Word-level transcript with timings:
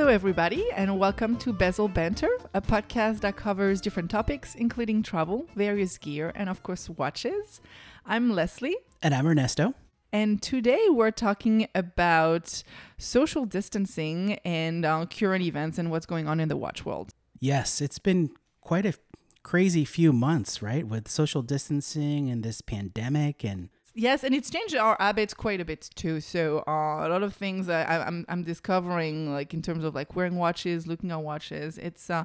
Hello, 0.00 0.10
everybody, 0.10 0.64
and 0.74 0.98
welcome 0.98 1.36
to 1.36 1.52
Bezel 1.52 1.86
Banter, 1.86 2.30
a 2.54 2.62
podcast 2.62 3.20
that 3.20 3.36
covers 3.36 3.82
different 3.82 4.10
topics, 4.10 4.54
including 4.54 5.02
travel, 5.02 5.46
various 5.54 5.98
gear, 5.98 6.32
and 6.34 6.48
of 6.48 6.62
course, 6.62 6.88
watches. 6.88 7.60
I'm 8.06 8.30
Leslie. 8.30 8.78
And 9.02 9.14
I'm 9.14 9.26
Ernesto. 9.26 9.74
And 10.10 10.40
today 10.40 10.86
we're 10.88 11.10
talking 11.10 11.68
about 11.74 12.62
social 12.96 13.44
distancing 13.44 14.38
and 14.42 14.86
uh, 14.86 15.04
current 15.04 15.44
events 15.44 15.76
and 15.76 15.90
what's 15.90 16.06
going 16.06 16.26
on 16.26 16.40
in 16.40 16.48
the 16.48 16.56
watch 16.56 16.86
world. 16.86 17.12
Yes, 17.38 17.82
it's 17.82 17.98
been 17.98 18.30
quite 18.62 18.86
a 18.86 18.94
crazy 19.42 19.84
few 19.84 20.14
months, 20.14 20.62
right? 20.62 20.88
With 20.88 21.08
social 21.08 21.42
distancing 21.42 22.30
and 22.30 22.42
this 22.42 22.62
pandemic 22.62 23.44
and 23.44 23.68
Yes, 24.00 24.24
and 24.24 24.34
it's 24.34 24.48
changed 24.48 24.74
our 24.76 24.96
habits 24.98 25.34
quite 25.34 25.60
a 25.60 25.64
bit 25.64 25.90
too. 25.94 26.22
So 26.22 26.64
uh, 26.66 27.06
a 27.06 27.08
lot 27.10 27.22
of 27.22 27.34
things 27.34 27.68
I, 27.68 27.84
I'm 27.84 28.24
I'm 28.30 28.42
discovering, 28.42 29.30
like 29.30 29.52
in 29.52 29.60
terms 29.60 29.84
of 29.84 29.94
like 29.94 30.16
wearing 30.16 30.36
watches, 30.36 30.86
looking 30.86 31.10
at 31.10 31.20
watches, 31.20 31.76
it's 31.76 32.08
uh, 32.08 32.24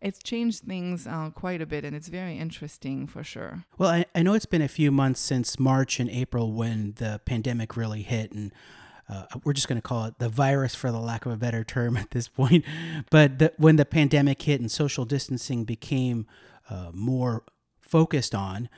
it's 0.00 0.18
changed 0.18 0.64
things 0.64 1.06
uh, 1.06 1.30
quite 1.30 1.62
a 1.62 1.66
bit, 1.66 1.84
and 1.84 1.94
it's 1.94 2.08
very 2.08 2.36
interesting 2.36 3.06
for 3.06 3.22
sure. 3.22 3.64
Well, 3.78 3.90
I, 3.90 4.06
I 4.12 4.24
know 4.24 4.34
it's 4.34 4.44
been 4.44 4.60
a 4.60 4.66
few 4.66 4.90
months 4.90 5.20
since 5.20 5.56
March 5.56 6.00
and 6.00 6.10
April 6.10 6.52
when 6.52 6.94
the 6.96 7.20
pandemic 7.24 7.76
really 7.76 8.02
hit, 8.02 8.32
and 8.32 8.52
uh, 9.08 9.26
we're 9.44 9.52
just 9.52 9.68
going 9.68 9.78
to 9.80 9.86
call 9.86 10.06
it 10.06 10.18
the 10.18 10.28
virus 10.28 10.74
for 10.74 10.90
the 10.90 10.98
lack 10.98 11.26
of 11.26 11.30
a 11.30 11.36
better 11.36 11.62
term 11.62 11.96
at 12.04 12.10
this 12.10 12.26
point. 12.26 12.64
But 13.10 13.38
the, 13.38 13.52
when 13.56 13.76
the 13.76 13.84
pandemic 13.84 14.42
hit 14.42 14.60
and 14.60 14.68
social 14.68 15.04
distancing 15.04 15.64
became 15.64 16.26
uh, 16.68 16.90
more 16.92 17.44
focused 17.80 18.34
on, 18.34 18.68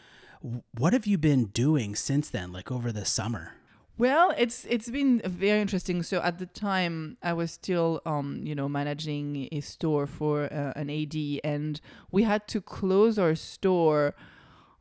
what 0.41 0.93
have 0.93 1.07
you 1.07 1.19
been 1.19 1.47
doing 1.47 1.95
since 1.95 2.31
then, 2.31 2.53
like 2.53 2.71
over 2.71 2.93
the 2.93 3.05
summer? 3.05 3.55
Well, 3.99 4.35
it's 4.37 4.67
it's 4.69 4.91
been 4.91 5.23
very 5.25 5.61
interesting. 5.61 6.03
So 6.03 6.21
at 6.21 6.39
the 6.39 6.47
time, 6.47 7.17
I 7.23 7.33
was 7.33 7.51
still, 7.51 8.03
um, 8.05 8.43
you 8.45 8.55
know, 8.55 8.69
managing 8.69 9.49
a 9.53 9.61
store 9.61 10.07
for 10.07 10.45
uh, 10.53 10.73
an 10.77 10.91
AD, 10.91 11.17
and 11.43 11.81
we 12.11 12.25
had 12.25 12.47
to 12.49 12.61
close 12.61 13.19
our 13.19 13.35
store. 13.35 14.15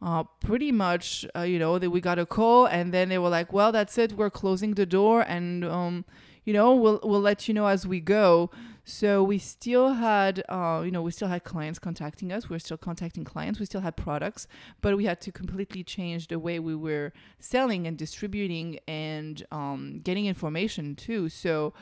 Uh, 0.01 0.23
pretty 0.41 0.71
much, 0.71 1.25
uh, 1.35 1.41
you 1.41 1.57
know, 1.57 1.79
that 1.79 1.89
we 1.89 2.01
got 2.01 2.19
a 2.19 2.25
call, 2.25 2.65
and 2.65 2.93
then 2.93 3.07
they 3.07 3.17
were 3.17 3.29
like, 3.29 3.53
"Well, 3.53 3.71
that's 3.71 3.97
it. 3.97 4.11
We're 4.11 4.29
closing 4.29 4.73
the 4.73 4.85
door, 4.85 5.21
and 5.21 5.63
um, 5.63 6.03
you 6.43 6.51
know, 6.51 6.75
we'll 6.75 6.99
we'll 7.01 7.21
let 7.21 7.47
you 7.47 7.53
know 7.53 7.67
as 7.67 7.87
we 7.87 8.01
go." 8.01 8.51
So 8.87 9.23
we 9.23 9.39
still 9.39 9.93
had, 9.93 10.43
uh, 10.47 10.83
you 10.85 10.91
know, 10.91 11.01
we 11.01 11.09
still 11.09 11.27
had 11.27 11.43
clients 11.43 11.79
contacting 11.79 12.31
us. 12.31 12.49
We 12.49 12.55
are 12.55 12.59
still 12.59 12.77
contacting 12.77 13.23
clients. 13.23 13.59
We 13.59 13.65
still 13.65 13.81
had 13.81 13.97
products, 13.97 14.47
but 14.81 14.95
we 14.95 15.05
had 15.05 15.19
to 15.21 15.31
completely 15.31 15.83
change 15.83 16.27
the 16.27 16.37
way 16.37 16.59
we 16.59 16.75
were 16.75 17.11
selling 17.39 17.87
and 17.87 17.97
distributing 17.97 18.77
and 18.87 19.43
um, 19.51 20.01
getting 20.03 20.27
information 20.27 20.95
too. 20.95 21.29
So, 21.29 21.73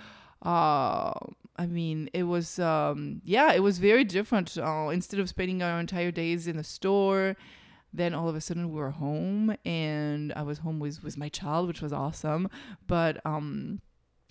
uh, 0.44 1.12
I 1.58 1.68
mean, 1.68 2.10
it 2.14 2.24
was, 2.24 2.58
um, 2.58 3.22
yeah, 3.26 3.52
it 3.52 3.62
was 3.62 3.80
very 3.80 4.06
different. 4.06 4.58
Uh, 4.58 4.88
instead 4.94 5.20
of 5.20 5.28
spending 5.28 5.62
our 5.62 5.82
entire 5.82 6.12
days 6.12 6.48
in 6.48 6.56
the 6.56 6.64
store, 6.64 7.36
then 7.92 8.14
all 8.14 8.30
of 8.30 8.36
a 8.36 8.42
sudden 8.42 8.72
we 8.72 8.80
were 8.80 8.92
home 8.92 9.58
and 9.66 10.32
I 10.38 10.44
was 10.44 10.60
home 10.60 10.80
with, 10.80 11.04
with 11.04 11.18
my 11.18 11.28
child, 11.28 11.68
which 11.68 11.82
was 11.82 11.92
awesome. 11.92 12.48
But, 12.88 13.24
um, 13.26 13.82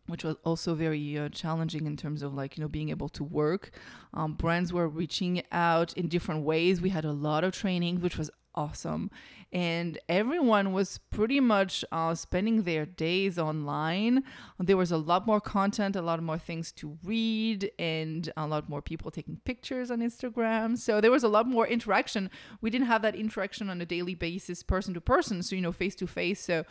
which 0.07 0.25
was 0.25 0.37
also 0.45 0.75
very 0.75 1.19
uh, 1.19 1.29
challenging 1.29 1.87
in 1.87 1.97
terms 1.97 2.23
of 2.23 2.35
like 2.35 2.57
you 2.57 2.63
know 2.63 2.69
being 2.69 2.91
able 2.91 3.09
to 3.11 3.25
work. 3.25 3.71
Um, 4.15 4.35
brands 4.35 4.73
were 4.73 4.89
reaching 4.89 5.43
out 5.53 5.93
in 5.95 6.09
different 6.09 6.45
ways. 6.45 6.81
We 6.81 6.91
had 6.91 7.05
a 7.05 7.13
lot 7.13 7.45
of 7.45 7.53
training 7.53 8.01
which 8.01 8.19
was 8.19 8.31
awesome. 8.55 9.11
And 9.53 9.99
everyone 10.09 10.73
was 10.73 10.99
pretty 11.11 11.39
much 11.39 11.85
uh, 11.93 12.15
spending 12.15 12.63
their 12.63 12.87
days 12.87 13.39
online. 13.39 14.25
There 14.59 14.77
was 14.79 14.91
a 14.91 14.97
lot 14.97 15.27
more 15.27 15.41
content 15.41 15.97
a 15.97 16.03
lot 16.03 16.23
more 16.23 16.39
things 16.39 16.73
to 16.73 16.99
read 17.05 17.71
and 17.79 18.31
a 18.37 18.47
lot 18.47 18.69
more 18.69 18.81
people 18.81 19.11
taking 19.11 19.41
pictures 19.45 19.91
on 19.91 20.01
instagram. 20.01 20.79
So 20.79 21.01
there 21.01 21.11
was 21.11 21.23
a 21.23 21.29
lot 21.29 21.47
more 21.47 21.67
interaction. 21.67 22.31
We 22.61 22.71
didn't 22.71 22.87
have 22.87 23.03
that 23.03 23.15
interaction 23.15 23.69
on 23.69 23.81
a 23.81 23.87
daily 23.87 24.15
basis 24.15 24.63
person 24.63 24.95
to 24.95 25.01
person 25.01 25.43
so 25.43 25.55
you 25.55 25.63
know 25.63 25.73
face 25.73 25.95
to 25.97 26.07
face. 26.07 26.41
So 26.41 26.65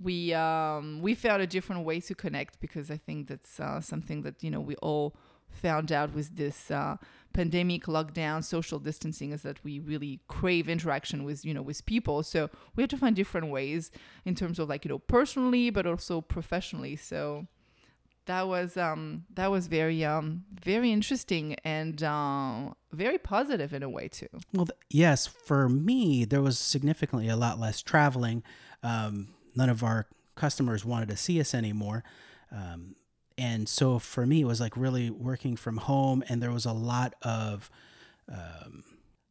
we 0.00 0.34
um, 0.34 1.00
we 1.00 1.14
found 1.14 1.42
a 1.42 1.46
different 1.46 1.84
way 1.84 2.00
to 2.00 2.14
connect 2.14 2.60
because 2.60 2.90
I 2.90 2.96
think 2.96 3.28
that's 3.28 3.60
uh, 3.60 3.80
something 3.80 4.22
that 4.22 4.42
you 4.42 4.50
know 4.50 4.60
we 4.60 4.76
all 4.76 5.16
found 5.54 5.92
out 5.92 6.12
with 6.12 6.36
this 6.36 6.70
uh, 6.70 6.96
pandemic 7.32 7.84
lockdown 7.84 8.42
social 8.42 8.78
distancing 8.78 9.30
is 9.30 9.42
that 9.42 9.62
we 9.64 9.78
really 9.78 10.20
crave 10.28 10.68
interaction 10.68 11.24
with 11.24 11.44
you 11.44 11.54
know 11.54 11.62
with 11.62 11.84
people. 11.86 12.22
So 12.22 12.50
we 12.76 12.82
have 12.82 12.90
to 12.90 12.96
find 12.96 13.14
different 13.14 13.50
ways 13.50 13.90
in 14.24 14.34
terms 14.34 14.58
of 14.58 14.68
like 14.68 14.84
you 14.84 14.88
know 14.88 14.98
personally 14.98 15.70
but 15.70 15.86
also 15.86 16.20
professionally. 16.20 16.96
So 16.96 17.46
that 18.26 18.48
was 18.48 18.76
um 18.76 19.24
that 19.34 19.50
was 19.50 19.66
very 19.66 20.04
um 20.04 20.44
very 20.62 20.90
interesting 20.90 21.56
and 21.64 22.02
uh, 22.02 22.70
very 22.92 23.18
positive 23.18 23.72
in 23.72 23.82
a 23.82 23.88
way 23.88 24.08
too. 24.08 24.28
Well 24.52 24.66
th- 24.66 24.78
yes 24.90 25.26
for 25.26 25.68
me 25.68 26.24
there 26.24 26.42
was 26.42 26.58
significantly 26.58 27.28
a 27.28 27.36
lot 27.36 27.58
less 27.58 27.82
traveling 27.82 28.42
um 28.82 29.33
none 29.56 29.68
of 29.68 29.82
our 29.82 30.06
customers 30.34 30.84
wanted 30.84 31.08
to 31.08 31.16
see 31.16 31.40
us 31.40 31.54
anymore. 31.54 32.04
Um, 32.50 32.96
and 33.36 33.68
so 33.68 33.98
for 33.98 34.26
me, 34.26 34.42
it 34.42 34.44
was 34.44 34.60
like 34.60 34.76
really 34.76 35.10
working 35.10 35.56
from 35.56 35.78
home, 35.78 36.22
and 36.28 36.42
there 36.42 36.52
was 36.52 36.64
a 36.64 36.72
lot 36.72 37.14
of, 37.22 37.70
um, 38.30 38.84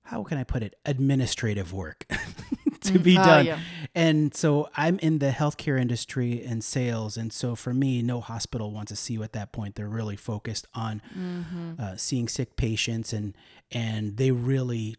how 0.03 0.23
can 0.23 0.37
I 0.37 0.43
put 0.43 0.61
it, 0.61 0.75
administrative 0.85 1.73
work 1.73 2.05
to 2.81 2.99
be 2.99 3.17
uh, 3.17 3.25
done. 3.25 3.45
Yeah. 3.45 3.59
And 3.95 4.33
so 4.33 4.69
I'm 4.75 4.99
in 4.99 5.19
the 5.19 5.29
healthcare 5.29 5.79
industry 5.79 6.43
and 6.43 6.63
sales. 6.63 7.15
And 7.17 7.31
so 7.31 7.55
for 7.55 7.73
me, 7.73 8.01
no 8.01 8.19
hospital 8.19 8.71
wants 8.71 8.91
to 8.91 8.95
see 8.95 9.13
you 9.13 9.23
at 9.23 9.33
that 9.33 9.51
point. 9.51 9.75
They're 9.75 9.87
really 9.87 10.15
focused 10.15 10.67
on 10.73 11.01
mm-hmm. 11.17 11.73
uh, 11.79 11.95
seeing 11.95 12.27
sick 12.27 12.55
patients, 12.55 13.13
and 13.13 13.35
and 13.71 14.17
they 14.17 14.31
really 14.31 14.97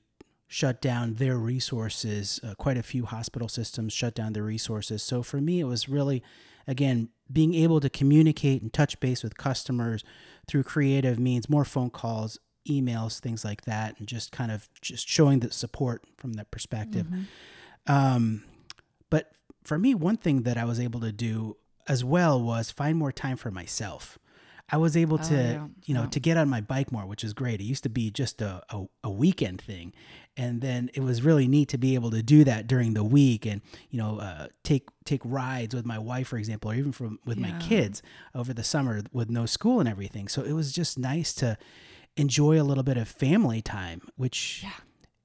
shut 0.54 0.80
down 0.80 1.14
their 1.14 1.36
resources. 1.36 2.38
Uh, 2.44 2.54
quite 2.54 2.76
a 2.76 2.82
few 2.82 3.04
hospital 3.06 3.48
systems 3.48 3.92
shut 3.92 4.14
down 4.14 4.34
their 4.34 4.44
resources. 4.44 5.02
So 5.02 5.20
for 5.24 5.40
me, 5.40 5.58
it 5.58 5.64
was 5.64 5.88
really, 5.88 6.22
again, 6.68 7.08
being 7.32 7.54
able 7.54 7.80
to 7.80 7.90
communicate 7.90 8.62
and 8.62 8.72
touch 8.72 9.00
base 9.00 9.24
with 9.24 9.36
customers 9.36 10.04
through 10.46 10.62
creative 10.62 11.18
means, 11.18 11.50
more 11.50 11.64
phone 11.64 11.90
calls, 11.90 12.38
emails, 12.70 13.18
things 13.18 13.44
like 13.44 13.62
that, 13.62 13.98
and 13.98 14.06
just 14.06 14.30
kind 14.30 14.52
of 14.52 14.68
just 14.80 15.08
showing 15.08 15.40
the 15.40 15.50
support 15.50 16.04
from 16.16 16.34
that 16.34 16.52
perspective. 16.52 17.08
Mm-hmm. 17.08 17.92
Um, 17.92 18.44
but 19.10 19.32
for 19.64 19.76
me, 19.76 19.92
one 19.92 20.16
thing 20.16 20.42
that 20.42 20.56
I 20.56 20.64
was 20.64 20.78
able 20.78 21.00
to 21.00 21.10
do 21.10 21.56
as 21.88 22.04
well 22.04 22.40
was 22.40 22.70
find 22.70 22.96
more 22.96 23.10
time 23.10 23.36
for 23.36 23.50
myself. 23.50 24.20
I 24.74 24.76
was 24.76 24.96
able 24.96 25.20
oh, 25.20 25.28
to, 25.28 25.34
yeah. 25.34 25.66
you 25.84 25.94
know, 25.94 26.02
yeah. 26.02 26.08
to 26.08 26.18
get 26.18 26.36
on 26.36 26.48
my 26.48 26.60
bike 26.60 26.90
more, 26.90 27.06
which 27.06 27.22
is 27.22 27.32
great. 27.32 27.60
It 27.60 27.64
used 27.64 27.84
to 27.84 27.88
be 27.88 28.10
just 28.10 28.42
a, 28.42 28.60
a, 28.70 28.86
a, 29.04 29.10
weekend 29.10 29.60
thing. 29.60 29.92
And 30.36 30.60
then 30.60 30.90
it 30.94 31.00
was 31.00 31.22
really 31.22 31.46
neat 31.46 31.68
to 31.68 31.78
be 31.78 31.94
able 31.94 32.10
to 32.10 32.24
do 32.24 32.42
that 32.42 32.66
during 32.66 32.94
the 32.94 33.04
week 33.04 33.46
and, 33.46 33.62
you 33.90 33.98
know, 33.98 34.18
uh, 34.18 34.48
take, 34.64 34.88
take 35.04 35.20
rides 35.24 35.76
with 35.76 35.86
my 35.86 35.96
wife, 35.96 36.26
for 36.26 36.38
example, 36.38 36.72
or 36.72 36.74
even 36.74 36.90
from 36.90 37.20
with 37.24 37.38
yeah. 37.38 37.52
my 37.52 37.58
kids 37.60 38.02
over 38.34 38.52
the 38.52 38.64
summer 38.64 39.02
with 39.12 39.30
no 39.30 39.46
school 39.46 39.78
and 39.78 39.88
everything. 39.88 40.26
So 40.26 40.42
it 40.42 40.54
was 40.54 40.72
just 40.72 40.98
nice 40.98 41.32
to 41.34 41.56
enjoy 42.16 42.60
a 42.60 42.64
little 42.64 42.82
bit 42.82 42.96
of 42.96 43.06
family 43.06 43.62
time, 43.62 44.02
which, 44.16 44.64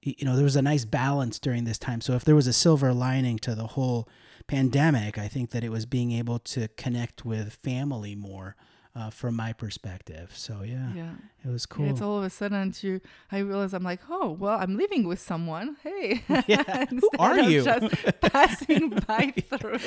you 0.04 0.26
know, 0.26 0.36
there 0.36 0.44
was 0.44 0.58
a 0.58 0.62
nice 0.62 0.86
balance 0.86 1.40
during 1.40 1.64
this 1.64 1.80
time. 1.80 2.02
So 2.02 2.14
if 2.14 2.24
there 2.24 2.36
was 2.36 2.46
a 2.46 2.54
silver 2.54 2.94
lining 2.94 3.40
to 3.40 3.56
the 3.56 3.66
whole 3.66 4.08
pandemic, 4.46 5.18
I 5.18 5.28
think 5.28 5.50
that 5.50 5.64
it 5.64 5.72
was 5.72 5.88
being 5.88 6.12
able 6.12 6.38
to 6.38 6.68
connect 6.78 7.26
with 7.26 7.58
family 7.64 8.14
more 8.14 8.56
uh, 9.00 9.10
from 9.10 9.36
my 9.36 9.54
perspective. 9.54 10.32
So 10.36 10.62
yeah, 10.64 10.92
yeah, 10.94 11.12
it 11.46 11.50
was 11.50 11.66
cool. 11.66 11.86
Yeah, 11.86 11.92
it's 11.92 12.02
all 12.02 12.18
of 12.18 12.24
a 12.26 12.30
sudden 12.30 12.72
to 12.74 13.00
I 13.32 13.40
realize 13.40 13.74
I'm 13.74 13.84
like, 13.84 14.02
oh 14.10 14.32
well, 14.32 14.58
I'm 14.60 14.76
living 14.76 15.08
with 15.08 15.20
someone. 15.20 15.78
Hey, 15.84 16.24
yeah. 16.48 16.86
who 16.90 17.10
are 17.18 17.40
you? 17.40 17.64
Just 17.64 17.96
passing 18.22 18.90
by 19.08 19.34
through. 19.58 19.80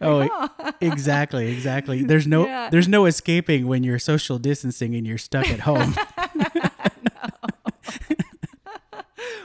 oh, 0.00 0.18
like, 0.18 0.30
oh. 0.32 0.72
exactly, 0.80 1.50
exactly. 1.50 2.04
There's 2.04 2.26
no 2.26 2.46
yeah. 2.46 2.70
there's 2.70 2.88
no 2.88 3.06
escaping 3.06 3.66
when 3.66 3.82
you're 3.82 3.98
social 3.98 4.38
distancing 4.38 4.94
and 4.94 5.06
you're 5.06 5.18
stuck 5.18 5.48
at 5.48 5.60
home. 5.60 5.96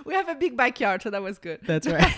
we 0.06 0.14
have 0.14 0.30
a 0.30 0.36
big 0.36 0.56
backyard, 0.56 1.02
so 1.02 1.10
that 1.10 1.24
was 1.24 1.40
good. 1.40 1.60
That's 1.64 1.88
right 1.88 2.16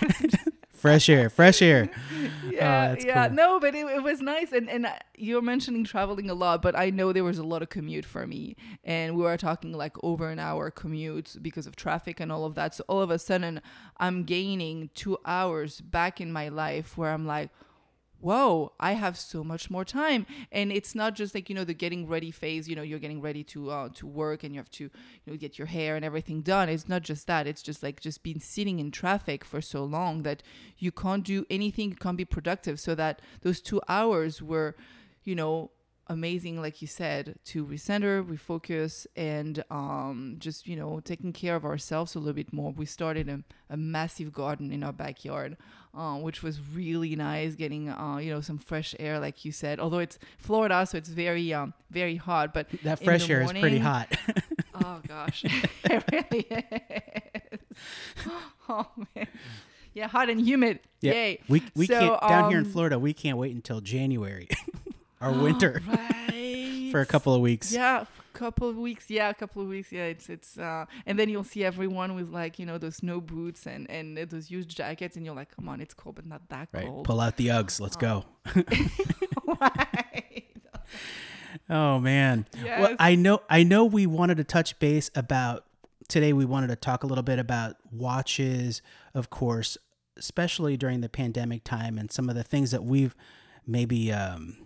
fresh 0.78 1.08
air, 1.08 1.28
fresh 1.28 1.60
air. 1.60 1.90
yeah, 2.50 2.94
oh, 2.96 3.04
yeah. 3.04 3.26
Cool. 3.28 3.36
No, 3.36 3.60
but 3.60 3.74
it, 3.74 3.86
it 3.86 4.02
was 4.02 4.20
nice. 4.20 4.52
And 4.52 4.68
and 4.70 4.86
uh, 4.86 4.92
you're 5.16 5.42
mentioning 5.42 5.84
traveling 5.84 6.30
a 6.30 6.34
lot, 6.34 6.62
but 6.62 6.76
I 6.76 6.90
know 6.90 7.12
there 7.12 7.24
was 7.24 7.38
a 7.38 7.42
lot 7.42 7.62
of 7.62 7.68
commute 7.68 8.04
for 8.04 8.26
me, 8.26 8.56
and 8.84 9.16
we 9.16 9.22
were 9.22 9.36
talking 9.36 9.72
like 9.72 9.96
over 10.02 10.30
an 10.30 10.38
hour 10.38 10.70
commute 10.70 11.36
because 11.42 11.66
of 11.66 11.76
traffic 11.76 12.20
and 12.20 12.30
all 12.30 12.44
of 12.44 12.54
that. 12.54 12.74
So 12.74 12.84
all 12.88 13.00
of 13.00 13.10
a 13.10 13.18
sudden, 13.18 13.60
I'm 13.98 14.24
gaining 14.24 14.90
two 14.94 15.18
hours 15.24 15.80
back 15.80 16.20
in 16.20 16.32
my 16.32 16.48
life 16.48 16.96
where 16.96 17.12
I'm 17.12 17.26
like 17.26 17.50
whoa 18.20 18.72
i 18.80 18.92
have 18.92 19.16
so 19.16 19.44
much 19.44 19.70
more 19.70 19.84
time. 19.84 20.26
And 20.52 20.72
it's 20.72 20.94
not 20.94 21.14
just 21.14 21.34
like 21.34 21.48
you 21.48 21.54
know 21.54 21.64
the 21.64 21.74
getting 21.74 22.06
ready 22.06 22.30
phase 22.30 22.68
you 22.68 22.76
know 22.76 22.82
you're 22.82 22.98
getting 22.98 23.20
ready 23.20 23.44
to 23.44 23.70
uh, 23.70 23.88
to 23.94 24.06
work 24.06 24.44
and 24.44 24.54
you 24.54 24.60
have 24.60 24.70
to 24.72 24.84
you 24.84 25.26
know 25.26 25.36
get 25.36 25.58
your 25.58 25.66
hair 25.66 25.96
and 25.96 26.04
everything 26.04 26.42
done. 26.42 26.68
It's 26.68 26.88
not 26.88 27.02
just 27.02 27.26
that. 27.26 27.46
It's 27.46 27.62
just 27.62 27.82
like 27.82 28.00
just 28.00 28.22
being 28.22 28.40
sitting 28.40 28.78
in 28.78 28.90
traffic 28.90 29.44
for 29.44 29.60
so 29.60 29.84
long 29.84 30.22
that 30.22 30.42
you 30.78 30.92
can't 30.92 31.24
do 31.24 31.44
anything 31.50 31.90
you 31.90 31.96
can't 31.96 32.16
be 32.16 32.24
productive. 32.24 32.80
So 32.80 32.94
that 32.94 33.20
those 33.42 33.60
two 33.60 33.80
hours 33.88 34.42
were 34.42 34.76
you 35.24 35.34
know 35.34 35.70
amazing, 36.08 36.60
like 36.60 36.80
you 36.80 36.88
said, 36.88 37.38
to 37.46 37.64
recenter, 37.66 38.24
refocus, 38.24 39.06
and 39.16 39.62
um, 39.70 40.36
just 40.38 40.66
you 40.66 40.76
know 40.76 41.00
taking 41.00 41.32
care 41.32 41.56
of 41.56 41.64
ourselves 41.64 42.14
a 42.14 42.18
little 42.18 42.34
bit 42.34 42.52
more. 42.52 42.72
We 42.72 42.86
started 42.86 43.28
a, 43.28 43.42
a 43.70 43.76
massive 43.76 44.32
garden 44.32 44.72
in 44.72 44.82
our 44.82 44.92
backyard, 44.92 45.56
uh, 45.94 46.16
which 46.16 46.42
was 46.42 46.60
really 46.74 47.14
nice. 47.16 47.54
Getting 47.54 47.88
uh, 47.88 48.18
you 48.18 48.30
know 48.30 48.40
some 48.40 48.58
fresh 48.58 48.94
air, 48.98 49.18
like 49.18 49.44
you 49.44 49.52
said. 49.52 49.80
Although 49.80 49.98
it's 50.00 50.18
Florida, 50.38 50.86
so 50.86 50.98
it's 50.98 51.08
very 51.08 51.52
um, 51.52 51.74
very 51.90 52.16
hot, 52.16 52.52
but 52.54 52.68
That 52.82 53.00
in 53.00 53.04
fresh 53.04 53.26
the 53.26 53.32
air 53.34 53.42
is 53.42 53.52
pretty 53.52 53.78
hot. 53.78 54.08
Oh 54.80 55.00
gosh, 55.08 55.44
it 55.84 56.04
really 56.12 56.46
is. 56.50 57.58
Oh 58.68 58.86
man, 59.16 59.26
yeah, 59.94 60.06
hot 60.08 60.28
and 60.28 60.40
humid. 60.40 60.80
Yeah. 61.00 61.12
Yay. 61.12 61.40
we 61.48 61.62
we 61.74 61.86
So, 61.86 61.98
can't 61.98 62.20
down 62.20 62.50
here 62.50 62.58
in 62.58 62.66
um, 62.66 62.70
Florida. 62.70 62.98
We 62.98 63.12
can't 63.12 63.38
wait 63.38 63.54
until 63.54 63.80
January, 63.80 64.46
our 65.20 65.32
winter, 65.32 65.82
right. 65.88 66.88
for 66.92 67.00
a 67.00 67.06
couple 67.06 67.34
of 67.34 67.40
weeks. 67.40 67.72
Yeah, 67.72 68.02
a 68.02 68.38
couple 68.38 68.68
of 68.68 68.76
weeks. 68.76 69.10
Yeah, 69.10 69.28
a 69.30 69.34
couple 69.34 69.62
of 69.62 69.68
weeks. 69.68 69.90
Yeah, 69.92 70.04
it's 70.04 70.28
it's 70.28 70.58
uh, 70.58 70.86
and 71.06 71.18
then 71.18 71.28
you'll 71.28 71.44
see 71.44 71.64
everyone 71.64 72.14
with 72.14 72.30
like 72.30 72.58
you 72.58 72.66
know 72.66 72.78
those 72.78 72.96
snow 72.96 73.20
boots 73.20 73.66
and 73.66 73.90
and 73.90 74.16
those 74.16 74.48
huge 74.48 74.74
jackets, 74.74 75.16
and 75.16 75.24
you're 75.26 75.34
like, 75.34 75.54
come 75.54 75.68
on, 75.68 75.80
it's 75.80 75.94
cold, 75.94 76.14
but 76.16 76.26
not 76.26 76.48
that 76.50 76.68
Right. 76.72 76.86
cold. 76.86 77.04
Pull 77.06 77.20
out 77.20 77.36
the 77.36 77.48
Uggs. 77.48 77.80
Let's 77.80 77.96
go. 77.96 78.24
right. 79.46 80.44
Oh 81.70 81.98
man. 81.98 82.46
Well, 82.62 82.96
I 82.98 83.14
know 83.14 83.42
I 83.48 83.62
know 83.62 83.84
we 83.84 84.06
wanted 84.06 84.36
to 84.38 84.44
touch 84.44 84.78
base 84.78 85.10
about 85.14 85.64
today 86.08 86.32
we 86.32 86.44
wanted 86.44 86.68
to 86.68 86.76
talk 86.76 87.02
a 87.04 87.06
little 87.06 87.24
bit 87.24 87.38
about 87.38 87.76
watches, 87.90 88.80
of 89.14 89.28
course, 89.30 89.76
especially 90.16 90.76
during 90.76 91.00
the 91.00 91.08
pandemic 91.08 91.64
time 91.64 91.98
and 91.98 92.10
some 92.10 92.28
of 92.30 92.34
the 92.36 92.42
things 92.44 92.70
that 92.70 92.84
we've 92.84 93.14
maybe 93.66 94.10
um 94.12 94.56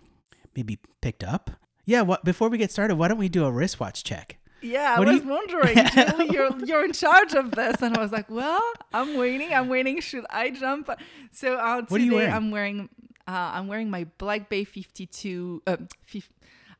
maybe 0.56 0.78
picked 1.00 1.24
up. 1.24 1.50
Yeah, 1.84 2.02
what 2.02 2.24
before 2.24 2.48
we 2.48 2.58
get 2.58 2.70
started, 2.70 2.96
why 2.96 3.08
don't 3.08 3.18
we 3.18 3.28
do 3.28 3.44
a 3.44 3.50
wristwatch 3.50 4.04
check? 4.04 4.38
Yeah, 4.60 4.94
I 4.94 4.98
What 5.00 5.06
do 5.06 5.12
was 5.14 5.22
you- 5.22 5.28
wondering, 5.28 5.76
you're 6.32 6.64
you're 6.64 6.84
in 6.84 6.92
charge 6.92 7.34
of 7.34 7.50
this, 7.50 7.82
and 7.82 7.96
I 7.96 8.00
was 8.00 8.12
like, 8.12 8.30
well, 8.30 8.62
I'm 8.94 9.16
waiting, 9.16 9.52
I'm 9.52 9.68
waiting. 9.68 10.00
Should 10.00 10.24
I 10.30 10.50
jump? 10.50 10.88
So 11.32 11.54
uh, 11.56 11.76
today 11.82 11.86
What 11.88 12.00
are 12.00 12.04
you 12.04 12.14
wearing? 12.14 12.32
I'm 12.32 12.50
wearing 12.52 12.88
uh, 13.26 13.50
I'm 13.54 13.66
wearing 13.66 13.90
my 13.90 14.06
Black 14.18 14.48
Bay 14.48 14.62
52. 14.64 15.62
Uh, 15.66 15.76
fif- 16.06 16.30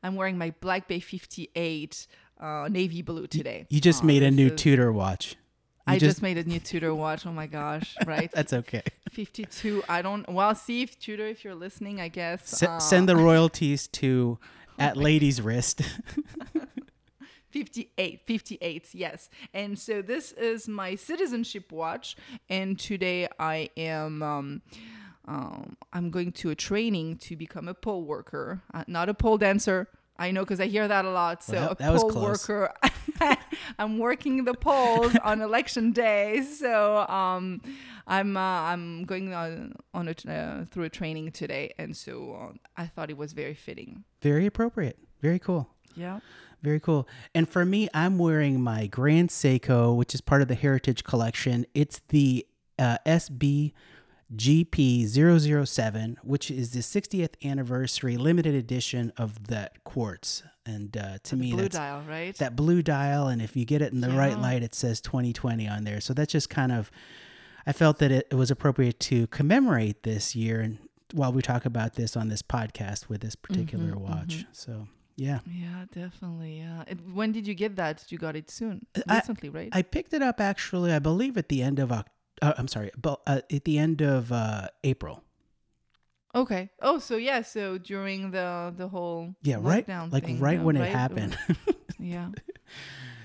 I'm 0.01 0.15
wearing 0.15 0.37
my 0.37 0.53
Black 0.61 0.87
Bay 0.87 0.99
58 1.01 2.07
uh, 2.39 2.67
navy 2.71 3.01
blue 3.01 3.27
today. 3.27 3.65
You 3.69 3.81
just 3.81 4.03
Uh, 4.03 4.07
made 4.07 4.23
a 4.23 4.31
new 4.31 4.47
is- 4.47 4.61
Tudor 4.61 4.91
watch. 4.93 5.35
You 5.87 5.93
I 5.95 5.99
just, 5.99 6.21
made 6.21 6.37
a 6.37 6.45
new 6.45 6.59
Tudor 6.59 6.95
watch. 6.95 7.25
Oh 7.25 7.33
my 7.33 7.45
gosh, 7.45 7.95
right? 8.05 8.31
That's 8.31 8.53
okay. 8.53 8.83
52. 9.11 9.83
I 9.89 10.01
don't. 10.01 10.27
Well, 10.29 10.55
see 10.55 10.81
if 10.81 10.97
Tudor, 10.97 11.27
if 11.27 11.43
you're 11.43 11.55
listening, 11.55 11.99
I 11.99 12.07
guess. 12.07 12.53
S- 12.53 12.63
uh, 12.63 12.79
send 12.79 13.09
the 13.09 13.17
royalties 13.29 13.87
to 13.89 14.39
at 14.79 14.95
lady's 14.95 15.41
wrist. 15.41 15.81
58 17.51 18.21
58 18.25 18.95
yes 18.95 19.29
and 19.53 19.77
so 19.77 20.01
this 20.01 20.31
is 20.31 20.67
my 20.67 20.95
citizenship 20.95 21.71
watch 21.71 22.15
and 22.49 22.79
today 22.79 23.27
i 23.37 23.69
am 23.77 24.23
um, 24.23 24.61
um, 25.27 25.77
i'm 25.93 26.09
going 26.09 26.31
to 26.31 26.49
a 26.49 26.55
training 26.55 27.15
to 27.15 27.35
become 27.35 27.67
a 27.67 27.75
poll 27.75 28.05
worker 28.05 28.63
uh, 28.73 28.83
not 28.87 29.07
a 29.07 29.13
pole 29.13 29.37
dancer 29.37 29.87
i 30.17 30.31
know 30.31 30.41
because 30.41 30.59
i 30.59 30.65
hear 30.67 30.87
that 30.87 31.05
a 31.05 31.09
lot 31.09 31.43
so 31.43 31.53
Well, 31.53 31.71
a 31.71 31.75
that 31.75 31.91
was 31.93 32.01
pole 32.03 32.11
close. 32.11 32.47
worker 32.49 32.73
i'm 33.79 33.97
working 33.97 34.45
the 34.45 34.53
polls 34.53 35.15
on 35.23 35.41
election 35.41 35.91
day 35.91 36.41
so 36.43 36.99
um, 37.09 37.61
i'm 38.07 38.35
uh, 38.37 38.39
i'm 38.39 39.05
going 39.05 39.33
on, 39.33 39.73
on 39.93 40.07
a, 40.07 40.31
uh, 40.31 40.65
through 40.65 40.83
a 40.83 40.89
training 40.89 41.31
today 41.31 41.73
and 41.77 41.95
so 41.95 42.51
uh, 42.51 42.57
i 42.77 42.85
thought 42.85 43.09
it 43.09 43.17
was 43.17 43.33
very 43.33 43.53
fitting 43.55 44.03
Very 44.21 44.45
appropriate. 44.45 44.97
Very 45.21 45.39
cool. 45.39 45.69
yeah 45.95 46.19
Very 46.63 46.79
cool. 46.79 47.07
And 47.35 47.47
for 47.47 47.65
me, 47.65 47.89
I'm 47.93 48.17
wearing 48.17 48.61
my 48.61 48.87
Grand 48.87 49.29
Seiko, 49.29 49.93
which 49.97 50.13
is 50.15 50.21
part 50.21 50.41
of 50.41 50.47
the 50.47 50.55
Heritage 50.55 51.03
Collection. 51.03 51.65
It's 51.73 51.99
the 52.07 52.45
uh, 52.79 52.97
SBGP007, 54.35 56.15
which 56.23 56.49
is 56.51 56.71
the 56.71 56.79
60th 56.79 57.33
anniversary 57.43 58.17
limited 58.17 58.55
edition 58.55 59.11
of 59.17 59.47
that 59.47 59.83
quartz. 59.83 60.43
And 60.65 60.95
uh, 60.95 61.17
to 61.23 61.35
me, 61.35 61.51
blue 61.51 61.63
that's 61.63 61.75
dial 61.75 62.01
right 62.07 62.35
that 62.37 62.55
blue 62.55 62.81
dial. 62.81 63.27
And 63.27 63.41
if 63.41 63.55
you 63.57 63.65
get 63.65 63.81
it 63.81 63.91
in 63.91 64.01
the 64.01 64.09
right 64.11 64.39
light, 64.39 64.63
it 64.63 64.73
says 64.73 65.01
2020 65.01 65.67
on 65.67 65.83
there. 65.83 65.99
So 65.99 66.13
that's 66.13 66.31
just 66.31 66.49
kind 66.49 66.71
of, 66.71 66.89
I 67.67 67.73
felt 67.73 67.99
that 67.99 68.11
it, 68.11 68.27
it 68.31 68.35
was 68.35 68.49
appropriate 68.49 68.99
to 69.01 69.27
commemorate 69.27 70.03
this 70.03 70.35
year. 70.35 70.61
And 70.61 70.77
while 71.11 71.33
we 71.33 71.41
talk 71.41 71.65
about 71.65 71.95
this 71.95 72.15
on 72.15 72.29
this 72.29 72.41
podcast 72.41 73.09
with 73.09 73.21
this 73.21 73.35
particular 73.35 73.91
Mhm, 73.91 73.97
watch. 73.97 74.45
So, 74.53 74.87
yeah. 75.17 75.39
Yeah, 75.45 75.85
definitely. 75.93 76.59
Yeah. 76.59 76.83
It, 76.87 76.99
when 77.13 77.33
did 77.33 77.45
you 77.45 77.53
get 77.55 77.75
that? 77.75 78.05
You 78.09 78.17
got 78.17 78.37
it 78.37 78.49
soon, 78.49 78.85
I- 79.07 79.15
recently, 79.17 79.49
right? 79.49 79.69
I 79.73 79.81
picked 79.81 80.13
it 80.13 80.21
up 80.21 80.39
actually, 80.39 80.93
I 80.93 80.99
believe 80.99 81.37
at 81.37 81.49
the 81.49 81.61
end 81.61 81.77
of 81.79 81.91
Oc- 81.91 82.07
uh, 82.43 82.53
I'm 82.59 82.67
sorry, 82.67 82.91
but 82.99 83.21
uh, 83.25 83.41
at 83.51 83.63
the 83.63 83.77
end 83.79 84.01
of 84.01 84.31
uh, 84.31 84.67
April. 84.83 85.23
okay. 86.35 86.69
Oh, 86.81 86.99
so 86.99 87.15
yeah. 87.15 87.41
So 87.41 87.77
during 87.77 88.31
the 88.31 88.73
the 88.75 88.87
whole 88.87 89.35
Yeah, 89.41 89.57
right, 89.61 89.85
lockdown 89.87 90.11
like 90.11 90.25
thing, 90.25 90.39
right 90.39 90.61
when 90.61 90.75
it 90.75 90.81
right? 90.81 90.91
happened. 90.91 91.37
yeah. 91.99 92.29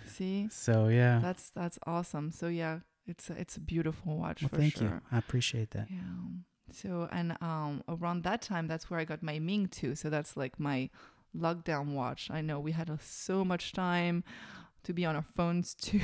See, 0.06 0.48
so 0.50 0.88
yeah, 0.88 1.20
that's 1.22 1.50
that's 1.50 1.78
awesome. 1.86 2.30
So 2.32 2.48
yeah, 2.48 2.80
it's 3.06 3.30
a, 3.30 3.34
it's 3.34 3.56
a 3.56 3.60
beautiful 3.60 4.18
watch 4.18 4.42
well, 4.42 4.48
for 4.50 4.56
thank 4.56 4.76
sure. 4.76 4.88
you. 4.88 5.00
I 5.12 5.18
appreciate 5.18 5.70
that. 5.72 5.88
Yeah. 5.90 5.98
So 6.72 7.08
and 7.12 7.36
um 7.40 7.82
around 7.88 8.24
that 8.24 8.42
time, 8.42 8.66
that's 8.66 8.90
where 8.90 9.00
I 9.00 9.04
got 9.04 9.22
my 9.22 9.38
Ming 9.38 9.68
too. 9.68 9.94
So 9.94 10.10
that's 10.10 10.36
like 10.36 10.58
my 10.60 10.90
lockdown 11.36 11.94
watch. 11.94 12.30
I 12.30 12.40
know 12.40 12.58
we 12.60 12.72
had 12.72 12.90
uh, 12.90 12.96
so 13.00 13.44
much 13.44 13.72
time 13.72 14.24
to 14.88 14.94
be 14.94 15.04
on 15.04 15.14
our 15.14 15.24
phones 15.34 15.74
too 15.80 16.00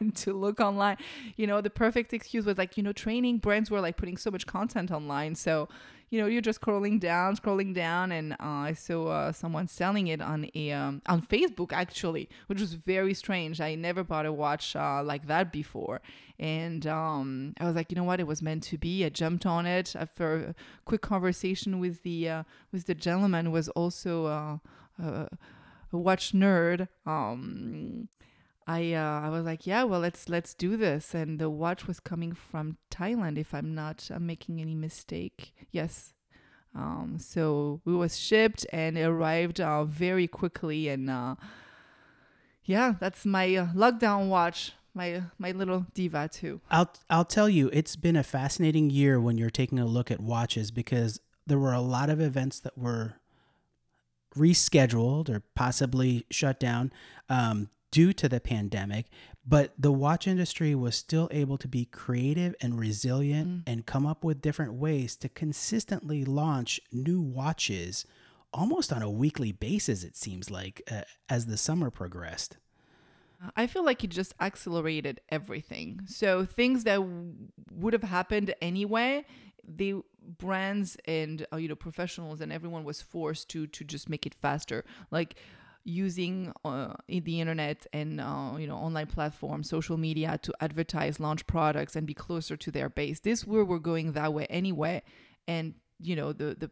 and 0.00 0.14
to 0.16 0.34
look 0.34 0.60
online. 0.60 0.96
You 1.36 1.46
know, 1.46 1.60
the 1.60 1.70
perfect 1.70 2.12
excuse 2.12 2.44
was 2.44 2.58
like, 2.58 2.76
you 2.76 2.82
know, 2.82 2.92
training 2.92 3.38
brands 3.38 3.70
were 3.70 3.80
like 3.80 3.96
putting 3.96 4.16
so 4.16 4.30
much 4.30 4.44
content 4.44 4.90
online. 4.90 5.36
So, 5.36 5.68
you 6.10 6.20
know, 6.20 6.26
you're 6.26 6.42
just 6.42 6.60
scrolling 6.60 6.98
down, 6.98 7.36
scrolling 7.36 7.74
down, 7.74 8.12
and 8.12 8.32
uh, 8.32 8.36
I 8.40 8.72
saw 8.72 9.08
uh, 9.08 9.32
someone 9.32 9.68
selling 9.68 10.08
it 10.08 10.20
on 10.20 10.50
a 10.54 10.72
um, 10.72 11.02
on 11.06 11.22
Facebook 11.22 11.72
actually, 11.72 12.28
which 12.46 12.60
was 12.60 12.74
very 12.74 13.14
strange. 13.14 13.60
I 13.60 13.74
never 13.74 14.02
bought 14.02 14.26
a 14.26 14.32
watch 14.32 14.74
uh, 14.74 15.02
like 15.04 15.26
that 15.26 15.52
before, 15.52 16.00
and 16.38 16.86
um, 16.86 17.54
I 17.60 17.66
was 17.66 17.76
like, 17.76 17.92
you 17.92 17.96
know 17.96 18.04
what, 18.04 18.20
it 18.20 18.26
was 18.26 18.40
meant 18.40 18.62
to 18.64 18.78
be. 18.78 19.04
I 19.04 19.10
jumped 19.10 19.44
on 19.44 19.66
it 19.66 19.94
after 19.94 20.34
a 20.34 20.54
quick 20.86 21.02
conversation 21.02 21.78
with 21.78 22.02
the 22.04 22.28
uh, 22.28 22.42
with 22.72 22.86
the 22.86 22.94
gentleman 22.94 23.52
was 23.52 23.68
also 23.68 24.26
uh, 24.26 24.58
a 24.98 25.28
watch 25.96 26.32
nerd. 26.32 26.88
Um, 27.06 28.08
I 28.66 28.92
uh, 28.92 29.20
I 29.20 29.30
was 29.30 29.44
like, 29.44 29.66
yeah, 29.66 29.84
well, 29.84 30.00
let's 30.00 30.28
let's 30.28 30.52
do 30.52 30.76
this. 30.76 31.14
And 31.14 31.38
the 31.38 31.48
watch 31.48 31.86
was 31.86 32.00
coming 32.00 32.34
from 32.34 32.76
Thailand, 32.90 33.38
if 33.38 33.54
I'm 33.54 33.74
not 33.74 34.10
uh, 34.12 34.18
making 34.18 34.60
any 34.60 34.74
mistake. 34.74 35.54
Yes. 35.70 36.12
Um, 36.74 37.16
so 37.18 37.80
it 37.86 37.90
was 37.90 38.18
shipped 38.18 38.66
and 38.72 38.98
it 38.98 39.04
arrived 39.04 39.60
uh, 39.60 39.84
very 39.84 40.28
quickly. 40.28 40.88
And 40.88 41.08
uh, 41.08 41.36
yeah, 42.64 42.94
that's 43.00 43.24
my 43.24 43.56
uh, 43.56 43.68
lockdown 43.74 44.28
watch, 44.28 44.74
my 44.94 45.22
my 45.38 45.52
little 45.52 45.86
diva 45.94 46.28
too. 46.30 46.60
I'll 46.70 46.92
I'll 47.08 47.24
tell 47.24 47.48
you, 47.48 47.70
it's 47.72 47.96
been 47.96 48.16
a 48.16 48.22
fascinating 48.22 48.90
year 48.90 49.18
when 49.18 49.38
you're 49.38 49.48
taking 49.48 49.78
a 49.78 49.86
look 49.86 50.10
at 50.10 50.20
watches 50.20 50.70
because 50.70 51.20
there 51.46 51.58
were 51.58 51.72
a 51.72 51.80
lot 51.80 52.10
of 52.10 52.20
events 52.20 52.60
that 52.60 52.76
were 52.76 53.14
rescheduled 54.36 55.28
or 55.28 55.42
possibly 55.54 56.26
shut 56.30 56.60
down 56.60 56.92
um, 57.28 57.70
due 57.90 58.12
to 58.12 58.28
the 58.28 58.40
pandemic, 58.40 59.06
but 59.46 59.72
the 59.78 59.92
watch 59.92 60.26
industry 60.26 60.74
was 60.74 60.94
still 60.94 61.28
able 61.30 61.56
to 61.58 61.68
be 61.68 61.86
creative 61.86 62.54
and 62.60 62.78
resilient 62.78 63.62
and 63.66 63.86
come 63.86 64.06
up 64.06 64.24
with 64.24 64.42
different 64.42 64.74
ways 64.74 65.16
to 65.16 65.28
consistently 65.28 66.24
launch 66.24 66.80
new 66.92 67.20
watches 67.20 68.04
almost 68.52 68.92
on 68.92 69.02
a 69.02 69.10
weekly 69.10 69.52
basis 69.52 70.02
it 70.02 70.16
seems 70.16 70.50
like 70.50 70.80
uh, 70.90 71.02
as 71.28 71.44
the 71.44 71.56
summer 71.56 71.90
progressed 71.90 72.56
I 73.54 73.66
feel 73.66 73.84
like 73.84 74.02
it 74.02 74.10
just 74.10 74.34
accelerated 74.40 75.20
everything. 75.28 76.00
So 76.06 76.44
things 76.44 76.84
that 76.84 76.96
w- 76.96 77.34
would 77.72 77.92
have 77.92 78.02
happened 78.02 78.54
anyway, 78.60 79.24
the 79.76 80.02
brands 80.38 80.96
and 81.04 81.46
uh, 81.52 81.56
you 81.56 81.68
know 81.68 81.74
professionals 81.74 82.40
and 82.40 82.52
everyone 82.52 82.84
was 82.84 83.02
forced 83.02 83.48
to 83.50 83.66
to 83.68 83.84
just 83.84 84.08
make 84.08 84.26
it 84.26 84.34
faster, 84.34 84.84
like 85.10 85.36
using 85.84 86.52
uh, 86.64 86.92
the 87.08 87.40
internet 87.40 87.86
and 87.92 88.20
uh, 88.20 88.52
you 88.58 88.66
know 88.66 88.76
online 88.76 89.06
platforms, 89.06 89.68
social 89.68 89.96
media 89.96 90.38
to 90.42 90.52
advertise, 90.60 91.20
launch 91.20 91.46
products, 91.46 91.96
and 91.96 92.06
be 92.06 92.14
closer 92.14 92.56
to 92.56 92.70
their 92.70 92.88
base. 92.88 93.20
This 93.20 93.46
where 93.46 93.64
we 93.64 93.70
were 93.70 93.78
going 93.78 94.12
that 94.12 94.32
way 94.32 94.46
anyway, 94.46 95.02
and 95.46 95.74
you 96.00 96.16
know 96.16 96.32
the 96.32 96.56
the 96.58 96.70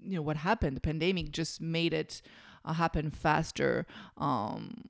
you 0.00 0.14
know 0.16 0.22
what 0.22 0.36
happened 0.36 0.76
the 0.76 0.80
pandemic 0.80 1.30
just 1.32 1.60
made 1.60 1.92
it 1.92 2.22
uh, 2.64 2.72
happen 2.72 3.10
faster 3.10 3.86
um 4.16 4.84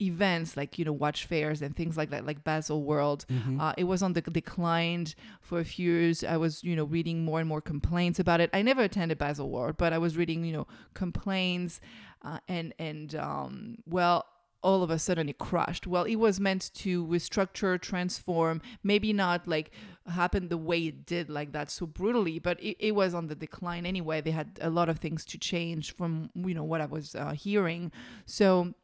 events 0.00 0.56
like 0.56 0.78
you 0.78 0.84
know 0.84 0.92
watch 0.92 1.24
fairs 1.24 1.62
and 1.62 1.76
things 1.76 1.96
like 1.96 2.10
that 2.10 2.26
like 2.26 2.42
Basel 2.42 2.82
World 2.82 3.24
uh, 3.60 3.72
it 3.78 3.84
was 3.84 4.02
on 4.02 4.12
the 4.14 4.20
decline 4.20 5.06
for 5.40 5.60
a 5.60 5.64
few 5.64 5.92
years. 5.92 6.24
I 6.24 6.36
was 6.36 6.64
you 6.64 6.74
know 6.74 6.84
reading 6.84 7.24
more 7.24 7.38
and 7.40 7.48
more 7.48 7.60
complaints 7.60 8.18
about 8.18 8.40
it. 8.40 8.50
I 8.52 8.62
never 8.62 8.82
attended 8.82 9.18
Basel 9.18 9.48
World 9.50 9.76
but 9.76 9.92
I 9.92 9.98
was 9.98 10.16
reading 10.16 10.44
you 10.44 10.52
know 10.52 10.66
complaints 10.94 11.80
uh, 12.22 12.38
and 12.48 12.74
and 12.78 13.14
um, 13.14 13.76
well 13.86 14.26
all 14.62 14.82
of 14.82 14.90
a 14.90 14.98
sudden 14.98 15.28
it 15.28 15.38
crashed. 15.38 15.86
Well 15.86 16.04
it 16.04 16.16
was 16.16 16.40
meant 16.40 16.72
to 16.74 17.06
restructure 17.06 17.80
transform 17.80 18.62
maybe 18.82 19.12
not 19.12 19.46
like 19.46 19.70
happen 20.06 20.48
the 20.48 20.58
way 20.58 20.86
it 20.86 21.06
did 21.06 21.30
like 21.30 21.52
that 21.52 21.70
so 21.70 21.86
brutally 21.86 22.38
but 22.38 22.60
it, 22.62 22.76
it 22.78 22.94
was 22.94 23.14
on 23.14 23.28
the 23.28 23.34
decline 23.34 23.86
anyway. 23.86 24.20
They 24.20 24.32
had 24.32 24.58
a 24.60 24.70
lot 24.70 24.88
of 24.88 24.98
things 24.98 25.24
to 25.26 25.38
change 25.38 25.94
from 25.94 26.30
you 26.34 26.54
know 26.54 26.64
what 26.64 26.80
i 26.80 26.86
was 26.86 27.14
uh, 27.14 27.32
hearing. 27.32 27.92
So 28.26 28.74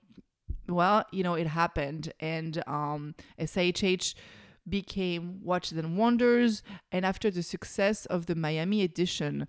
well, 0.73 1.05
you 1.13 1.23
know, 1.23 1.35
it 1.35 1.47
happened, 1.47 2.13
and 2.21 2.63
um, 2.67 3.15
SIHH 3.39 4.15
became 4.69 5.41
Watches 5.43 5.79
and 5.79 5.97
Wonders. 5.97 6.63
And 6.93 7.05
after 7.05 7.31
the 7.31 7.43
success 7.43 8.07
of 8.07 8.27
the 8.27 8.35
Miami 8.35 8.83
edition 8.83 9.49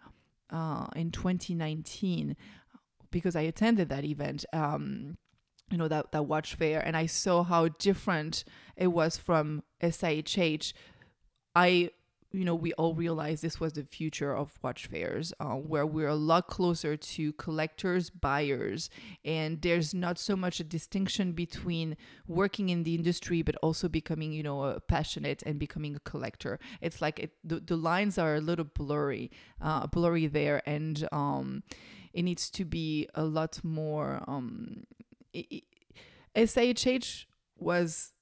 uh, 0.50 0.88
in 0.96 1.12
2019, 1.12 2.36
because 3.12 3.36
I 3.36 3.42
attended 3.42 3.90
that 3.90 4.06
event, 4.06 4.46
um, 4.54 5.18
you 5.70 5.78
know, 5.78 5.88
that, 5.88 6.12
that 6.12 6.24
watch 6.24 6.56
fair, 6.56 6.80
and 6.80 6.98
I 6.98 7.06
saw 7.06 7.44
how 7.44 7.68
different 7.68 8.44
it 8.75 8.88
was 8.88 9.18
from 9.18 9.63
SIHH, 9.82 10.74
I 11.56 11.92
you 12.31 12.45
know, 12.45 12.55
we 12.55 12.71
all 12.73 12.93
realized 12.93 13.43
this 13.43 13.59
was 13.59 13.73
the 13.73 13.83
future 13.83 14.35
of 14.35 14.51
watch 14.61 14.88
fairs, 14.88 15.33
uh, 15.39 15.55
where 15.55 15.85
we're 15.85 16.07
a 16.07 16.15
lot 16.15 16.47
closer 16.47 16.95
to 16.95 17.33
collectors, 17.33 18.09
buyers, 18.09 18.89
and 19.25 19.61
there's 19.61 19.93
not 19.93 20.17
so 20.17 20.35
much 20.35 20.59
a 20.59 20.63
distinction 20.63 21.33
between 21.33 21.97
working 22.27 22.69
in 22.69 22.83
the 22.83 22.95
industry 22.95 23.41
but 23.41 23.55
also 23.57 23.89
becoming, 23.89 24.31
you 24.31 24.43
know, 24.43 24.63
a 24.63 24.79
passionate 24.79 25.43
and 25.45 25.59
becoming 25.59 25.95
a 25.95 26.00
collector. 26.00 26.59
It's 26.79 27.01
like 27.01 27.19
it, 27.19 27.31
the 27.43 27.59
the 27.59 27.75
lines 27.75 28.17
are 28.17 28.35
a 28.35 28.41
little 28.41 28.65
blurry, 28.65 29.29
uh, 29.61 29.88
blurry 29.88 30.27
there, 30.27 30.61
and 30.65 31.07
um, 31.11 31.63
it 32.13 32.23
needs 32.23 32.50
to 32.51 32.65
be 32.65 33.09
a 33.13 33.23
lot 33.23 33.63
more. 33.63 34.23
Um, 34.27 34.85
it, 35.33 35.47
it, 35.51 35.63
SIHH 36.35 37.25
was 37.57 38.13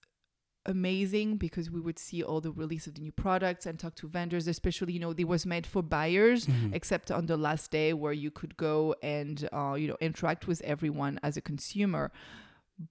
amazing 0.69 1.35
because 1.37 1.69
we 1.69 1.79
would 1.81 1.99
see 1.99 2.21
all 2.23 2.39
the 2.39 2.51
release 2.51 2.87
of 2.87 2.93
the 2.95 3.01
new 3.01 3.11
products 3.11 3.65
and 3.65 3.77
talk 3.79 3.95
to 3.95 4.07
vendors 4.07 4.47
especially 4.47 4.93
you 4.93 4.99
know 4.99 5.11
it 5.17 5.27
was 5.27 5.45
made 5.45 5.65
for 5.67 5.81
buyers 5.81 6.45
Mm-hmm. 6.45 6.73
except 6.73 7.11
on 7.11 7.25
the 7.25 7.37
last 7.37 7.71
day 7.71 7.93
where 7.93 8.13
you 8.13 8.31
could 8.31 8.55
go 8.57 8.95
and 9.01 9.49
uh, 9.51 9.75
you 9.77 9.87
know 9.87 9.97
interact 9.99 10.47
with 10.47 10.61
everyone 10.61 11.19
as 11.23 11.35
a 11.37 11.41
consumer 11.41 12.11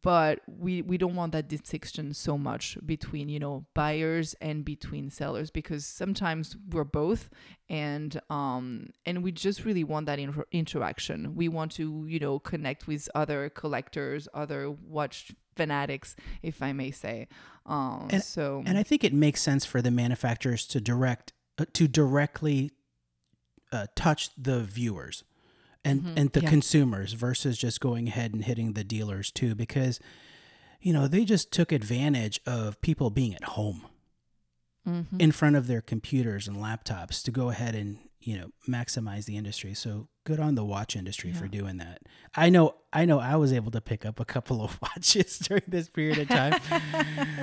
but 0.03 0.41
we 0.47 0.83
we 0.83 0.99
don't 0.99 1.15
want 1.15 1.33
that 1.33 1.49
distinction 1.49 2.13
so 2.13 2.37
much 2.37 2.77
between 2.85 3.29
you 3.31 3.39
know 3.39 3.65
buyers 3.75 4.35
and 4.41 4.65
between 4.65 5.11
sellers 5.11 5.51
because 5.51 5.87
sometimes 5.87 6.57
we're 6.71 6.85
both 6.85 7.31
and 7.71 8.21
um 8.29 8.91
and 9.07 9.23
we 9.23 9.33
just 9.33 9.65
really 9.65 9.85
want 9.85 10.07
that 10.07 10.19
inter- 10.19 10.45
interaction. 10.53 11.35
We 11.35 11.49
want 11.49 11.73
to 11.73 12.05
you 12.07 12.19
know 12.19 12.39
connect 12.39 12.87
with 12.87 13.09
other 13.15 13.49
collectors 13.49 14.29
other 14.35 14.71
watch 14.71 15.33
fanatics 15.57 16.15
if 16.43 16.63
i 16.63 16.73
may 16.73 16.91
say. 16.91 17.27
Um 17.65 18.09
And- 18.11 18.23
so 18.23 18.63
And 18.67 18.77
I 18.77 18.83
think 18.83 19.05
it 19.05 19.15
makes 19.15 19.41
sense 19.41 19.65
for 19.65 19.81
the 19.81 19.91
manufacturers 19.91 20.67
to 20.69 20.81
direct 20.81 21.33
uh, 21.59 21.65
to 21.73 21.89
directly 21.89 22.73
uh, 23.73 23.87
touch 23.95 24.31
the 24.37 24.61
viewers 24.61 25.25
and 25.91 26.19
and 26.19 26.31
the 26.33 26.41
Mm-hmm. 26.41 26.45
Yeah. 26.45 26.51
consumers 26.51 27.13
versus 27.15 27.59
just 27.59 27.81
going 27.81 28.09
ahead 28.09 28.33
and 28.35 28.45
hitting 28.45 28.73
the 28.75 28.85
dealers 28.85 29.31
too 29.31 29.55
because 29.55 29.99
you 30.81 30.93
know 30.93 31.09
they 31.09 31.25
just 31.25 31.51
took 31.53 31.73
advantage 31.73 32.41
of 32.47 32.81
people 32.81 33.11
being 33.11 33.35
at 33.35 33.45
home 33.45 33.83
Mhm. 34.87 35.21
in 35.21 35.33
front 35.33 35.57
of 35.57 35.67
their 35.67 35.81
computers 35.83 36.49
and 36.49 36.57
laptops 36.57 37.23
to 37.25 37.31
go 37.31 37.51
ahead 37.51 37.75
and 37.75 37.99
you 38.21 38.39
know 38.39 38.51
maximize 38.69 39.27
the 39.27 39.37
industry 39.37 39.75
so 39.75 40.09
good 40.25 40.41
on 40.41 40.55
the 40.55 40.65
watch 40.65 40.97
industry 40.97 41.33
for 41.33 41.47
doing 41.47 41.77
that 41.77 42.01
i 42.35 42.49
know 42.49 42.75
i 42.93 43.05
know 43.05 43.19
i 43.19 43.37
was 43.37 43.53
able 43.53 43.71
to 43.71 43.81
pick 43.81 44.07
up 44.07 44.19
a 44.19 44.25
couple 44.25 44.63
of 44.63 44.79
watches 44.83 45.39
during 45.41 45.63
this 45.69 45.89
period 45.89 46.19
of 46.19 46.29
time 46.29 46.59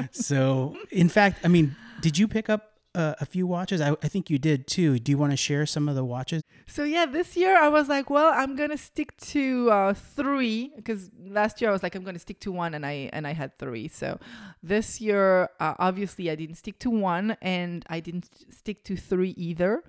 so 0.11 0.75
in 0.91 1.07
fact 1.09 1.39
i 1.43 1.47
mean 1.47 1.75
did 2.01 2.17
you 2.17 2.27
pick 2.27 2.49
up 2.49 2.74
uh, 2.95 3.15
a 3.19 3.25
few 3.25 3.45
watches 3.45 3.81
I, 3.81 3.91
I 4.01 4.07
think 4.07 4.29
you 4.29 4.39
did 4.39 4.67
too 4.67 4.99
do 4.99 5.11
you 5.11 5.17
want 5.17 5.31
to 5.31 5.37
share 5.37 5.65
some 5.65 5.89
of 5.89 5.95
the 5.95 6.05
watches 6.05 6.41
So 6.67 6.83
yeah, 6.83 7.05
this 7.05 7.37
year 7.37 7.55
I 7.57 7.69
was 7.69 7.87
like, 7.87 8.09
well, 8.09 8.31
I'm 8.33 8.55
gonna 8.55 8.77
stick 8.77 9.15
to 9.33 9.69
uh, 9.69 9.93
three 9.93 10.71
because 10.75 11.11
last 11.39 11.61
year 11.61 11.69
I 11.69 11.73
was 11.73 11.83
like, 11.83 11.95
I'm 11.95 12.03
gonna 12.03 12.19
stick 12.19 12.39
to 12.41 12.51
one, 12.51 12.73
and 12.73 12.85
I 12.85 13.09
and 13.13 13.27
I 13.27 13.33
had 13.33 13.57
three. 13.59 13.87
So 13.87 14.19
this 14.63 14.99
year, 14.99 15.49
uh, 15.59 15.75
obviously, 15.77 16.29
I 16.31 16.35
didn't 16.35 16.55
stick 16.55 16.79
to 16.79 16.89
one, 16.89 17.37
and 17.41 17.85
I 17.87 17.99
didn't 17.99 18.29
stick 18.49 18.83
to 18.85 18.95
three 18.97 19.33
either. 19.37 19.83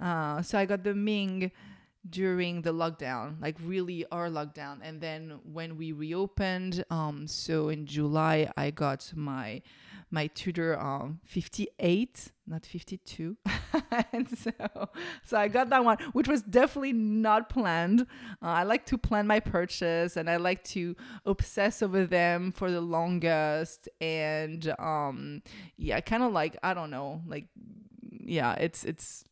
Uh, 0.00 0.42
so 0.42 0.58
I 0.58 0.64
got 0.64 0.84
the 0.84 0.94
Ming 0.94 1.52
during 2.08 2.62
the 2.62 2.72
lockdown, 2.72 3.40
like 3.40 3.56
really 3.62 4.06
our 4.10 4.28
lockdown, 4.28 4.78
and 4.82 5.00
then 5.00 5.38
when 5.44 5.76
we 5.76 5.92
reopened, 5.92 6.84
um, 6.90 7.26
so 7.26 7.68
in 7.68 7.84
July 7.86 8.50
I 8.56 8.70
got 8.70 9.12
my 9.14 9.60
my 10.10 10.28
Tudor 10.28 10.78
um 10.80 11.20
58, 11.24 12.32
not 12.46 12.64
52, 12.64 13.36
and 14.12 14.28
so 14.38 14.52
so 15.24 15.36
I 15.36 15.48
got 15.48 15.68
that 15.70 15.84
one, 15.84 15.98
which 16.12 16.28
was 16.28 16.42
definitely 16.42 16.92
not 16.92 17.48
planned. 17.48 18.02
Uh, 18.42 18.46
I 18.46 18.62
like 18.62 18.86
to 18.86 18.98
plan 18.98 19.26
my 19.26 19.40
purchase, 19.40 20.16
and 20.16 20.30
I 20.30 20.36
like 20.36 20.62
to 20.64 20.94
obsess 21.24 21.82
over 21.82 22.06
them 22.06 22.52
for 22.52 22.70
the 22.70 22.80
longest, 22.80 23.88
and 24.00 24.72
um 24.78 25.42
yeah, 25.76 26.00
kind 26.00 26.22
of 26.22 26.32
like 26.32 26.56
I 26.62 26.72
don't 26.74 26.90
know, 26.90 27.22
like 27.26 27.48
yeah, 28.24 28.54
it's 28.54 28.84
it's 28.84 29.24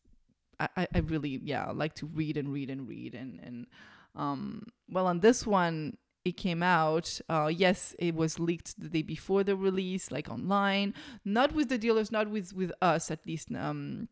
I, 0.60 0.68
I- 0.94 0.98
really 1.00 1.40
yeah 1.42 1.70
like 1.72 1.94
to 1.96 2.06
read 2.06 2.36
and 2.36 2.52
read 2.52 2.70
and 2.70 2.88
read 2.88 3.14
and 3.14 3.40
and 3.42 3.66
um 4.14 4.66
well 4.88 5.06
on 5.06 5.20
this 5.20 5.44
one 5.46 5.96
it 6.24 6.36
came 6.38 6.62
out 6.62 7.20
uh 7.28 7.50
yes 7.54 7.94
it 7.98 8.14
was 8.14 8.38
leaked 8.38 8.80
the 8.80 8.88
day 8.88 9.02
before 9.02 9.44
the 9.44 9.56
release 9.56 10.10
like 10.10 10.28
online. 10.28 10.94
Not 11.24 11.52
with 11.52 11.68
the 11.68 11.78
dealers 11.78 12.10
not 12.10 12.30
with 12.30 12.52
with 12.52 12.72
us 12.80 13.10
at 13.10 13.26
least 13.26 13.48
um 13.54 14.08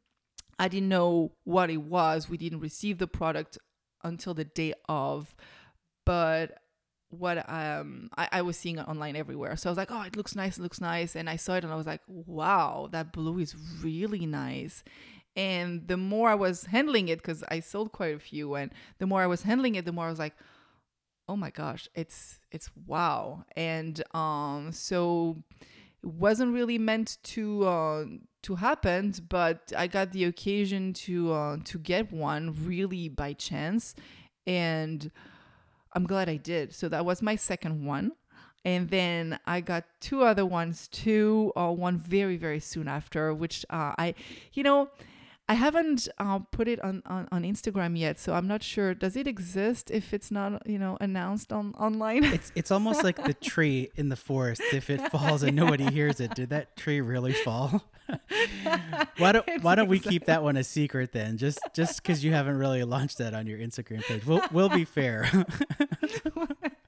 I 0.58 0.68
didn't 0.68 0.90
know 0.90 1.32
what 1.44 1.70
it 1.70 1.82
was. 1.82 2.28
We 2.28 2.36
didn't 2.36 2.60
receive 2.60 2.98
the 2.98 3.06
product 3.06 3.58
until 4.04 4.34
the 4.34 4.44
day 4.44 4.74
of. 4.88 5.34
But 6.04 6.58
what 7.08 7.48
um 7.48 8.08
I, 8.16 8.28
I 8.32 8.42
was 8.42 8.56
seeing 8.56 8.78
it 8.78 8.88
online 8.88 9.16
everywhere. 9.16 9.54
So 9.56 9.68
i 9.68 9.70
was 9.70 9.76
like 9.76 9.90
oh 9.90 10.02
it 10.02 10.16
looks 10.16 10.34
nice 10.34 10.58
it 10.58 10.62
looks 10.62 10.80
nice. 10.80 11.16
And 11.16 11.28
i 11.30 11.36
saw 11.36 11.54
it 11.54 11.64
and 11.64 11.72
i 11.72 11.76
was 11.76 11.86
like 11.86 12.02
wow 12.06 12.88
that 12.92 13.12
blue 13.12 13.38
is 13.38 13.54
really 13.82 14.26
nice. 14.26 14.82
And 15.34 15.88
the 15.88 15.96
more 15.96 16.28
i 16.28 16.34
was 16.34 16.66
handling 16.66 17.08
it 17.08 17.18
because 17.18 17.42
i 17.48 17.60
sold 17.60 17.92
quite 17.92 18.14
a 18.14 18.18
few 18.18 18.54
and 18.54 18.70
the 18.98 19.06
more 19.06 19.22
i 19.22 19.26
was 19.26 19.42
handling 19.42 19.76
it 19.76 19.84
the 19.86 19.92
more 19.92 20.06
i 20.06 20.10
was 20.10 20.18
like 20.18 20.34
oh 21.28 21.36
my 21.36 21.50
gosh 21.50 21.88
it's 21.94 22.38
it's 22.50 22.70
wow 22.86 23.44
and 23.56 24.02
um 24.14 24.70
so 24.72 25.36
it 26.02 26.08
wasn't 26.08 26.52
really 26.52 26.78
meant 26.78 27.18
to 27.22 27.64
uh 27.64 28.04
to 28.42 28.56
happen 28.56 29.14
but 29.28 29.72
i 29.76 29.86
got 29.86 30.10
the 30.12 30.24
occasion 30.24 30.92
to 30.92 31.32
uh 31.32 31.56
to 31.64 31.78
get 31.78 32.12
one 32.12 32.54
really 32.64 33.08
by 33.08 33.32
chance 33.32 33.94
and 34.46 35.10
i'm 35.92 36.04
glad 36.04 36.28
i 36.28 36.36
did 36.36 36.74
so 36.74 36.88
that 36.88 37.04
was 37.04 37.22
my 37.22 37.36
second 37.36 37.84
one 37.84 38.12
and 38.64 38.88
then 38.90 39.38
I 39.44 39.60
got 39.60 39.84
two 40.00 40.22
other 40.22 40.46
ones 40.46 40.88
too. 40.88 41.52
Uh, 41.56 41.72
one 41.72 41.98
very 41.98 42.36
very 42.36 42.60
soon 42.60 42.88
after, 42.88 43.34
which 43.34 43.66
uh, 43.70 43.92
I, 43.98 44.14
you 44.52 44.62
know, 44.62 44.88
I 45.48 45.54
haven't 45.54 46.08
uh, 46.18 46.38
put 46.38 46.68
it 46.68 46.82
on, 46.82 47.02
on 47.04 47.28
on 47.32 47.42
Instagram 47.42 47.98
yet, 47.98 48.18
so 48.18 48.32
I'm 48.32 48.46
not 48.46 48.62
sure. 48.62 48.94
Does 48.94 49.16
it 49.16 49.26
exist 49.26 49.90
if 49.90 50.14
it's 50.14 50.30
not 50.30 50.66
you 50.66 50.78
know 50.78 50.96
announced 51.00 51.52
on 51.52 51.74
online? 51.74 52.24
it's 52.24 52.52
it's 52.54 52.70
almost 52.70 53.02
like 53.02 53.22
the 53.24 53.34
tree 53.50 53.90
in 53.96 54.08
the 54.08 54.16
forest. 54.16 54.62
If 54.72 54.88
it 54.88 55.10
falls 55.10 55.42
and 55.42 55.56
nobody 55.56 55.90
hears 55.90 56.20
it 56.20 56.34
did 56.34 56.50
that 56.50 56.76
tree 56.76 57.00
really 57.00 57.32
fall? 57.32 57.82
Why 59.18 59.32
don't 59.32 59.62
why 59.62 59.74
don't 59.74 59.88
we 59.88 59.98
keep 59.98 60.26
that 60.26 60.42
one 60.42 60.56
a 60.56 60.64
secret 60.64 61.12
then? 61.12 61.38
Just 61.38 61.60
just 61.74 62.02
because 62.02 62.24
you 62.24 62.32
haven't 62.32 62.58
really 62.58 62.82
launched 62.84 63.18
that 63.18 63.32
on 63.32 63.46
your 63.46 63.58
instagram 63.58 64.02
page. 64.02 64.26
We'll, 64.26 64.42
we'll 64.50 64.68
be 64.68 64.84
fair 64.84 65.30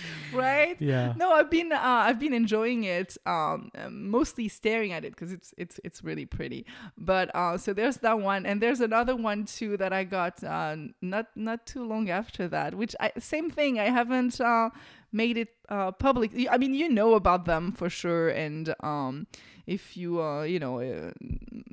right? 0.32 0.80
Yeah. 0.80 1.14
No, 1.16 1.32
I've 1.32 1.50
been 1.50 1.72
uh, 1.72 1.78
I've 1.80 2.18
been 2.18 2.32
enjoying 2.32 2.84
it. 2.84 3.16
Um, 3.26 3.70
um, 3.76 4.10
mostly 4.10 4.48
staring 4.48 4.92
at 4.92 5.04
it 5.04 5.14
because 5.14 5.32
it's 5.32 5.54
it's 5.56 5.80
it's 5.84 6.02
really 6.02 6.26
pretty. 6.26 6.66
But 6.96 7.34
uh, 7.34 7.58
so 7.58 7.72
there's 7.72 7.98
that 7.98 8.20
one, 8.20 8.46
and 8.46 8.60
there's 8.60 8.80
another 8.80 9.16
one 9.16 9.44
too 9.44 9.76
that 9.76 9.92
I 9.92 10.04
got 10.04 10.42
uh, 10.42 10.76
not 11.00 11.26
not 11.36 11.66
too 11.66 11.84
long 11.84 12.10
after 12.10 12.48
that. 12.48 12.74
Which 12.74 12.94
I 13.00 13.12
same 13.18 13.50
thing. 13.50 13.78
I 13.78 13.90
haven't 13.90 14.40
uh, 14.40 14.70
made 15.12 15.36
it 15.36 15.48
uh, 15.68 15.92
public. 15.92 16.32
I 16.50 16.58
mean, 16.58 16.74
you 16.74 16.88
know 16.88 17.14
about 17.14 17.44
them 17.44 17.72
for 17.72 17.88
sure, 17.88 18.28
and 18.28 18.74
um, 18.80 19.26
if 19.66 19.96
you 19.96 20.20
uh, 20.22 20.42
you 20.42 20.58
know, 20.58 20.80
uh, 20.80 21.12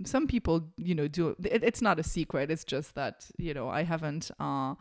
some 0.05 0.27
people 0.27 0.63
you 0.77 0.95
know 0.95 1.07
do. 1.07 1.35
It, 1.43 1.63
it's 1.63 1.81
not 1.81 1.99
a 1.99 2.03
secret. 2.03 2.51
It's 2.51 2.63
just 2.63 2.95
that 2.95 3.25
you 3.37 3.53
know 3.53 3.69
I 3.69 3.83
haven't 3.83 4.31
uh 4.39 4.75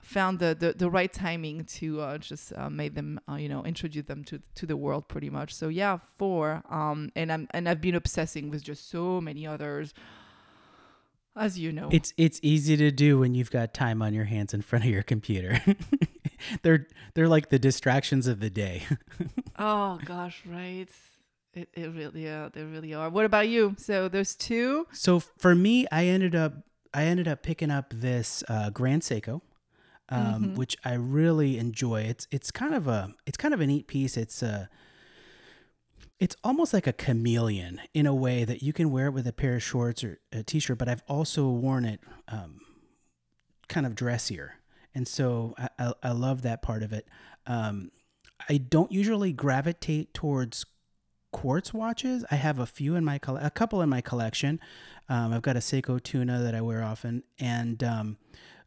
found 0.00 0.38
the, 0.38 0.56
the, 0.58 0.72
the 0.72 0.90
right 0.90 1.12
timing 1.12 1.64
to 1.64 2.00
uh, 2.00 2.18
just 2.18 2.52
uh, 2.56 2.70
make 2.70 2.94
them 2.94 3.20
uh, 3.28 3.34
you 3.34 3.48
know 3.48 3.64
introduce 3.64 4.04
them 4.04 4.24
to 4.24 4.40
to 4.54 4.66
the 4.66 4.76
world 4.76 5.08
pretty 5.08 5.30
much. 5.30 5.54
So 5.54 5.68
yeah 5.68 5.98
four 6.18 6.62
um 6.70 7.10
and 7.14 7.32
i'm 7.32 7.48
and 7.50 7.68
i've 7.68 7.80
been 7.80 7.94
obsessing 7.94 8.50
with 8.50 8.62
just 8.62 8.88
so 8.90 9.20
many 9.20 9.46
others. 9.46 9.94
As 11.36 11.58
you 11.58 11.70
know. 11.70 11.88
It's 11.92 12.12
it's 12.16 12.40
easy 12.42 12.76
to 12.76 12.90
do 12.90 13.18
when 13.18 13.34
you've 13.34 13.52
got 13.52 13.72
time 13.72 14.02
on 14.02 14.12
your 14.12 14.24
hands 14.24 14.52
in 14.52 14.62
front 14.62 14.84
of 14.84 14.90
your 14.90 15.04
computer. 15.04 15.62
they're 16.62 16.86
they're 17.14 17.28
like 17.28 17.50
the 17.50 17.58
distractions 17.58 18.26
of 18.26 18.40
the 18.40 18.50
day. 18.50 18.82
oh 19.58 19.98
gosh 20.04 20.42
right. 20.46 20.88
It, 21.54 21.68
it 21.72 21.92
really 21.94 22.24
yeah 22.24 22.48
they 22.52 22.64
really 22.64 22.94
are. 22.94 23.10
What 23.10 23.24
about 23.24 23.48
you? 23.48 23.76
So 23.78 24.08
those 24.08 24.34
two? 24.34 24.86
So 24.92 25.20
for 25.20 25.54
me, 25.54 25.86
I 25.92 26.06
ended 26.06 26.34
up 26.34 26.54
I 26.92 27.04
ended 27.04 27.28
up 27.28 27.42
picking 27.42 27.70
up 27.70 27.92
this 27.94 28.42
uh, 28.48 28.70
Grand 28.70 29.02
Seiko, 29.02 29.42
um, 30.10 30.54
which 30.54 30.76
I 30.84 30.94
really 30.94 31.58
enjoy. 31.58 32.02
It's 32.02 32.26
it's 32.30 32.50
kind 32.50 32.74
of 32.74 32.88
a 32.88 33.14
it's 33.26 33.36
kind 33.36 33.54
of 33.54 33.60
a 33.60 33.66
neat 33.66 33.86
piece. 33.86 34.16
It's 34.16 34.42
a 34.42 34.68
it's 36.18 36.36
almost 36.44 36.74
like 36.74 36.86
a 36.86 36.92
chameleon 36.92 37.80
in 37.94 38.06
a 38.06 38.14
way 38.14 38.44
that 38.44 38.62
you 38.62 38.72
can 38.72 38.90
wear 38.90 39.06
it 39.06 39.12
with 39.12 39.26
a 39.26 39.32
pair 39.32 39.54
of 39.56 39.62
shorts 39.62 40.04
or 40.04 40.18
a 40.32 40.42
t-shirt, 40.42 40.76
but 40.76 40.88
I've 40.88 41.02
also 41.08 41.48
worn 41.48 41.86
it 41.86 42.00
um, 42.28 42.60
kind 43.68 43.86
of 43.86 43.94
dressier, 43.94 44.54
and 44.94 45.08
so 45.08 45.54
I, 45.56 45.68
I, 45.78 45.92
I 46.02 46.10
love 46.12 46.42
that 46.42 46.60
part 46.60 46.82
of 46.82 46.92
it. 46.92 47.08
Um, 47.46 47.90
I 48.48 48.56
don't 48.58 48.90
usually 48.90 49.32
gravitate 49.32 50.12
towards 50.12 50.66
quartz 51.32 51.72
watches. 51.72 52.24
I 52.30 52.34
have 52.36 52.58
a 52.58 52.66
few 52.66 52.96
in 52.96 53.04
my 53.04 53.18
coll- 53.18 53.36
a 53.36 53.50
couple 53.50 53.80
in 53.82 53.88
my 53.88 54.00
collection. 54.00 54.60
Um, 55.08 55.32
I've 55.32 55.42
got 55.42 55.56
a 55.56 55.60
Seiko 55.60 56.02
Tuna 56.02 56.42
that 56.42 56.54
I 56.54 56.60
wear 56.60 56.82
often, 56.82 57.22
and 57.38 57.82
um, 57.84 58.16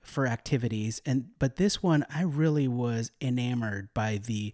for 0.04 0.28
activities. 0.28 1.02
And 1.06 1.30
but 1.40 1.56
this 1.56 1.82
one, 1.82 2.06
I 2.14 2.24
really 2.24 2.68
was 2.68 3.12
enamored 3.22 3.90
by 3.94 4.20
the 4.24 4.54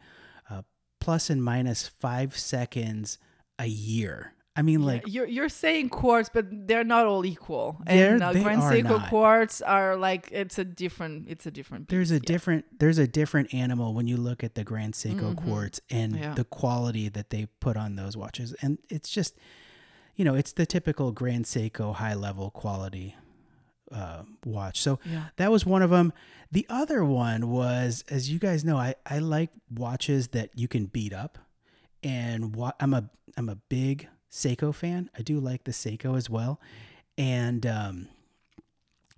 uh, 0.50 0.62
plus 1.02 1.30
and 1.30 1.44
minus 1.44 1.88
five 1.88 2.38
seconds 2.38 3.18
a 3.58 3.66
year. 3.68 4.34
I 4.56 4.62
mean, 4.62 4.82
like 4.84 5.04
you're 5.08 5.28
you're 5.28 5.48
saying 5.48 5.88
quartz, 5.90 6.30
but 6.34 6.46
they're 6.68 6.84
not 6.84 7.06
all 7.06 7.26
equal. 7.26 7.78
And 7.88 8.22
uh, 8.22 8.34
Grand 8.34 8.62
Seiko 8.62 9.08
quartz 9.08 9.62
are 9.62 9.96
like 9.96 10.28
it's 10.34 10.60
a 10.60 10.66
different 10.66 11.30
it's 11.30 11.46
a 11.46 11.52
different. 11.52 11.88
there's 11.88 12.12
a 12.12 12.16
yeah. 12.16 12.20
different 12.26 12.66
there's 12.80 12.98
a 12.98 13.08
different 13.08 13.54
animal 13.54 13.94
when 13.94 14.08
you 14.08 14.18
look 14.18 14.44
at 14.44 14.56
the 14.56 14.66
Grand 14.66 14.96
Seiko 14.96 15.36
quartz 15.38 15.80
and 15.90 16.14
Mm-hmm. 16.14 16.24
Yeah. 16.24 16.34
the 16.34 16.44
quality 16.44 17.08
that 17.10 17.30
they 17.30 17.48
put 17.62 17.78
on 17.78 17.96
those 17.96 18.18
watches, 18.18 18.54
and 18.62 18.80
it's 18.90 19.10
just 19.10 19.38
you 20.18 20.26
know 20.26 20.36
it's 20.36 20.52
the 20.52 20.66
typical 20.66 21.14
Grand 21.14 21.46
Seiko 21.46 21.96
high 21.96 22.16
level 22.16 22.50
quality 22.50 23.16
uh, 23.92 24.24
watch. 24.46 24.82
So 24.82 25.00
Yeah. 25.06 25.26
that 25.38 25.52
was 25.52 25.66
one 25.66 25.82
of 25.82 25.90
them. 25.90 26.14
The 26.52 26.66
other 26.70 27.04
one 27.06 27.50
was, 27.50 28.04
as 28.10 28.30
you 28.32 28.40
guys 28.40 28.66
know, 28.66 28.78
I 28.78 28.96
I 29.06 29.20
like 29.20 29.52
watches 29.74 30.30
that 30.30 30.50
you 30.58 30.68
can 30.68 30.86
beat 30.88 31.14
up, 31.14 31.38
and 32.04 32.56
wa- 32.56 32.74
I'm 32.80 32.94
a 32.94 33.10
I'm 33.38 33.50
a 33.50 33.56
big 33.56 34.08
Seiko 34.32 34.74
fan. 34.74 35.10
I 35.18 35.22
do 35.22 35.40
like 35.40 35.64
the 35.66 35.72
Seiko 35.72 36.18
as 36.18 36.30
well, 36.30 36.60
and 37.18 37.66
um, 37.66 38.08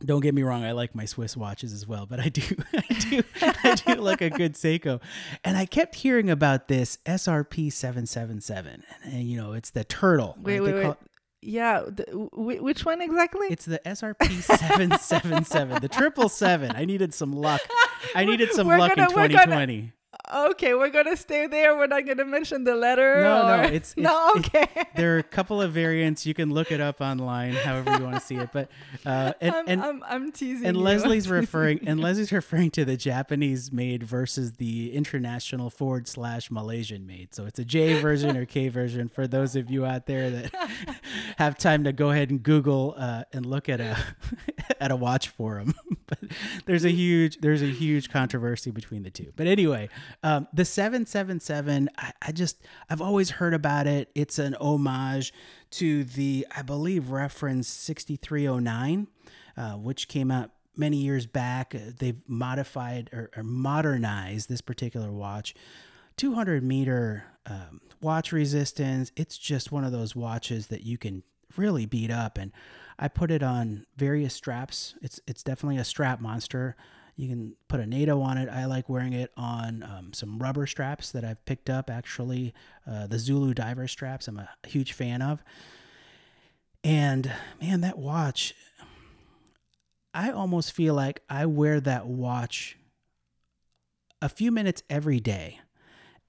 don't 0.03 0.21
get 0.21 0.33
me 0.33 0.41
wrong, 0.41 0.63
I 0.63 0.71
like 0.71 0.95
my 0.95 1.05
Swiss 1.05 1.37
watches 1.37 1.73
as 1.73 1.85
well, 1.87 2.05
but 2.07 2.19
I 2.19 2.29
do, 2.29 2.41
I 2.73 2.93
do, 3.09 3.23
I 3.63 3.75
do 3.75 3.95
like 4.01 4.21
a 4.21 4.29
good 4.31 4.53
Seiko. 4.55 4.99
And 5.43 5.55
I 5.55 5.65
kept 5.67 5.93
hearing 5.95 6.29
about 6.29 6.67
this 6.69 6.97
SRP 7.05 7.71
seven 7.71 8.05
seven 8.07 8.41
seven, 8.41 8.83
and 9.03 9.23
you 9.23 9.37
know, 9.37 9.53
it's 9.53 9.69
the 9.69 9.83
turtle. 9.83 10.35
Wait, 10.41 10.59
right? 10.59 10.73
Wait, 10.73 10.85
wait. 10.87 10.95
Yeah, 11.43 11.81
the, 11.87 12.03
w- 12.31 12.61
which 12.61 12.85
one 12.85 13.01
exactly? 13.01 13.47
It's 13.49 13.65
the 13.65 13.79
SRP 13.85 14.41
seven 14.43 14.97
seven 14.99 15.43
seven, 15.43 15.81
the 15.81 15.87
triple 15.89 16.29
seven. 16.29 16.71
I 16.75 16.85
needed 16.85 17.13
some 17.15 17.33
luck. 17.33 17.61
I 18.15 18.25
needed 18.25 18.51
some 18.51 18.67
We're 18.67 18.77
luck 18.77 18.91
in 18.91 18.97
gonna- 18.97 19.09
we're 19.09 19.27
twenty 19.27 19.35
twenty. 19.51 19.91
Okay, 20.33 20.73
we're 20.73 20.89
gonna 20.89 21.15
stay 21.17 21.47
there. 21.47 21.75
We're 21.75 21.87
not 21.87 22.05
gonna 22.05 22.25
mention 22.25 22.63
the 22.63 22.75
letter. 22.75 23.21
No, 23.21 23.47
no, 23.47 23.59
or- 23.61 23.63
it's- 23.73 23.93
no. 23.97 24.31
it's- 24.35 24.45
Okay. 24.55 24.67
There 24.95 25.15
are 25.15 25.19
a 25.19 25.23
couple 25.23 25.61
of 25.61 25.71
variants. 25.71 26.25
You 26.25 26.33
can 26.33 26.51
look 26.53 26.71
it 26.71 26.81
up 26.81 26.99
online, 27.01 27.53
however 27.53 27.95
you 27.97 28.03
want 28.03 28.15
to 28.15 28.21
see 28.21 28.35
it. 28.35 28.49
But 28.51 28.69
uh, 29.05 29.33
and 29.39 29.55
I'm, 29.55 29.65
and 29.67 29.81
I'm, 29.81 30.03
I'm 30.07 30.31
teasing. 30.31 30.67
and 30.67 30.77
you. 30.77 30.83
Leslie's 30.83 31.27
referring 31.29 31.87
and 31.87 31.99
Leslie's 31.99 32.31
referring 32.31 32.71
to 32.71 32.85
the 32.85 32.97
Japanese 32.97 33.71
made 33.71 34.03
versus 34.03 34.53
the 34.53 34.93
international 34.93 35.69
forward 35.69 36.07
slash 36.07 36.51
Malaysian 36.51 37.05
made. 37.07 37.33
So 37.33 37.45
it's 37.45 37.59
a 37.59 37.65
J 37.65 37.99
version 38.01 38.35
or 38.35 38.45
K 38.45 38.67
version 38.81 39.07
for 39.07 39.27
those 39.27 39.55
of 39.55 39.69
you 39.71 39.85
out 39.85 40.05
there 40.07 40.29
that 40.29 40.53
have 41.37 41.57
time 41.57 41.83
to 41.85 41.93
go 41.93 42.09
ahead 42.11 42.29
and 42.29 42.43
Google 42.43 42.95
uh, 42.97 43.23
and 43.31 43.45
look 43.45 43.69
at 43.69 43.79
a 43.79 43.97
at 44.79 44.91
a 44.91 44.95
watch 44.95 45.29
forum. 45.29 45.73
But 46.11 46.19
there's 46.65 46.85
a 46.85 46.91
huge 46.91 47.37
there's 47.37 47.61
a 47.61 47.71
huge 47.71 48.09
controversy 48.09 48.71
between 48.71 49.03
the 49.03 49.09
two. 49.09 49.31
But 49.35 49.47
anyway, 49.47 49.89
um, 50.23 50.47
the 50.53 50.65
seven 50.65 51.05
seven 51.05 51.39
seven. 51.39 51.89
I, 51.97 52.31
just 52.31 52.61
I've 52.89 53.01
always 53.01 53.31
heard 53.31 53.53
about 53.53 53.87
it. 53.87 54.09
It's 54.15 54.39
an 54.39 54.55
homage 54.55 55.33
to 55.71 56.03
the 56.03 56.45
I 56.55 56.61
believe 56.61 57.09
reference 57.09 57.67
sixty 57.67 58.15
three 58.15 58.47
oh 58.47 58.59
nine 58.59 59.07
uh, 59.57 59.73
which 59.73 60.07
came 60.07 60.31
out 60.31 60.51
many 60.75 60.97
years 60.97 61.25
back. 61.25 61.75
Uh, 61.75 61.91
They've 61.97 62.21
modified 62.27 63.09
or, 63.13 63.29
or 63.35 63.43
modernized 63.43 64.49
this 64.49 64.61
particular 64.61 65.11
watch. 65.11 65.53
200 66.17 66.63
meter 66.63 67.25
um, 67.45 67.81
watch 68.01 68.31
resistance. 68.31 69.11
It's 69.15 69.37
just 69.37 69.71
one 69.71 69.83
of 69.83 69.91
those 69.91 70.15
watches 70.15 70.67
that 70.67 70.83
you 70.83 70.97
can 70.97 71.23
really 71.57 71.85
beat 71.85 72.11
up. 72.11 72.37
And 72.37 72.51
I 72.99 73.07
put 73.07 73.31
it 73.31 73.43
on 73.43 73.85
various 73.97 74.33
straps. 74.33 74.95
It's 75.01 75.19
it's 75.27 75.43
definitely 75.43 75.77
a 75.77 75.83
strap 75.83 76.21
monster. 76.21 76.75
You 77.15 77.27
can 77.27 77.55
put 77.67 77.79
a 77.79 77.85
NATO 77.85 78.21
on 78.21 78.37
it. 78.37 78.49
I 78.49 78.65
like 78.65 78.89
wearing 78.89 79.13
it 79.13 79.31
on 79.35 79.83
um, 79.83 80.13
some 80.13 80.39
rubber 80.39 80.65
straps 80.65 81.11
that 81.11 81.23
I've 81.23 81.43
picked 81.45 81.69
up. 81.69 81.89
Actually, 81.89 82.53
uh, 82.89 83.07
the 83.07 83.19
Zulu 83.19 83.53
diver 83.53 83.87
straps. 83.87 84.27
I'm 84.27 84.39
a 84.39 84.49
huge 84.65 84.93
fan 84.93 85.21
of. 85.21 85.43
And 86.83 87.31
man, 87.59 87.81
that 87.81 87.99
watch 87.99 88.55
I 90.13 90.31
almost 90.31 90.73
feel 90.73 90.93
like 90.93 91.21
I 91.29 91.45
wear 91.45 91.79
that 91.79 92.05
watch 92.05 92.77
a 94.21 94.29
few 94.29 94.51
minutes 94.51 94.83
every 94.89 95.19
day. 95.19 95.61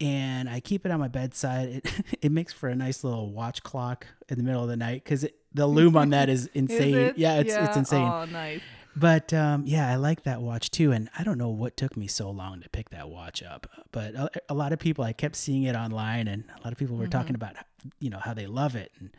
And 0.03 0.51
I 0.51 0.61
keep 0.61 0.85
it 0.85 0.91
on 0.91 0.99
my 0.99 1.09
bedside. 1.09 1.69
It 1.69 2.05
it 2.23 2.33
makes 2.33 2.53
for 2.53 2.69
a 2.69 2.75
nice 2.75 3.05
little 3.05 3.31
watch 3.31 3.63
clock 3.63 4.07
in 4.29 4.37
the 4.37 4.45
middle 4.45 4.63
of 4.63 4.69
the 4.69 4.77
night 4.77 5.05
because 5.05 5.25
the 5.55 5.67
lume 5.67 5.97
on 5.97 6.11
that 6.11 6.29
is 6.29 6.47
Is 6.49 6.49
insane. 6.55 6.95
it? 6.97 7.19
Yeah, 7.19 7.39
it's 7.39 7.55
it's 7.55 7.77
insane. 7.77 8.09
Oh, 8.09 8.25
nice. 8.25 8.61
But 8.95 9.33
um, 9.33 9.63
yeah, 9.65 9.91
I 9.91 9.95
like 9.95 10.25
that 10.25 10.43
watch 10.43 10.71
too. 10.71 10.93
And 10.93 11.09
I 11.19 11.25
don't 11.25 11.39
know 11.39 11.49
what 11.49 11.77
took 11.77 11.97
me 11.97 12.07
so 12.09 12.31
long 12.31 12.61
to 12.61 12.69
pick 12.69 12.91
that 12.91 13.09
watch 13.09 13.43
up. 13.43 13.67
But 13.91 14.15
a, 14.15 14.31
a 14.51 14.55
lot 14.55 14.73
of 14.73 14.79
people, 14.79 15.03
I 15.05 15.13
kept 15.15 15.37
seeing 15.37 15.63
it 15.63 15.75
online, 15.75 16.29
and 16.29 16.45
a 16.59 16.61
lot 16.63 16.73
of 16.73 16.79
people 16.79 16.97
were 16.97 17.07
talking 17.07 17.35
about 17.35 17.55
you 18.01 18.11
know 18.11 18.19
how 18.19 18.35
they 18.35 18.47
love 18.47 18.75
it. 18.77 18.93
And 18.99 19.11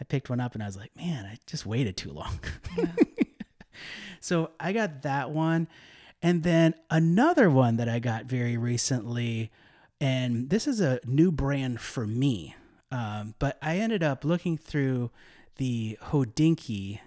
I 0.00 0.04
picked 0.04 0.28
one 0.30 0.40
up, 0.40 0.54
and 0.54 0.62
I 0.62 0.66
was 0.66 0.76
like, 0.76 0.94
man, 0.96 1.24
I 1.24 1.38
just 1.46 1.64
waited 1.66 1.96
too 1.96 2.12
long. 2.12 2.38
so 4.20 4.50
I 4.60 4.72
got 4.72 5.02
that 5.02 5.30
one. 5.30 5.68
And 6.22 6.42
then 6.44 6.74
another 6.90 7.50
one 7.50 7.78
that 7.78 7.88
I 7.88 7.98
got 7.98 8.26
very 8.26 8.56
recently, 8.56 9.50
and 10.02 10.50
this 10.50 10.66
is 10.66 10.80
a 10.80 10.98
new 11.06 11.30
brand 11.30 11.80
for 11.80 12.08
me. 12.08 12.56
Um, 12.90 13.36
but 13.38 13.56
I 13.62 13.78
ended 13.78 14.02
up 14.02 14.24
looking 14.24 14.58
through 14.58 15.12
the 15.58 15.96
Hodinkee. 16.06 16.98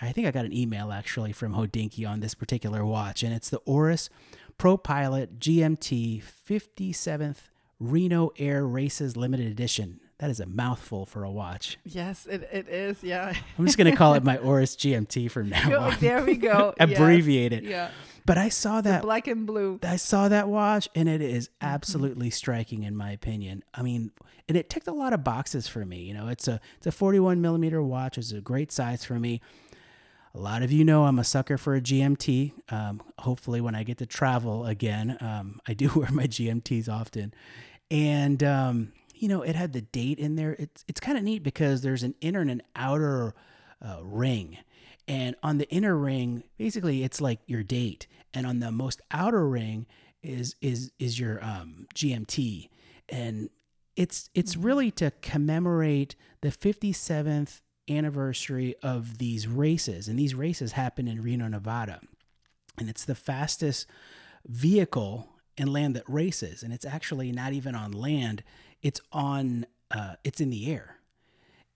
I 0.00 0.12
think 0.12 0.26
I 0.26 0.30
got 0.30 0.46
an 0.46 0.56
email 0.56 0.90
actually 0.90 1.32
from 1.32 1.54
Hodinkee 1.54 2.08
on 2.08 2.20
this 2.20 2.34
particular 2.34 2.82
watch, 2.84 3.22
and 3.22 3.34
it's 3.34 3.50
the 3.50 3.58
Oris 3.58 4.08
Pro 4.56 4.78
Pilot 4.78 5.38
GMT 5.38 6.22
57th 6.22 7.50
Reno 7.78 8.30
Air 8.38 8.66
Races 8.66 9.18
Limited 9.18 9.46
Edition. 9.46 10.00
That 10.20 10.30
is 10.30 10.38
a 10.38 10.46
mouthful 10.46 11.06
for 11.06 11.24
a 11.24 11.30
watch. 11.30 11.78
Yes, 11.84 12.26
it, 12.26 12.48
it 12.52 12.68
is. 12.68 13.02
Yeah. 13.02 13.32
I'm 13.58 13.64
just 13.66 13.76
going 13.78 13.90
to 13.90 13.96
call 13.96 14.14
it 14.14 14.22
my 14.22 14.36
Oris 14.48 14.76
GMT 14.76 15.30
from 15.30 15.48
now 15.48 15.78
on. 15.88 15.96
there 15.98 16.22
we 16.24 16.36
go. 16.36 16.74
Yes. 16.78 16.90
Abbreviate 16.98 17.52
it. 17.54 17.64
Yeah. 17.64 17.90
But 18.26 18.36
I 18.36 18.50
saw 18.50 18.82
that 18.82 19.00
Black 19.02 19.26
and 19.26 19.46
blue. 19.46 19.80
I 19.82 19.96
saw 19.96 20.28
that 20.28 20.46
watch 20.48 20.88
and 20.94 21.08
it 21.08 21.22
is 21.22 21.48
Mm-hmm. 21.48 21.66
absolutely 21.74 22.30
striking 22.30 22.82
in 22.84 22.94
my 22.94 23.10
opinion. 23.12 23.64
I 23.74 23.80
mean, 23.82 24.12
and 24.46 24.56
it 24.58 24.68
ticked 24.70 24.88
a 24.88 24.92
lot 24.92 25.12
of 25.14 25.24
boxes 25.24 25.66
for 25.66 25.84
me. 25.86 26.00
You 26.02 26.12
know, 26.14 26.28
it's 26.28 26.46
a 26.46 26.60
it's 26.76 26.86
a 26.86 26.92
41 26.92 27.40
millimeter 27.40 27.82
watch. 27.82 28.18
It's 28.18 28.30
a 28.32 28.40
great 28.42 28.70
size 28.72 29.04
for 29.04 29.18
me. 29.18 29.40
A 30.34 30.38
lot 30.38 30.62
of 30.62 30.70
you 30.70 30.84
know 30.84 31.04
I'm 31.06 31.18
a 31.18 31.24
sucker 31.24 31.56
for 31.58 31.74
a 31.74 31.80
GMT. 31.80 32.52
Um, 32.70 33.02
hopefully, 33.18 33.60
when 33.60 33.74
I 33.74 33.82
get 33.84 33.98
to 33.98 34.06
travel 34.06 34.66
again, 34.66 35.16
um, 35.20 35.60
I 35.66 35.72
do 35.74 35.88
wear 35.96 36.10
my 36.12 36.26
GMTs 36.26 36.88
often. 36.90 37.32
And 37.90 38.42
um, 38.44 38.92
you 39.20 39.28
know, 39.28 39.42
it 39.42 39.54
had 39.54 39.72
the 39.72 39.82
date 39.82 40.18
in 40.18 40.36
there. 40.36 40.56
It's 40.58 40.84
it's 40.88 41.00
kind 41.00 41.18
of 41.18 41.24
neat 41.24 41.42
because 41.42 41.82
there's 41.82 42.02
an 42.02 42.14
inner 42.20 42.40
and 42.40 42.50
an 42.50 42.62
outer 42.74 43.34
uh, 43.82 43.98
ring, 44.02 44.58
and 45.06 45.36
on 45.42 45.58
the 45.58 45.68
inner 45.70 45.96
ring, 45.96 46.44
basically, 46.56 47.04
it's 47.04 47.20
like 47.20 47.40
your 47.46 47.62
date, 47.62 48.06
and 48.32 48.46
on 48.46 48.60
the 48.60 48.72
most 48.72 49.00
outer 49.10 49.46
ring 49.46 49.86
is 50.22 50.56
is 50.62 50.90
is 50.98 51.20
your 51.20 51.44
um, 51.44 51.86
GMT, 51.94 52.68
and 53.08 53.50
it's 53.94 54.30
it's 54.34 54.56
really 54.56 54.90
to 54.92 55.12
commemorate 55.20 56.16
the 56.40 56.48
57th 56.48 57.60
anniversary 57.88 58.74
of 58.82 59.18
these 59.18 59.46
races, 59.46 60.08
and 60.08 60.18
these 60.18 60.34
races 60.34 60.72
happen 60.72 61.08
in 61.08 61.22
Reno, 61.22 61.48
Nevada. 61.48 62.00
and 62.78 62.88
it's 62.88 63.04
the 63.04 63.14
fastest 63.14 63.86
vehicle 64.46 65.28
in 65.58 65.70
land 65.70 65.94
that 65.96 66.08
races, 66.08 66.62
and 66.62 66.72
it's 66.72 66.86
actually 66.86 67.32
not 67.32 67.52
even 67.52 67.74
on 67.74 67.92
land; 67.92 68.42
it's 68.82 69.00
on 69.12 69.66
uh, 69.90 70.14
it's 70.24 70.40
in 70.40 70.50
the 70.50 70.72
air. 70.72 70.96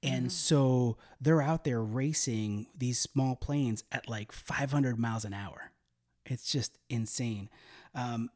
And 0.03 0.31
so 0.31 0.99
they're 1.19 1.41
out 1.41 1.65
there 1.65 1.83
racing 1.83 2.67
these 2.77 2.99
small 2.99 3.37
planes 3.37 3.85
at 3.91 4.07
like 4.07 4.33
500 4.33 4.99
miles 4.99 5.25
an 5.25 5.33
hour. 5.33 5.73
It's 6.27 6.53
just 6.53 6.79
insane. 6.91 7.49
Um, 7.95 8.29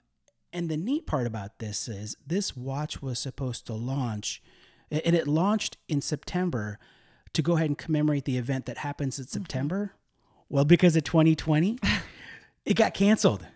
and 0.51 0.71
the 0.71 0.79
neat 0.79 1.07
part 1.07 1.27
about 1.27 1.59
this 1.59 1.87
is 1.87 2.17
this 2.27 2.57
watch 2.57 3.03
was 3.03 3.19
supposed 3.19 3.67
to 3.67 3.75
launch, 3.75 4.43
and 4.91 5.15
it 5.15 5.29
launched 5.29 5.77
in 5.89 6.01
September 6.01 6.79
to 7.35 7.43
go 7.43 7.57
ahead 7.57 7.69
and 7.69 7.77
commemorate 7.77 8.25
the 8.25 8.39
event 8.39 8.65
that 8.65 8.79
happens 8.79 9.19
in 9.19 9.27
September. 9.27 9.93
Well, 10.49 10.65
because 10.65 10.97
of 10.97 11.05
2020, 11.05 11.79
it 12.65 12.75
got 12.75 12.95
canceled. 12.95 13.47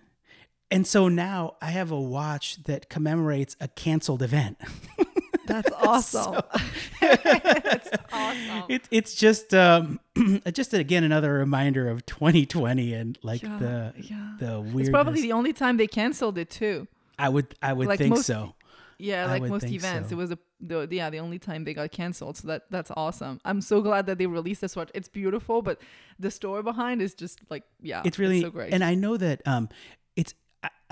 And 0.72 0.86
so 0.86 1.08
now 1.08 1.54
I 1.60 1.66
have 1.70 1.90
a 1.90 2.00
watch 2.00 2.62
that 2.64 2.88
commemorates 2.88 3.56
a 3.60 3.68
canceled 3.68 4.22
event. 4.22 4.58
That's 5.46 5.70
awesome. 5.72 6.40
That's 7.00 7.88
awesome. 8.12 8.64
it, 8.68 8.82
it's 8.90 9.14
just 9.14 9.52
um, 9.54 10.00
just 10.52 10.72
again 10.72 11.04
another 11.04 11.32
reminder 11.32 11.88
of 11.88 12.06
2020 12.06 12.94
and 12.94 13.18
like 13.22 13.42
Yeah, 13.42 13.58
the 13.58 13.92
yeah. 13.98 14.32
the 14.38 14.60
weirdness. 14.60 14.80
It's 14.82 14.90
probably 14.90 15.20
the 15.22 15.32
only 15.32 15.52
time 15.52 15.76
they 15.76 15.86
canceled 15.88 16.38
it 16.38 16.48
too. 16.50 16.86
I 17.18 17.28
would 17.28 17.54
I 17.60 17.72
would 17.72 17.88
like 17.88 17.98
think 17.98 18.10
most- 18.14 18.26
so. 18.26 18.54
Yeah, 18.98 19.24
I 19.24 19.38
like 19.38 19.42
most 19.50 19.64
events, 19.64 20.10
so. 20.10 20.14
it 20.14 20.16
was 20.16 20.30
a 20.30 20.38
the, 20.60 20.86
yeah 20.88 21.10
the 21.10 21.18
only 21.18 21.40
time 21.40 21.64
they 21.64 21.74
got 21.74 21.90
canceled. 21.90 22.36
So 22.36 22.46
that 22.48 22.62
that's 22.70 22.92
awesome. 22.96 23.40
I'm 23.44 23.60
so 23.60 23.80
glad 23.80 24.06
that 24.06 24.18
they 24.18 24.26
released 24.26 24.60
this 24.60 24.76
watch. 24.76 24.90
It's 24.94 25.08
beautiful, 25.08 25.60
but 25.60 25.80
the 26.20 26.30
story 26.30 26.62
behind 26.62 27.02
is 27.02 27.14
just 27.14 27.40
like 27.50 27.64
yeah, 27.80 28.02
It's 28.04 28.18
really 28.20 28.42
so 28.42 28.50
great. 28.50 28.72
and 28.72 28.84
I 28.84 28.94
know 28.94 29.16
that 29.16 29.42
um 29.44 29.68
it's 30.14 30.34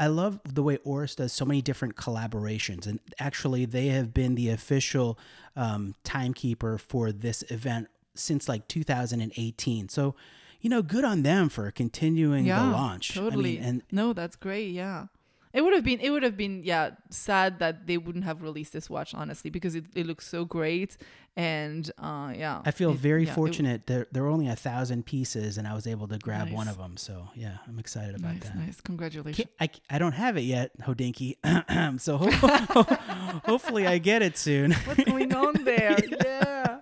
I, 0.04 0.06
love 0.08 0.40
the 0.44 0.62
way 0.62 0.78
Oris 0.84 1.14
does 1.14 1.32
so 1.32 1.44
many 1.44 1.62
different 1.62 1.96
collaborations 1.96 2.86
and 2.86 3.00
actually 3.18 3.64
they 3.64 3.88
have 3.88 4.12
been 4.12 4.34
the 4.34 4.48
official 4.50 5.18
um, 5.56 5.94
timekeeper 6.04 6.78
for 6.78 7.12
this 7.12 7.42
event 7.50 7.88
since 8.14 8.48
like 8.48 8.66
2018. 8.68 9.88
So 9.88 10.14
you 10.60 10.68
know, 10.68 10.82
good 10.82 11.04
on 11.04 11.22
them 11.22 11.48
for 11.48 11.70
continuing 11.70 12.44
yeah, 12.44 12.64
the 12.64 12.70
launch. 12.70 13.14
Totally. 13.14 13.58
I 13.58 13.60
mean, 13.60 13.68
and 13.68 13.82
no, 13.90 14.12
that's 14.12 14.36
great. 14.36 14.72
Yeah. 14.72 15.06
It 15.52 15.62
would 15.62 15.74
have 15.74 15.82
been 15.84 16.00
it 16.00 16.10
would 16.10 16.22
have 16.22 16.36
been 16.36 16.62
yeah 16.64 16.90
sad 17.10 17.58
that 17.58 17.86
they 17.88 17.98
wouldn't 17.98 18.24
have 18.24 18.40
released 18.42 18.72
this 18.72 18.88
watch 18.88 19.14
honestly 19.14 19.50
because 19.50 19.74
it, 19.74 19.84
it 19.96 20.06
looks 20.06 20.26
so 20.28 20.44
great 20.44 20.96
and 21.36 21.90
uh 21.98 22.32
yeah 22.36 22.62
I 22.64 22.70
feel 22.70 22.90
it- 22.92 22.98
very 22.98 23.24
yeah, 23.26 23.34
fortunate. 23.34 23.86
there, 23.86 24.06
there 24.12 24.22
were 24.22 24.28
only 24.28 24.48
a 24.48 24.56
thousand 24.56 25.06
pieces, 25.06 25.58
and 25.58 25.66
I 25.66 25.74
was 25.74 25.86
able 25.86 26.06
to 26.08 26.18
grab 26.18 26.50
one 26.50 26.68
of 26.68 26.76
them. 26.78 26.96
So 26.96 27.28
yeah, 27.34 27.58
I'm 27.68 27.78
excited 27.78 28.14
about 28.14 28.34
nice 28.34 28.42
that. 28.44 28.56
nice 28.56 28.80
congratulations 28.80 29.48
I, 29.60 29.70
I 29.88 29.98
don't 29.98 30.12
have 30.12 30.36
it 30.36 30.42
yet, 30.42 30.70
Hodinkee. 30.80 31.36
so 32.00 32.16
ho- 32.18 33.40
hopefully 33.44 33.86
I 33.86 33.98
get 33.98 34.22
it 34.22 34.36
soon. 34.38 34.72
what's 34.84 35.04
going 35.04 35.34
on 35.34 35.54
there 35.64 35.96
yeah 36.24 36.78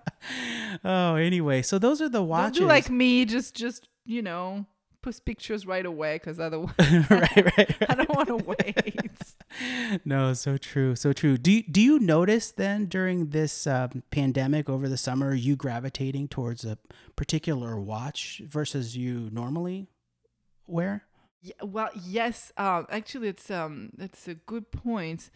oh, 0.83 1.15
anyway, 1.15 1.61
so 1.61 1.79
those 1.79 2.01
are 2.01 2.09
the 2.09 2.19
don't 2.19 2.27
watches. 2.27 2.57
do 2.59 2.65
like 2.65 2.89
me 2.89 3.25
just 3.25 3.55
just 3.55 3.87
you 4.05 4.21
know 4.21 4.65
post 5.01 5.25
pictures 5.25 5.65
right 5.65 5.85
away 5.85 6.15
because 6.15 6.39
otherwise 6.39 6.73
right, 6.79 7.09
right, 7.09 7.57
right. 7.57 7.77
I 7.89 7.95
don't 7.95 8.09
want 8.09 8.27
to 8.27 8.37
wait 8.37 9.09
No, 10.05 10.33
so 10.33 10.57
true, 10.57 10.95
so 10.95 11.13
true. 11.13 11.37
Do 11.37 11.51
you, 11.51 11.63
do 11.63 11.81
you 11.81 11.99
notice 11.99 12.51
then 12.51 12.85
during 12.85 13.29
this 13.29 13.65
um, 13.65 14.03
pandemic 14.11 14.69
over 14.69 14.87
the 14.87 14.97
summer 14.97 15.33
you 15.33 15.55
gravitating 15.55 16.27
towards 16.27 16.63
a 16.65 16.77
particular 17.15 17.79
watch 17.79 18.41
versus 18.45 18.95
you 18.95 19.29
normally 19.31 19.87
wear? 20.67 21.03
Yeah, 21.41 21.53
well, 21.63 21.89
yes. 22.05 22.51
Um, 22.57 22.85
actually, 22.89 23.29
it's 23.29 23.49
um, 23.49 23.91
it's 23.97 24.27
a 24.27 24.35
good 24.35 24.71
point 24.71 25.29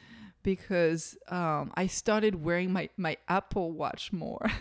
because 0.43 1.17
um, 1.29 1.71
I 1.75 1.87
started 1.87 2.43
wearing 2.43 2.71
my 2.73 2.89
my 2.97 3.17
Apple 3.27 3.71
Watch 3.71 4.11
more. 4.11 4.51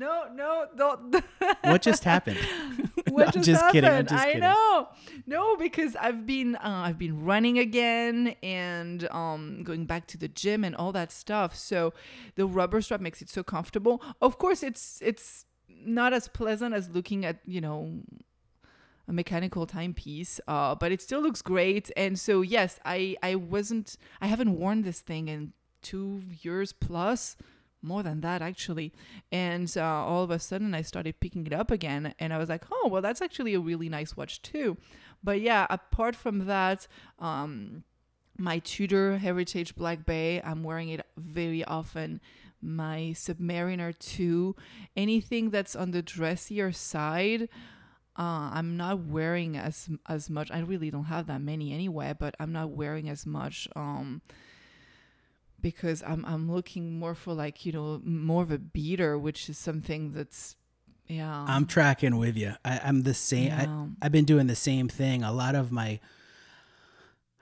No, 0.00 0.24
no, 0.34 0.66
don't. 0.76 1.24
What 1.62 1.82
just 1.82 2.04
happened? 2.12 2.38
what 3.10 3.26
I'm 3.28 3.32
just, 3.32 3.46
just 3.46 3.62
happened? 3.62 3.72
kidding, 3.72 3.90
I'm 3.90 4.06
just 4.06 4.14
I 4.14 4.26
kidding. 4.26 4.40
know. 4.40 4.88
No, 5.26 5.56
because 5.56 5.94
I've 5.96 6.24
been 6.26 6.56
uh, 6.56 6.82
I've 6.86 6.98
been 6.98 7.24
running 7.24 7.58
again 7.58 8.34
and 8.42 9.06
um, 9.10 9.62
going 9.62 9.84
back 9.84 10.06
to 10.08 10.18
the 10.18 10.28
gym 10.28 10.64
and 10.64 10.74
all 10.74 10.92
that 10.92 11.12
stuff. 11.12 11.54
So 11.54 11.92
the 12.34 12.46
rubber 12.46 12.80
strap 12.80 13.00
makes 13.00 13.20
it 13.20 13.28
so 13.28 13.42
comfortable. 13.42 14.02
Of 14.20 14.38
course, 14.38 14.62
it's 14.62 15.00
it's 15.02 15.44
not 15.68 16.12
as 16.12 16.28
pleasant 16.28 16.74
as 16.74 16.88
looking 16.88 17.24
at 17.24 17.36
you 17.46 17.60
know 17.60 18.00
a 19.06 19.12
mechanical 19.12 19.66
timepiece, 19.66 20.40
uh, 20.48 20.74
but 20.74 20.92
it 20.92 21.02
still 21.02 21.20
looks 21.20 21.42
great. 21.42 21.90
And 21.96 22.18
so 22.18 22.40
yes, 22.40 22.78
I 22.84 23.16
I 23.22 23.34
wasn't 23.34 23.96
I 24.20 24.28
haven't 24.28 24.56
worn 24.58 24.82
this 24.82 25.00
thing 25.00 25.28
in 25.28 25.52
two 25.82 26.22
years 26.42 26.72
plus, 26.72 27.36
more 27.82 28.02
than 28.02 28.20
that 28.20 28.42
actually. 28.42 28.92
And 29.32 29.72
uh, 29.76 29.84
all 29.84 30.22
of 30.22 30.30
a 30.30 30.38
sudden, 30.38 30.74
I 30.74 30.82
started 30.82 31.20
picking 31.20 31.46
it 31.46 31.52
up 31.52 31.70
again, 31.70 32.14
and 32.18 32.32
I 32.32 32.38
was 32.38 32.48
like, 32.48 32.64
oh 32.70 32.88
well, 32.88 33.02
that's 33.02 33.22
actually 33.22 33.54
a 33.54 33.60
really 33.60 33.88
nice 33.88 34.16
watch 34.16 34.42
too. 34.42 34.76
But 35.22 35.40
yeah, 35.40 35.66
apart 35.68 36.16
from 36.16 36.46
that, 36.46 36.86
um, 37.18 37.84
my 38.38 38.58
Tudor 38.60 39.18
Heritage 39.18 39.76
Black 39.76 40.06
Bay, 40.06 40.40
I'm 40.42 40.62
wearing 40.62 40.88
it 40.88 41.04
very 41.16 41.62
often. 41.64 42.20
My 42.62 43.12
Submariner 43.14 43.98
2, 43.98 44.54
anything 44.96 45.50
that's 45.50 45.74
on 45.74 45.92
the 45.92 46.02
dressier 46.02 46.72
side, 46.72 47.48
uh, 48.18 48.50
I'm 48.52 48.76
not 48.76 49.00
wearing 49.06 49.56
as 49.56 49.88
as 50.06 50.28
much. 50.28 50.50
I 50.50 50.60
really 50.60 50.90
don't 50.90 51.04
have 51.04 51.26
that 51.28 51.40
many 51.40 51.72
anyway, 51.72 52.14
but 52.18 52.34
I'm 52.38 52.52
not 52.52 52.70
wearing 52.70 53.08
as 53.08 53.24
much 53.24 53.68
um, 53.76 54.20
because 55.60 56.02
I'm 56.02 56.24
I'm 56.24 56.50
looking 56.50 56.98
more 56.98 57.14
for 57.14 57.32
like 57.34 57.64
you 57.66 57.72
know 57.72 58.00
more 58.04 58.42
of 58.42 58.50
a 58.50 58.58
beater, 58.58 59.18
which 59.18 59.48
is 59.48 59.58
something 59.58 60.12
that's 60.12 60.56
yeah. 61.06 61.44
I'm 61.48 61.66
tracking 61.66 62.18
with 62.18 62.36
you. 62.36 62.54
I, 62.64 62.80
I'm 62.84 63.02
the 63.02 63.14
same. 63.14 63.48
yeah. 63.48 63.66
I, 64.00 64.06
I've 64.06 64.12
been 64.12 64.24
doing 64.24 64.46
the 64.46 64.54
same 64.54 64.88
thing. 64.88 65.24
A 65.24 65.32
lot 65.32 65.56
of 65.56 65.72
my, 65.72 65.98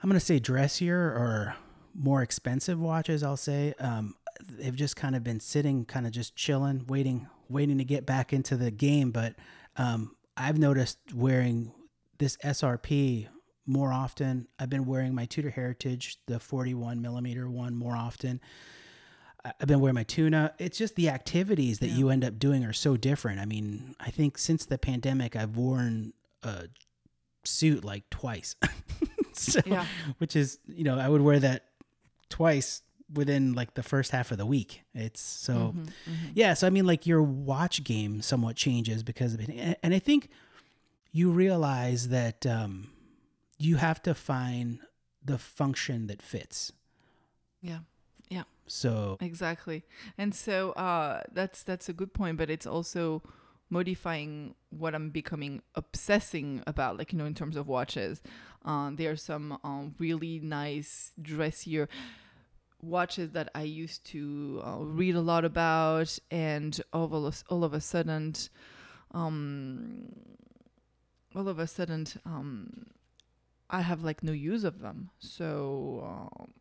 I'm 0.01 0.09
gonna 0.09 0.19
say 0.19 0.39
dressier 0.39 0.97
or 0.97 1.55
more 1.93 2.21
expensive 2.21 2.79
watches. 2.79 3.21
I'll 3.21 3.37
say 3.37 3.73
um, 3.79 4.15
they've 4.43 4.75
just 4.75 4.95
kind 4.95 5.15
of 5.15 5.23
been 5.23 5.39
sitting, 5.39 5.85
kind 5.85 6.07
of 6.07 6.11
just 6.11 6.35
chilling, 6.35 6.85
waiting, 6.87 7.27
waiting 7.47 7.77
to 7.77 7.83
get 7.83 8.05
back 8.05 8.33
into 8.33 8.57
the 8.57 8.71
game. 8.71 9.11
But 9.11 9.35
um, 9.77 10.15
I've 10.35 10.57
noticed 10.57 10.97
wearing 11.13 11.71
this 12.17 12.37
SRP 12.37 13.27
more 13.69 13.93
often. 13.93 14.47
I've 14.57 14.69
been 14.69 14.85
wearing 14.85 15.13
my 15.13 15.25
Tudor 15.25 15.51
Heritage, 15.51 16.17
the 16.25 16.39
41 16.39 17.01
millimeter 17.01 17.49
one, 17.49 17.75
more 17.75 17.95
often. 17.95 18.41
I've 19.45 19.67
been 19.67 19.79
wearing 19.79 19.95
my 19.95 20.03
tuna. 20.03 20.53
It's 20.57 20.77
just 20.77 20.95
the 20.95 21.07
activities 21.09 21.79
that 21.79 21.87
Yeah. 21.89 21.97
you 21.97 22.09
end 22.09 22.25
up 22.25 22.39
doing 22.39 22.65
are 22.65 22.73
so 22.73 22.97
different. 22.97 23.39
I 23.39 23.45
mean, 23.45 23.95
I 23.99 24.09
think 24.09 24.37
since 24.37 24.65
the 24.65 24.77
pandemic, 24.77 25.35
I've 25.35 25.55
worn 25.55 26.13
a 26.43 26.67
suit 27.45 27.85
like 27.85 28.09
twice. 28.09 28.55
so, 29.33 29.61
Yeah. 29.65 29.85
which 30.17 30.35
is, 30.35 30.59
you 30.67 30.83
know, 30.83 30.97
I 30.99 31.07
would 31.07 31.21
wear 31.21 31.39
that 31.39 31.65
twice 32.29 32.81
within 33.13 33.53
like 33.53 33.75
the 33.75 33.83
first 33.83 34.11
half 34.11 34.31
of 34.31 34.37
the 34.39 34.45
week. 34.45 34.81
It's 34.93 35.21
so, 35.21 35.73
Mhm, 35.75 35.85
mhm. 35.85 36.31
yeah. 36.33 36.53
So, 36.53 36.67
I 36.67 36.69
mean, 36.71 36.85
like 36.85 37.05
your 37.07 37.21
watch 37.23 37.83
game 37.83 38.21
somewhat 38.21 38.55
changes 38.55 39.03
because 39.03 39.33
of 39.35 39.39
it. 39.39 39.49
And, 39.49 39.75
and 39.83 39.93
I 39.93 39.99
think 39.99 40.29
you 41.11 41.31
realize 41.31 42.09
that 42.09 42.45
um, 42.45 42.89
you 43.59 43.75
have 43.75 44.01
to 44.03 44.15
find 44.15 44.79
the 45.23 45.37
function 45.37 46.07
that 46.07 46.21
fits. 46.21 46.71
yeah. 47.61 47.79
Yeah. 48.29 48.43
So, 48.67 49.17
exactly 49.19 49.83
and 50.15 50.33
so 50.35 50.71
uh 50.73 51.23
that's 51.33 51.63
that's 51.63 51.89
a 51.89 51.93
good 51.93 52.13
point 52.13 52.37
but 52.37 52.51
it's 52.51 52.67
also 52.67 53.23
modifying 53.71 54.53
what 54.69 54.93
i'm 54.93 55.09
becoming 55.09 55.63
obsessing 55.73 56.61
about 56.67 56.95
like 56.95 57.11
you 57.11 57.17
know 57.17 57.25
in 57.25 57.33
terms 57.33 57.55
of 57.57 57.67
watches 57.67 58.21
um 58.65 58.95
there 58.95 59.09
are 59.09 59.15
some 59.15 59.57
um 59.63 59.95
really 59.97 60.39
nice 60.39 61.13
dressier 61.19 61.89
watches 62.81 63.31
that 63.31 63.49
i 63.55 63.63
used 63.63 64.05
to 64.05 64.61
uh, 64.63 64.77
read 64.77 65.15
a 65.15 65.21
lot 65.21 65.43
about 65.43 66.19
and 66.29 66.79
all 66.93 67.05
of 67.05 67.13
a, 67.13 67.33
all 67.51 67.63
of 67.63 67.73
a 67.73 67.81
sudden 67.81 68.35
um 69.15 70.13
all 71.35 71.47
of 71.47 71.57
a 71.57 71.65
sudden 71.65 72.05
um 72.25 72.85
i 73.69 73.81
have 73.81 74.03
like 74.03 74.23
no 74.23 74.31
use 74.31 74.63
of 74.63 74.79
them 74.79 75.09
so 75.19 76.03
um 76.39 76.53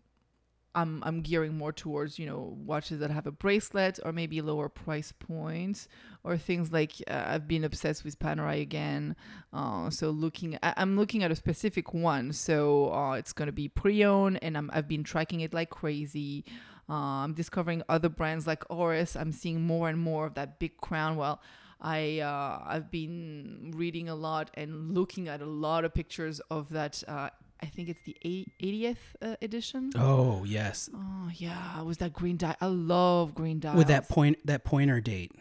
I'm 0.78 1.02
I'm 1.04 1.22
gearing 1.22 1.56
more 1.56 1.72
towards 1.72 2.18
you 2.18 2.26
know 2.26 2.56
watches 2.64 3.00
that 3.00 3.10
have 3.10 3.26
a 3.26 3.32
bracelet 3.32 3.98
or 4.04 4.12
maybe 4.12 4.40
lower 4.40 4.68
price 4.68 5.12
points 5.12 5.88
or 6.22 6.36
things 6.36 6.72
like 6.72 6.92
uh, 7.08 7.24
I've 7.26 7.48
been 7.48 7.64
obsessed 7.64 8.04
with 8.04 8.18
Panerai 8.18 8.60
again. 8.60 9.16
Uh, 9.52 9.90
so 9.90 10.10
looking, 10.10 10.58
I, 10.62 10.74
I'm 10.76 10.96
looking 10.96 11.24
at 11.24 11.32
a 11.32 11.36
specific 11.36 11.94
one. 11.94 12.32
So 12.32 12.92
uh, 12.92 13.12
it's 13.14 13.32
gonna 13.32 13.52
be 13.52 13.68
pre-owned, 13.68 14.38
and 14.42 14.56
I'm, 14.56 14.70
I've 14.72 14.86
been 14.88 15.04
tracking 15.04 15.40
it 15.40 15.52
like 15.52 15.70
crazy. 15.70 16.44
Uh, 16.88 17.24
I'm 17.24 17.34
discovering 17.34 17.82
other 17.88 18.08
brands 18.08 18.46
like 18.46 18.62
Oris. 18.70 19.16
I'm 19.16 19.32
seeing 19.32 19.62
more 19.62 19.88
and 19.88 19.98
more 19.98 20.26
of 20.26 20.34
that 20.34 20.58
big 20.58 20.76
crown. 20.78 21.16
Well, 21.16 21.40
I 21.80 22.20
uh, 22.20 22.62
I've 22.66 22.90
been 22.90 23.72
reading 23.76 24.08
a 24.08 24.14
lot 24.14 24.50
and 24.54 24.94
looking 24.94 25.28
at 25.28 25.40
a 25.40 25.46
lot 25.46 25.84
of 25.84 25.94
pictures 25.94 26.40
of 26.50 26.68
that. 26.70 27.02
Uh, 27.06 27.30
I 27.60 27.66
think 27.66 27.88
it's 27.88 28.02
the 28.02 28.16
80th 28.24 28.96
uh, 29.20 29.34
edition. 29.42 29.90
Oh 29.96 30.44
yes, 30.44 30.88
Oh 30.94 31.30
yeah, 31.34 31.80
was 31.82 31.98
that 31.98 32.12
green 32.12 32.36
dye? 32.36 32.54
I 32.60 32.66
love 32.66 33.34
green 33.34 33.58
dye. 33.58 33.74
with 33.74 33.88
that 33.88 34.08
point 34.08 34.38
that 34.46 34.64
pointer 34.64 35.00
date, 35.00 35.32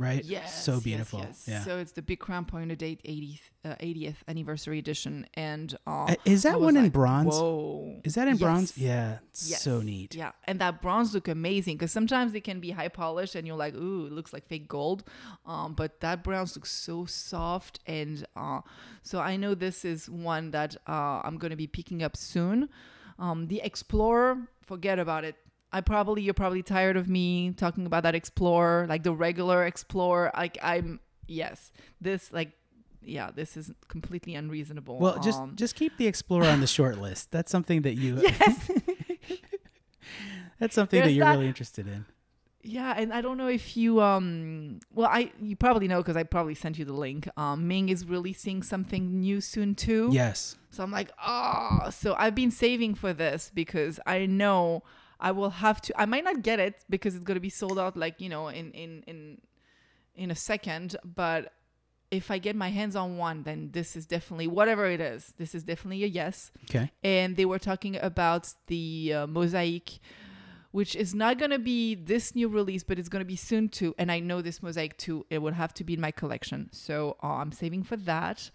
right? 0.00 0.24
Yes, 0.24 0.64
so 0.64 0.72
yes, 0.74 0.82
beautiful. 0.82 1.18
yes. 1.20 1.44
Yeah. 1.46 1.62
So 1.62 1.78
it's 1.78 1.92
the 1.92 2.02
Big 2.02 2.18
Crown 2.18 2.44
Pointer 2.46 2.74
Date 2.74 3.00
80th 3.04 3.40
uh, 3.62 3.74
80th 3.78 4.16
anniversary 4.26 4.78
edition, 4.78 5.26
and 5.34 5.76
uh, 5.86 6.04
Uh, 6.06 6.14
is 6.24 6.44
that 6.44 6.58
one 6.60 6.76
in 6.78 6.88
bronze? 6.88 7.34
Whoa. 7.34 8.00
Is 8.04 8.14
that 8.14 8.26
in 8.26 8.38
bronze? 8.38 8.76
Yeah, 8.78 9.18
it's 9.28 9.50
Yes. 9.50 9.60
so 9.62 9.82
neat. 9.82 10.14
Yeah, 10.14 10.32
and 10.44 10.58
that 10.60 10.80
bronze 10.80 11.12
look 11.12 11.28
amazing 11.28 11.76
because 11.76 11.92
sometimes 11.92 12.32
they 12.32 12.40
can 12.40 12.58
be 12.60 12.70
high 12.70 12.88
polished 12.88 13.34
and 13.34 13.46
you're 13.46 13.56
like, 13.58 13.74
ooh, 13.74 14.06
it 14.06 14.12
looks 14.12 14.32
like 14.32 14.46
fake 14.48 14.66
gold. 14.66 15.04
Um, 15.44 15.74
but 15.74 16.00
that 16.00 16.24
bronze 16.24 16.56
looks 16.56 16.72
so 16.72 17.04
soft, 17.04 17.80
and 17.86 18.24
uh, 18.34 18.62
so 19.02 19.18
I 19.20 19.36
know 19.36 19.54
this 19.54 19.84
is 19.84 20.08
one 20.08 20.52
that 20.52 20.74
uh, 20.88 21.20
I'm 21.22 21.36
gonna 21.36 21.54
be 21.56 21.66
picking 21.66 22.02
up 22.02 22.16
soon. 22.16 22.70
Um, 23.18 23.48
the 23.48 23.60
Explorer, 23.62 24.48
forget 24.64 24.98
about 24.98 25.24
it. 25.24 25.36
I 25.72 25.80
probably 25.80 26.22
you're 26.22 26.34
probably 26.34 26.62
tired 26.62 26.96
of 26.96 27.08
me 27.08 27.52
talking 27.52 27.86
about 27.86 28.02
that 28.02 28.14
Explorer, 28.14 28.86
like 28.88 29.02
the 29.02 29.12
regular 29.14 29.64
Explorer. 29.66 30.30
Like 30.36 30.58
I'm 30.62 31.00
yes, 31.26 31.72
this 32.00 32.32
like 32.32 32.52
yeah, 33.02 33.30
this 33.34 33.56
is 33.56 33.72
completely 33.88 34.34
unreasonable. 34.34 34.98
Well, 34.98 35.18
just 35.20 35.40
Um, 35.40 35.56
just 35.56 35.74
keep 35.74 35.96
the 35.96 36.06
Explorer 36.06 36.46
on 36.46 36.60
the 36.60 36.66
short 36.66 36.98
list. 36.98 37.30
That's 37.30 37.50
something 37.50 37.82
that 37.82 37.94
you. 37.94 38.16
yes. 38.22 38.70
That's 40.58 40.74
something 40.74 41.00
that 41.00 41.12
you're 41.12 41.24
that- 41.24 41.32
really 41.36 41.48
interested 41.48 41.86
in. 41.86 42.04
Yeah, 42.62 42.92
and 42.94 43.10
I 43.10 43.22
don't 43.22 43.38
know 43.38 43.48
if 43.48 43.74
you 43.74 44.02
um 44.02 44.80
well 44.92 45.08
I 45.10 45.32
you 45.40 45.56
probably 45.56 45.88
know 45.88 45.98
because 46.02 46.16
I 46.16 46.24
probably 46.24 46.54
sent 46.54 46.78
you 46.78 46.84
the 46.84 46.92
link. 46.92 47.26
Um 47.38 47.66
Ming 47.66 47.88
is 47.88 48.04
releasing 48.04 48.62
something 48.62 49.18
new 49.20 49.40
soon 49.40 49.74
too. 49.74 50.10
Yes. 50.12 50.56
So 50.70 50.82
I'm 50.82 50.90
like, 50.90 51.10
oh 51.26 51.88
so 51.90 52.14
I've 52.18 52.34
been 52.34 52.50
saving 52.50 52.96
for 52.96 53.14
this 53.14 53.50
because 53.54 53.98
I 54.04 54.26
know 54.26 54.82
I 55.20 55.30
will 55.32 55.50
have 55.50 55.80
to 55.82 56.00
I 56.00 56.06
might 56.06 56.24
not 56.24 56.42
get 56.42 56.58
it 56.60 56.84
because 56.88 57.14
it's 57.14 57.24
gonna 57.24 57.40
be 57.40 57.50
sold 57.50 57.78
out 57.78 57.96
like, 57.96 58.20
you 58.20 58.28
know, 58.28 58.48
in 58.48 58.70
in 58.72 59.02
in 59.06 59.38
in 60.14 60.30
a 60.30 60.34
second, 60.34 60.96
but 61.04 61.52
if 62.10 62.30
I 62.30 62.38
get 62.38 62.56
my 62.56 62.70
hands 62.70 62.96
on 62.96 63.16
one, 63.18 63.44
then 63.44 63.70
this 63.72 63.94
is 63.94 64.04
definitely 64.06 64.48
whatever 64.48 64.86
it 64.86 65.00
is. 65.00 65.32
This 65.38 65.54
is 65.54 65.62
definitely 65.62 66.02
a 66.02 66.08
yes 66.08 66.50
Okay. 66.64 66.90
and 67.04 67.36
they 67.36 67.44
were 67.44 67.60
talking 67.60 67.96
about 67.96 68.52
the 68.66 69.12
uh, 69.14 69.26
mosaic 69.28 70.00
which 70.72 70.94
is 70.94 71.14
not 71.16 71.36
going 71.36 71.50
to 71.50 71.58
be 71.58 71.96
this 71.96 72.34
new 72.36 72.48
release 72.48 72.84
but 72.84 72.96
it's 72.98 73.08
going 73.08 73.20
to 73.20 73.26
be 73.26 73.34
soon 73.34 73.68
too 73.68 73.92
and 73.98 74.10
i 74.12 74.20
know 74.20 74.40
this 74.40 74.62
mosaic 74.62 74.96
too 74.96 75.26
it 75.28 75.38
would 75.42 75.54
have 75.54 75.74
to 75.74 75.82
be 75.82 75.94
in 75.94 76.00
my 76.00 76.12
collection 76.12 76.68
so 76.72 77.16
uh, 77.24 77.26
i'm 77.26 77.50
saving 77.50 77.82
for 77.82 77.96
that 77.96 78.50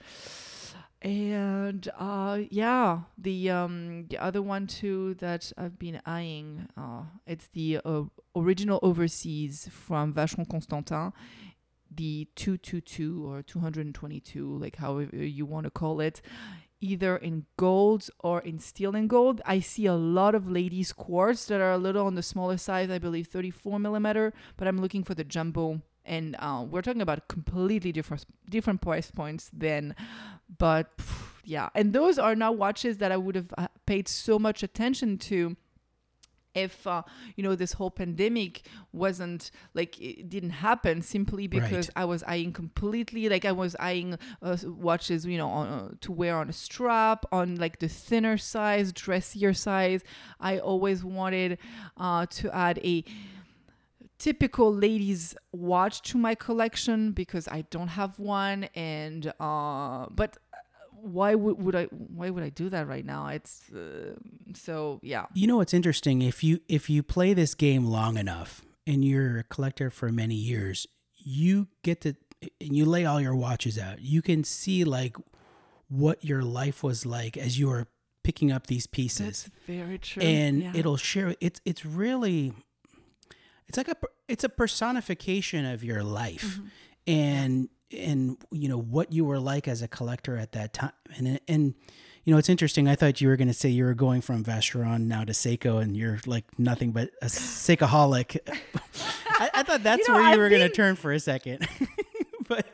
and 1.05 1.87
uh 1.99 2.39
yeah 2.49 3.01
the 3.17 3.49
um 3.49 4.05
the 4.09 4.17
other 4.17 4.41
one 4.41 4.65
too 4.65 5.13
that 5.15 5.51
i've 5.55 5.77
been 5.77 6.01
eyeing 6.05 6.67
uh 6.75 7.03
it's 7.27 7.47
the 7.49 7.79
uh, 7.85 8.01
original 8.35 8.79
overseas 8.81 9.69
from 9.71 10.11
vacheron 10.11 10.49
constantin 10.49 11.13
the 11.93 12.27
222 12.35 13.23
or 13.23 13.43
222 13.43 14.57
like 14.57 14.77
however 14.77 15.15
you 15.15 15.45
want 15.45 15.63
to 15.63 15.69
call 15.69 16.01
it 16.01 16.21
either 16.81 17.17
in 17.17 17.45
gold 17.57 18.09
or 18.19 18.41
in 18.41 18.59
steel 18.59 18.95
and 18.95 19.09
gold. 19.09 19.41
I 19.45 19.59
see 19.59 19.85
a 19.85 19.95
lot 19.95 20.35
of 20.35 20.49
ladies 20.49 20.91
quartz 20.93 21.45
that 21.45 21.61
are 21.61 21.71
a 21.71 21.77
little 21.77 22.05
on 22.05 22.15
the 22.15 22.23
smaller 22.23 22.57
size, 22.57 22.89
I 22.89 22.99
believe 22.99 23.27
34 23.27 23.79
millimeter, 23.79 24.33
but 24.57 24.67
I'm 24.67 24.79
looking 24.81 25.03
for 25.03 25.15
the 25.15 25.23
jumbo. 25.23 25.81
And 26.05 26.35
uh, 26.37 26.63
we're 26.69 26.83
talking 26.83 27.01
about 27.01 27.27
completely 27.27 27.91
different 27.91 28.25
different 28.47 28.81
price 28.81 29.09
points 29.09 29.49
then, 29.51 29.95
but 30.57 30.97
pff, 30.97 31.29
yeah, 31.43 31.69
and 31.75 31.93
those 31.93 32.17
are 32.19 32.35
now 32.35 32.51
watches 32.51 32.97
that 32.97 33.11
I 33.11 33.17
would 33.17 33.35
have 33.35 33.53
uh, 33.57 33.67
paid 33.85 34.07
so 34.07 34.39
much 34.39 34.63
attention 34.63 35.17
to 35.19 35.55
if 36.53 36.87
uh, 36.87 37.01
you 37.35 37.43
know 37.43 37.53
this 37.53 37.73
whole 37.73 37.91
pandemic 37.91 38.61
wasn't 38.93 39.51
like 39.73 39.99
it 39.99 40.29
didn't 40.29 40.51
happen 40.51 41.01
simply 41.01 41.47
because 41.47 41.87
Right. 41.89 42.03
I 42.03 42.05
was 42.05 42.23
eyeing 42.23 42.53
completely 42.53 43.27
like 43.27 43.43
I 43.43 43.51
was 43.51 43.75
eyeing 43.77 44.17
uh, 44.41 44.55
watches 44.65 45.25
you 45.25 45.37
know 45.37 45.49
on, 45.49 45.67
uh, 45.67 45.89
to 45.99 46.13
wear 46.13 46.37
on 46.37 46.47
a 46.49 46.53
strap 46.53 47.25
on 47.33 47.57
like 47.57 47.79
the 47.79 47.89
thinner 47.89 48.37
size 48.37 48.93
dressier 48.93 49.53
size 49.53 50.01
I 50.39 50.59
always 50.59 51.03
wanted 51.03 51.57
uh, 51.97 52.25
to 52.27 52.55
add 52.55 52.79
a 52.85 53.03
typical 54.17 54.73
ladies 54.73 55.35
watch 55.51 56.01
to 56.03 56.17
my 56.17 56.35
collection 56.35 57.11
because 57.11 57.47
I 57.47 57.61
don't 57.69 57.89
have 57.89 58.17
one 58.19 58.65
and 58.75 59.31
uh 59.39 60.07
but 60.09 60.37
why 61.01 61.35
would, 61.35 61.61
would 61.61 61.75
I 61.75 61.85
why 61.85 62.29
would 62.29 62.43
I 62.43 62.49
do 62.49 62.69
that 62.69 62.87
right 62.87 63.05
now 63.05 63.27
it's 63.27 63.71
uh, 63.71 64.15
so 64.53 64.99
yeah 65.03 65.25
You 65.33 65.47
know 65.47 65.57
what's 65.57 65.73
interesting? 65.73 66.21
If 66.21 66.43
you 66.43 66.59
if 66.67 66.89
you 66.89 67.03
play 67.03 67.33
this 67.33 67.53
game 67.55 67.85
long 67.85 68.17
enough 68.17 68.63
and 68.87 69.03
you're 69.03 69.39
a 69.39 69.43
collector 69.43 69.89
for 69.89 70.11
many 70.11 70.35
years, 70.35 70.87
you 71.15 71.67
get 71.83 72.01
to 72.01 72.15
and 72.61 72.75
you 72.75 72.85
lay 72.85 73.05
all 73.05 73.21
your 73.21 73.35
watches 73.35 73.77
out. 73.77 74.01
You 74.01 74.21
can 74.21 74.43
see 74.43 74.83
like 74.83 75.15
what 75.89 76.23
your 76.23 76.41
life 76.41 76.83
was 76.83 77.05
like 77.05 77.37
as 77.37 77.59
you 77.59 77.67
were 77.67 77.87
picking 78.23 78.51
up 78.51 78.67
these 78.67 78.87
pieces. 78.87 79.43
That's 79.43 79.49
very 79.67 79.99
true. 79.99 80.23
and 80.23 80.63
yeah. 80.63 80.71
it'll 80.73 80.97
share 80.97 81.35
it's 81.39 81.61
it's 81.65 81.85
really 81.85 82.53
it's 83.67 83.77
like 83.77 83.87
a 83.87 83.95
it's 84.27 84.43
a 84.43 84.49
personification 84.49 85.65
of 85.65 85.83
your 85.83 86.03
life 86.03 86.43
Mm-hmm. 86.57 86.67
and 87.07 87.69
and 87.91 88.37
you 88.51 88.67
know 88.67 88.79
what 88.79 89.13
you 89.13 89.25
were 89.25 89.39
like 89.39 89.67
as 89.67 89.81
a 89.81 89.87
collector 89.87 90.37
at 90.37 90.51
that 90.53 90.73
time. 90.73 90.91
And 91.17 91.39
and 91.47 91.75
you 92.23 92.31
know 92.33 92.37
it's 92.39 92.49
interesting. 92.49 92.87
I 92.87 92.95
thought 92.95 93.21
you 93.21 93.27
were 93.27 93.35
going 93.37 93.47
to 93.47 93.53
say 93.53 93.69
you 93.69 93.85
were 93.85 93.93
going 93.93 94.21
from 94.21 94.43
vacheron 94.43 95.01
now 95.05 95.23
to 95.23 95.31
seiko 95.33 95.81
and 95.81 95.95
you're 95.95 96.19
like 96.25 96.45
nothing 96.57 96.91
but 96.91 97.11
a 97.21 97.27
seikoholic. 97.27 98.37
I, 99.29 99.49
I 99.53 99.63
thought 99.63 99.83
that's 99.83 100.07
know, 100.07 100.15
where 100.15 100.23
you 100.23 100.29
I've 100.29 100.37
were 100.39 100.49
going 100.49 100.61
to 100.61 100.69
turn 100.69 100.95
for 100.95 101.11
a 101.11 101.19
second. 101.19 101.67
But 102.47 102.67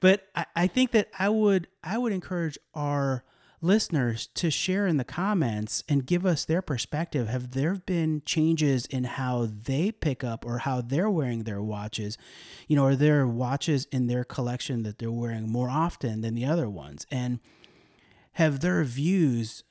but 0.00 0.28
I, 0.34 0.44
I 0.54 0.66
think 0.66 0.90
that 0.90 1.08
I 1.18 1.30
would 1.30 1.66
I 1.82 1.96
would 1.96 2.12
encourage 2.12 2.58
our 2.74 3.24
listeners 3.64 4.26
to 4.34 4.50
share 4.50 4.86
in 4.86 4.98
the 4.98 5.04
comments 5.04 5.82
and 5.88 6.06
give 6.06 6.26
us 6.26 6.44
their 6.44 6.62
perspective. 6.62 7.28
Have 7.28 7.52
there 7.52 7.74
been 7.74 8.22
changes 8.26 8.86
in 8.86 9.04
how 9.04 9.48
they 9.50 9.90
pick 9.90 10.22
up 10.22 10.44
or 10.44 10.58
how 10.58 10.80
they're 10.80 11.10
wearing 11.10 11.44
their 11.44 11.62
watches? 11.62 12.18
You 12.68 12.76
know, 12.76 12.84
are 12.84 12.96
there 12.96 13.26
watches 13.26 13.86
in 13.90 14.06
their 14.06 14.24
collection 14.24 14.82
that 14.82 14.98
they're 14.98 15.10
wearing 15.10 15.48
more 15.48 15.70
often 15.70 16.20
than 16.20 16.34
the 16.34 16.44
other 16.44 16.68
ones? 16.68 17.06
And 17.10 17.40
have 18.32 18.60
their 18.60 18.84
views 18.84 19.64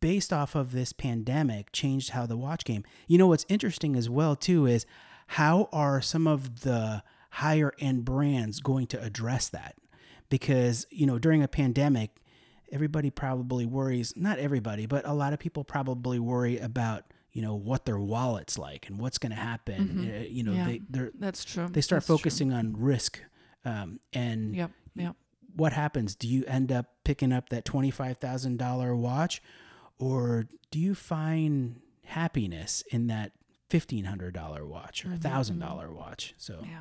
based 0.00 0.32
off 0.32 0.54
of 0.54 0.72
this 0.72 0.92
pandemic 0.92 1.70
changed 1.72 2.10
how 2.10 2.26
the 2.26 2.36
watch 2.36 2.64
game? 2.64 2.84
You 3.06 3.18
know 3.18 3.26
what's 3.26 3.46
interesting 3.48 3.96
as 3.96 4.08
well 4.08 4.36
too 4.36 4.66
is 4.66 4.86
how 5.28 5.68
are 5.72 6.00
some 6.00 6.26
of 6.26 6.60
the 6.60 7.02
higher 7.30 7.72
end 7.78 8.04
brands 8.04 8.60
going 8.60 8.86
to 8.88 9.02
address 9.02 9.48
that? 9.50 9.76
Because, 10.30 10.86
you 10.90 11.06
know, 11.06 11.18
during 11.18 11.42
a 11.42 11.48
pandemic, 11.48 12.20
everybody 12.74 13.08
probably 13.08 13.64
worries, 13.64 14.12
not 14.16 14.38
everybody, 14.38 14.84
but 14.84 15.06
a 15.06 15.12
lot 15.14 15.32
of 15.32 15.38
people 15.38 15.62
probably 15.64 16.18
worry 16.18 16.58
about, 16.58 17.04
you 17.32 17.40
know, 17.40 17.54
what 17.54 17.84
their 17.86 17.98
wallet's 17.98 18.58
like 18.58 18.88
and 18.88 18.98
what's 18.98 19.16
going 19.16 19.30
to 19.30 19.36
happen. 19.38 19.80
Uh, 20.12 20.24
you 20.28 20.42
know, 20.42 20.50
Mm-hmm. 20.52 20.58
Yeah. 20.58 20.66
they 20.66 20.80
they're, 20.90 21.10
that's 21.18 21.44
true 21.44 21.68
they 21.70 21.80
start 21.80 22.00
That's 22.00 22.06
true. 22.08 22.16
focusing 22.18 22.52
on 22.52 22.74
risk. 22.76 23.20
Um, 23.64 23.98
and 24.12 24.54
yep 24.54 24.70
yep 24.96 25.14
what 25.56 25.72
happens? 25.72 26.14
Do 26.16 26.26
you 26.28 26.44
end 26.46 26.72
up 26.72 26.86
picking 27.04 27.32
up 27.32 27.48
that 27.50 27.64
$25,000 27.64 28.96
watch 28.98 29.40
or 29.98 30.48
do 30.72 30.78
you 30.80 30.94
find 30.96 31.80
happiness 32.04 32.82
in 32.90 33.06
that 33.06 33.30
$1,500 33.70 34.66
watch 34.66 35.04
or 35.04 35.12
a 35.12 35.16
$1,000 35.16 35.92
watch? 35.94 36.34
So, 36.36 36.58
yeah 36.62 36.80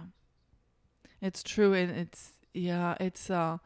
it's 1.22 1.42
true 1.44 1.74
and 1.74 1.90
it's 1.92 2.32
yeah 2.54 2.96
it's 3.00 3.30
uh 3.30 3.58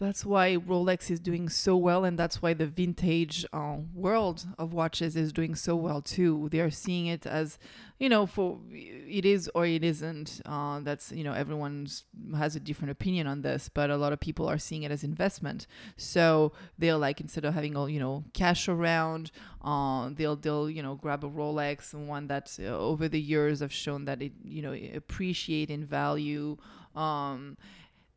that's 0.00 0.24
why 0.24 0.56
Rolex 0.56 1.10
is 1.10 1.20
doing 1.20 1.50
so 1.50 1.76
well, 1.76 2.06
and 2.06 2.18
that's 2.18 2.40
why 2.40 2.54
the 2.54 2.66
vintage 2.66 3.44
uh, 3.52 3.76
world 3.94 4.46
of 4.58 4.72
watches 4.72 5.14
is 5.14 5.30
doing 5.30 5.54
so 5.54 5.76
well 5.76 6.00
too. 6.00 6.48
They 6.50 6.60
are 6.60 6.70
seeing 6.70 7.06
it 7.06 7.26
as, 7.26 7.58
you 7.98 8.08
know, 8.08 8.24
for 8.24 8.58
it 8.72 9.26
is 9.26 9.50
or 9.54 9.66
it 9.66 9.84
isn't. 9.84 10.40
Uh, 10.46 10.80
that's 10.80 11.12
you 11.12 11.22
know 11.22 11.34
everyone 11.34 11.86
has 12.34 12.56
a 12.56 12.60
different 12.60 12.92
opinion 12.92 13.26
on 13.26 13.42
this, 13.42 13.68
but 13.68 13.90
a 13.90 13.96
lot 13.98 14.14
of 14.14 14.20
people 14.20 14.48
are 14.48 14.56
seeing 14.56 14.84
it 14.84 14.90
as 14.90 15.04
investment. 15.04 15.66
So 15.98 16.52
they'll 16.78 16.98
like 16.98 17.20
instead 17.20 17.44
of 17.44 17.52
having 17.52 17.76
all 17.76 17.88
you 17.88 18.00
know 18.00 18.24
cash 18.32 18.70
around, 18.70 19.30
uh, 19.62 20.08
they'll 20.14 20.36
they'll 20.36 20.70
you 20.70 20.82
know 20.82 20.94
grab 20.94 21.24
a 21.24 21.28
Rolex 21.28 21.92
and 21.92 22.08
one 22.08 22.26
that 22.28 22.56
uh, 22.58 22.68
over 22.68 23.06
the 23.06 23.20
years 23.20 23.60
have 23.60 23.72
shown 23.72 24.06
that 24.06 24.22
it 24.22 24.32
you 24.42 24.62
know 24.62 24.74
appreciate 24.94 25.68
in 25.68 25.84
value. 25.84 26.56
Um, 26.96 27.58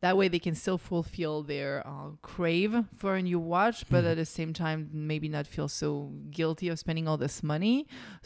that 0.04 0.16
way 0.18 0.28
they 0.28 0.38
can 0.48 0.54
still 0.54 0.76
fulfill 0.76 1.42
their 1.42 1.72
uh, 1.92 2.10
crave 2.20 2.72
for 3.00 3.16
a 3.16 3.22
new 3.22 3.40
watch 3.54 3.78
but 3.88 4.02
Mhm. 4.04 4.10
at 4.10 4.16
the 4.22 4.26
same 4.38 4.52
time 4.52 4.80
maybe 4.92 5.28
not 5.36 5.46
feel 5.46 5.68
so 5.82 6.12
guilty 6.30 6.66
of 6.68 6.78
spending 6.78 7.06
all 7.08 7.16
this 7.16 7.42
money. 7.42 7.76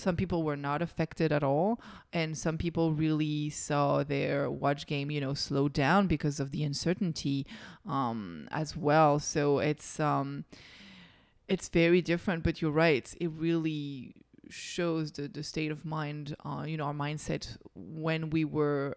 Some 0.04 0.16
people 0.16 0.40
were 0.48 0.56
not 0.68 0.82
affected 0.82 1.30
at 1.38 1.44
all 1.50 1.68
and 2.12 2.36
some 2.36 2.56
people 2.64 2.86
really 3.06 3.48
saw 3.50 4.02
their 4.14 4.50
watch 4.50 4.82
game 4.92 5.08
you 5.14 5.20
know 5.24 5.34
slow 5.34 5.68
down 5.84 6.00
because 6.14 6.40
of 6.40 6.50
the 6.50 6.62
uncertainty 6.70 7.46
um, 7.86 8.48
as 8.50 8.76
well. 8.76 9.12
So 9.20 9.40
it's 9.70 10.00
um, 10.00 10.44
it's 11.48 11.68
very 11.68 12.02
different 12.12 12.42
but 12.42 12.60
you're 12.60 12.78
right. 12.88 13.06
It 13.20 13.30
really 13.48 14.14
shows 14.50 15.12
the, 15.12 15.28
the 15.28 15.42
state 15.42 15.70
of 15.70 15.84
mind 15.84 16.34
uh, 16.48 16.64
you 16.66 16.76
know 16.78 16.86
our 16.90 16.94
mindset 17.06 17.56
when 17.74 18.30
we 18.30 18.44
were 18.44 18.94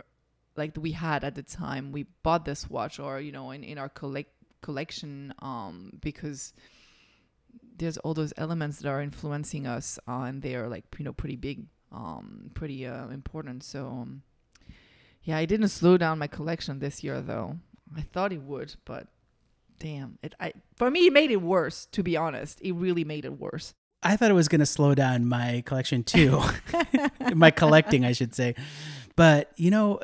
like 0.62 0.74
we 0.78 0.92
had 0.92 1.24
at 1.24 1.34
the 1.34 1.42
time 1.44 1.92
we 1.92 2.04
bought 2.22 2.46
this 2.46 2.70
watch 2.70 3.00
or 3.00 3.20
you 3.20 3.32
know 3.32 3.50
in, 3.56 3.64
in 3.64 3.78
our 3.78 3.90
collect 3.90 4.32
collection 4.62 5.34
um 5.40 5.76
because 6.08 6.54
there's 7.78 7.98
all 8.04 8.14
those 8.14 8.34
elements 8.38 8.78
that 8.78 8.88
are 8.88 9.02
influencing 9.02 9.66
us 9.66 9.98
uh, 10.08 10.22
and 10.28 10.44
they 10.44 10.54
are 10.56 10.70
like 10.76 10.86
you 11.00 11.06
know 11.06 11.14
pretty 11.14 11.36
big 11.36 11.66
um 11.92 12.52
pretty 12.54 12.86
uh, 12.86 13.08
important. 13.10 13.64
So 13.64 13.80
um, 13.88 14.22
yeah 15.24 15.38
i 15.38 15.46
didn't 15.46 15.70
slow 15.80 15.98
down 15.98 16.20
my 16.20 16.28
collection 16.28 16.80
this 16.80 17.04
year 17.04 17.22
though. 17.22 17.58
I 17.98 18.02
thought 18.14 18.32
it 18.32 18.44
would 18.52 18.76
but 18.86 19.08
damn 19.80 20.20
it 20.22 20.34
i 20.40 20.54
for 20.78 20.92
me 20.92 21.08
it 21.08 21.14
made 21.14 21.32
it 21.32 21.42
worse 21.42 21.88
to 21.96 22.04
be 22.04 22.16
honest. 22.16 22.62
It 22.62 22.74
really 22.74 23.06
made 23.14 23.26
it 23.26 23.40
worse. 23.40 23.74
I 24.04 24.16
thought 24.16 24.32
it 24.32 24.40
was 24.42 24.48
going 24.48 24.66
to 24.68 24.72
slow 24.78 24.96
down 24.96 25.26
my 25.26 25.62
collection 25.66 26.04
too, 26.04 26.42
my 27.36 27.52
collecting, 27.52 28.04
I 28.04 28.14
should 28.14 28.34
say. 28.34 28.56
But 29.16 29.52
you 29.58 29.70
know, 29.70 30.00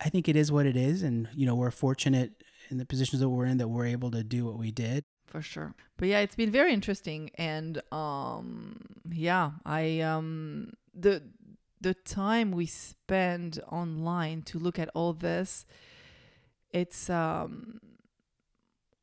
I 0.00 0.08
think 0.08 0.28
it 0.28 0.36
is 0.36 0.50
what 0.50 0.66
it 0.66 0.76
is, 0.76 1.02
and 1.02 1.28
you 1.34 1.46
know, 1.46 1.54
we're 1.54 1.70
fortunate 1.70 2.42
in 2.70 2.78
the 2.78 2.84
positions 2.86 3.20
that 3.20 3.28
we're 3.28 3.46
in 3.46 3.58
that 3.58 3.68
we're 3.68 3.86
able 3.86 4.10
to 4.10 4.22
do 4.22 4.44
what 4.44 4.58
we 4.58 4.70
did. 4.70 5.04
for 5.26 5.42
sure 5.42 5.74
but 5.98 6.08
yeah 6.08 6.20
it's 6.24 6.34
been 6.36 6.50
very 6.50 6.72
interesting 6.72 7.30
and 7.36 7.82
um 7.92 8.80
yeah 9.12 9.50
i 9.66 10.00
um 10.00 10.72
the 10.94 11.22
the 11.80 11.92
time 11.92 12.50
we 12.50 12.66
spend 12.66 13.60
online 13.70 14.40
to 14.42 14.58
look 14.58 14.78
at 14.78 14.88
all 14.94 15.12
this 15.12 15.66
it's 16.80 17.10
um 17.10 17.80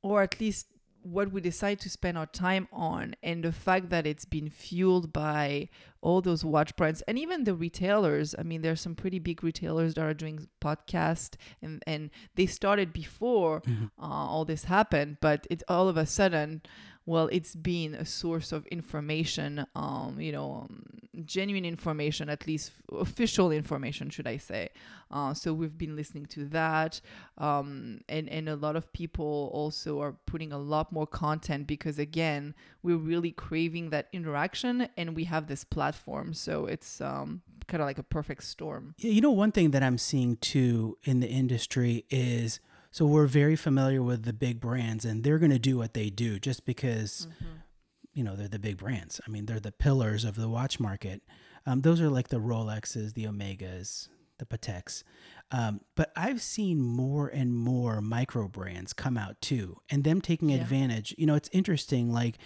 or 0.01 0.21
at 0.23 0.39
least 0.39 0.67
what 1.06 1.32
we 1.32 1.39
decide 1.39 1.80
to 1.80 1.89
spend 1.89 2.18
our 2.18 2.26
time 2.26 2.68
on 2.74 3.15
and 3.22 3.44
the 3.44 3.52
fact 3.52 3.89
that 3.91 4.08
it's 4.08 4.26
been 4.26 4.50
fueled 4.50 5.13
by 5.13 5.70
all 6.02 6.20
those 6.20 6.44
watch 6.44 6.76
brands 6.76 7.02
and 7.08 7.20
even 7.20 7.44
the 7.44 7.54
retailers 7.54 8.34
i 8.39 8.44
mean 8.44 8.62
there's 8.63 8.82
some 8.82 8.96
pretty 8.96 9.20
big 9.20 9.44
retailers 9.44 9.94
that 9.94 10.02
are 10.02 10.15
doing 10.15 10.48
podcast 10.60 11.36
and 11.62 11.84
and 11.86 12.10
they 12.36 12.48
started 12.48 12.91
before 12.91 13.62
Mhm. 13.62 13.91
uh, 14.02 14.06
all 14.32 14.46
this 14.46 14.63
happened 14.65 15.18
but 15.22 15.46
it's 15.52 15.63
all 15.68 15.88
of 15.88 15.96
a 15.98 16.08
sudden 16.08 16.62
well 17.06 17.28
it's 17.32 17.56
been 17.56 17.94
a 17.94 18.06
source 18.06 18.52
of 18.52 18.65
information 18.68 19.65
um 19.76 20.18
you 20.20 20.32
know 20.32 20.65
um, 20.65 20.84
genuine 21.24 21.63
information 21.65 22.30
at 22.30 22.46
least 22.46 22.72
official 22.91 23.52
information 23.52 24.10
should 24.10 24.28
i 24.28 24.38
say. 24.38 24.70
Uh, 25.12 25.34
so 25.34 25.54
we've 25.54 25.78
been 25.78 25.96
listening 25.96 26.26
to 26.26 26.46
that 26.46 27.00
um 27.38 28.02
and 28.10 28.28
and 28.30 28.50
a 28.50 28.56
lot 28.56 28.76
of 28.76 28.91
people 28.91 29.50
also 29.54 30.02
are 30.02 30.13
putting 30.26 30.52
a 30.52 30.58
lot 30.58 30.91
more 30.91 31.08
content 31.08 31.68
because 31.68 32.00
again 32.00 32.54
we're 32.84 32.98
really 32.98 33.32
craving 33.32 33.91
that 33.91 34.08
interaction 34.12 34.88
and 34.98 35.15
we 35.15 35.24
have 35.24 35.48
this 35.48 35.63
platform. 35.63 36.34
So 36.34 36.65
it's 36.65 37.00
um 37.02 37.41
kind 37.68 37.82
of 37.82 37.88
like 37.88 37.98
a 37.98 38.04
perfect 38.04 38.44
storm. 38.44 38.94
Yeah, 38.98 39.12
You 39.12 39.22
know, 39.22 39.32
one 39.32 39.52
thing 39.52 39.72
that 39.72 39.82
I'm 39.84 39.98
seeing 39.98 40.38
too 40.38 40.98
in 41.04 41.20
the 41.20 41.28
industry 41.30 42.06
is 42.10 42.60
so 42.95 43.05
we're 43.05 43.27
very 43.27 43.58
familiar 43.58 44.01
with 44.01 44.23
the 44.23 44.31
big 44.31 44.62
brands 44.62 45.03
and 45.03 45.21
they're 45.21 45.38
going 45.38 45.51
to 45.51 45.60
do 45.60 45.75
what 45.75 45.93
they 45.93 46.10
do 46.10 46.39
just 46.39 46.65
because, 46.65 47.27
you 48.13 48.23
know, 48.23 48.38
they're 48.38 48.47
the 48.47 48.58
big 48.58 48.77
brands. 48.77 49.19
I 49.27 49.29
mean, 49.29 49.47
they're 49.47 49.60
the 49.60 49.73
pillars 49.73 50.23
of 50.23 50.38
the 50.38 50.47
watch 50.47 50.79
market. 50.79 51.21
Um, 51.65 51.81
those 51.81 51.99
are 51.99 52.08
like 52.08 52.29
the 52.29 52.39
Rolexes, 52.39 53.13
the 53.13 53.25
Omegas, 53.25 54.08
the 54.38 54.45
Pateks. 54.45 55.03
Um, 55.51 55.81
but 55.95 56.13
I've 56.15 56.41
seen 56.41 56.79
more 56.81 57.27
and 57.27 57.53
more 57.53 57.99
micro 57.99 58.47
brands 58.47 58.93
come 58.93 59.17
out 59.17 59.41
too 59.41 59.81
and 59.89 60.05
them 60.05 60.21
taking 60.21 60.47
Yeah. 60.51 60.62
advantage. 60.62 61.13
You 61.17 61.25
know, 61.25 61.36
it's 61.36 61.49
interesting. 61.51 62.13
Like 62.13 62.38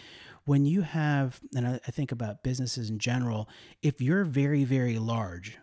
when 0.45 0.65
you 0.65 0.81
have, 0.81 1.39
and 1.55 1.67
I, 1.67 1.79
I 1.88 1.91
think 1.91 2.12
about 2.12 2.41
businesses 2.41 2.89
in 2.89 2.97
general, 2.97 3.47
if 3.83 4.01
you're 4.01 4.23
very, 4.25 4.63
very 4.63 4.97
large, 4.97 5.59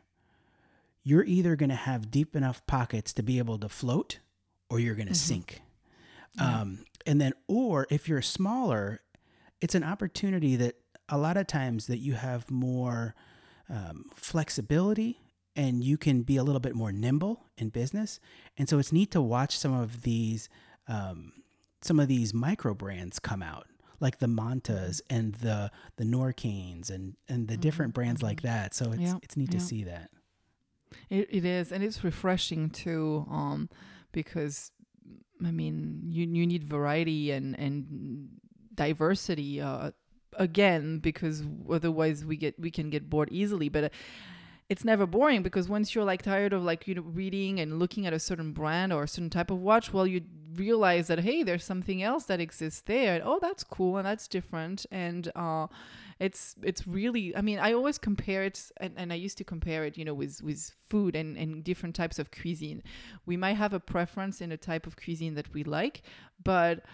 you're 1.03 1.25
either 1.25 1.57
going 1.57 1.70
to 1.70 1.75
have 1.75 2.09
deep 2.12 2.37
enough 2.37 2.64
pockets 2.68 3.12
to 3.14 3.25
be 3.25 3.38
able 3.38 3.59
to 3.59 3.68
float 3.68 4.20
or 4.70 4.81
you're 4.81 4.94
going 4.94 5.09
to 5.09 5.14
sink. 5.14 5.62
Yeah. 6.35 6.61
Um, 6.61 6.85
and 7.07 7.20
then, 7.20 7.33
or 7.46 7.87
if 7.90 8.09
you're 8.09 8.22
smaller, 8.22 9.00
it's 9.61 9.74
an 9.74 9.85
opportunity 9.85 10.57
that 10.57 10.76
a 11.09 11.18
lot 11.18 11.37
of 11.37 11.46
times 11.46 11.87
that 11.87 11.98
you 11.98 12.14
have 12.14 12.50
more 12.50 13.14
um, 13.68 14.07
flexibility 14.14 15.20
and 15.55 15.83
you 15.83 15.96
can 15.96 16.22
be 16.22 16.37
a 16.37 16.42
little 16.42 16.61
bit 16.61 16.74
more 16.74 16.92
nimble 16.92 17.44
in 17.57 17.70
business. 17.70 18.20
And 18.59 18.68
so 18.68 18.79
it's 18.79 18.92
neat 18.92 19.11
to 19.12 19.22
watch 19.22 19.57
some 19.57 19.72
of 19.72 20.02
these, 20.02 20.48
um, 20.88 21.33
some 21.81 21.98
of 22.00 22.09
these 22.09 22.35
micro 22.35 22.74
brands 22.74 23.18
come 23.18 23.42
out 23.42 23.66
like 24.00 24.18
the 24.18 24.26
Montas 24.26 25.00
and 25.09 25.35
the 25.37 25.70
the 25.96 26.05
Norqains 26.05 26.90
and 26.90 27.16
and 27.29 27.48
the 27.48 27.57
different 27.57 27.94
brands 27.94 28.22
like 28.22 28.42
that. 28.42 28.74
So 28.74 28.92
it's 28.92 29.00
Yeah, 29.00 29.14
it's 29.22 29.37
neat 29.37 29.50
to 29.52 29.61
see 29.61 29.85
that. 29.85 30.11
It, 31.11 31.29
it 31.31 31.44
is, 31.44 31.72
and 31.72 31.83
it's 31.83 32.05
refreshing 32.05 32.70
too, 32.70 33.26
um, 33.31 33.68
because 34.16 34.72
I 35.44 35.50
mean, 35.50 36.09
you 36.09 36.26
you 36.26 36.46
need 36.46 36.64
variety 36.64 37.31
and 37.31 37.57
and 37.59 38.29
diversity. 38.74 39.61
Uh, 39.61 39.90
again, 40.38 40.98
because 40.98 41.44
otherwise 41.70 42.24
we 42.24 42.37
get 42.37 42.59
we 42.59 42.70
can 42.70 42.90
get 42.90 43.11
bored 43.11 43.29
easily. 43.31 43.68
But 43.68 43.85
uh, 43.85 43.88
it's 44.68 44.85
never 44.85 45.07
boring 45.07 45.42
because 45.42 45.68
once 45.68 45.94
you're 45.94 46.05
like 46.05 46.22
tired 46.22 46.52
of 46.52 46.64
like 46.64 46.88
you 46.88 46.94
know 46.94 47.02
reading 47.02 47.61
and 47.61 47.79
looking 47.79 48.07
at 48.07 48.12
a 48.12 48.18
certain 48.18 48.52
brand 48.52 48.92
or 48.92 49.05
a 49.05 49.09
certain 49.09 49.31
type 49.31 49.50
of 49.50 49.59
watch, 49.59 49.92
well, 49.92 50.07
you 50.07 50.22
realize 50.55 51.09
that 51.09 51.20
hey, 51.20 51.42
there's 51.42 51.64
something 51.64 52.02
else 52.02 52.24
that 52.24 52.40
exists 52.40 52.81
there. 52.87 53.20
Oh, 53.22 53.38
that's 53.40 53.62
cool 53.62 53.98
and 53.98 54.07
that's 54.07 54.26
different. 54.26 54.87
And 54.90 55.31
uh, 55.37 55.66
it's 56.18 56.55
it's 56.62 56.87
really 56.87 57.37
i 57.37 57.40
mean 57.40 57.59
i 57.59 57.72
always 57.72 57.98
compare 57.98 58.42
it 58.42 58.70
and, 58.79 58.94
and 58.96 59.12
i 59.12 59.16
used 59.16 59.37
to 59.37 59.44
compare 59.44 59.85
it 59.85 59.98
you 59.98 60.05
know 60.05 60.14
with 60.14 60.42
with 60.42 60.72
food 60.88 61.14
and 61.14 61.37
and 61.37 61.62
different 61.64 61.94
types 61.94 62.18
of 62.18 62.31
cuisine. 62.31 62.83
We 63.26 63.37
might 63.37 63.57
have 63.57 63.72
a 63.72 63.81
preference 63.81 64.40
in 64.40 64.52
a 64.52 64.57
type 64.57 64.87
of 64.87 64.96
cuisine 64.96 65.35
that 65.35 65.52
we 65.52 65.64
like 65.64 66.02
but 66.42 66.85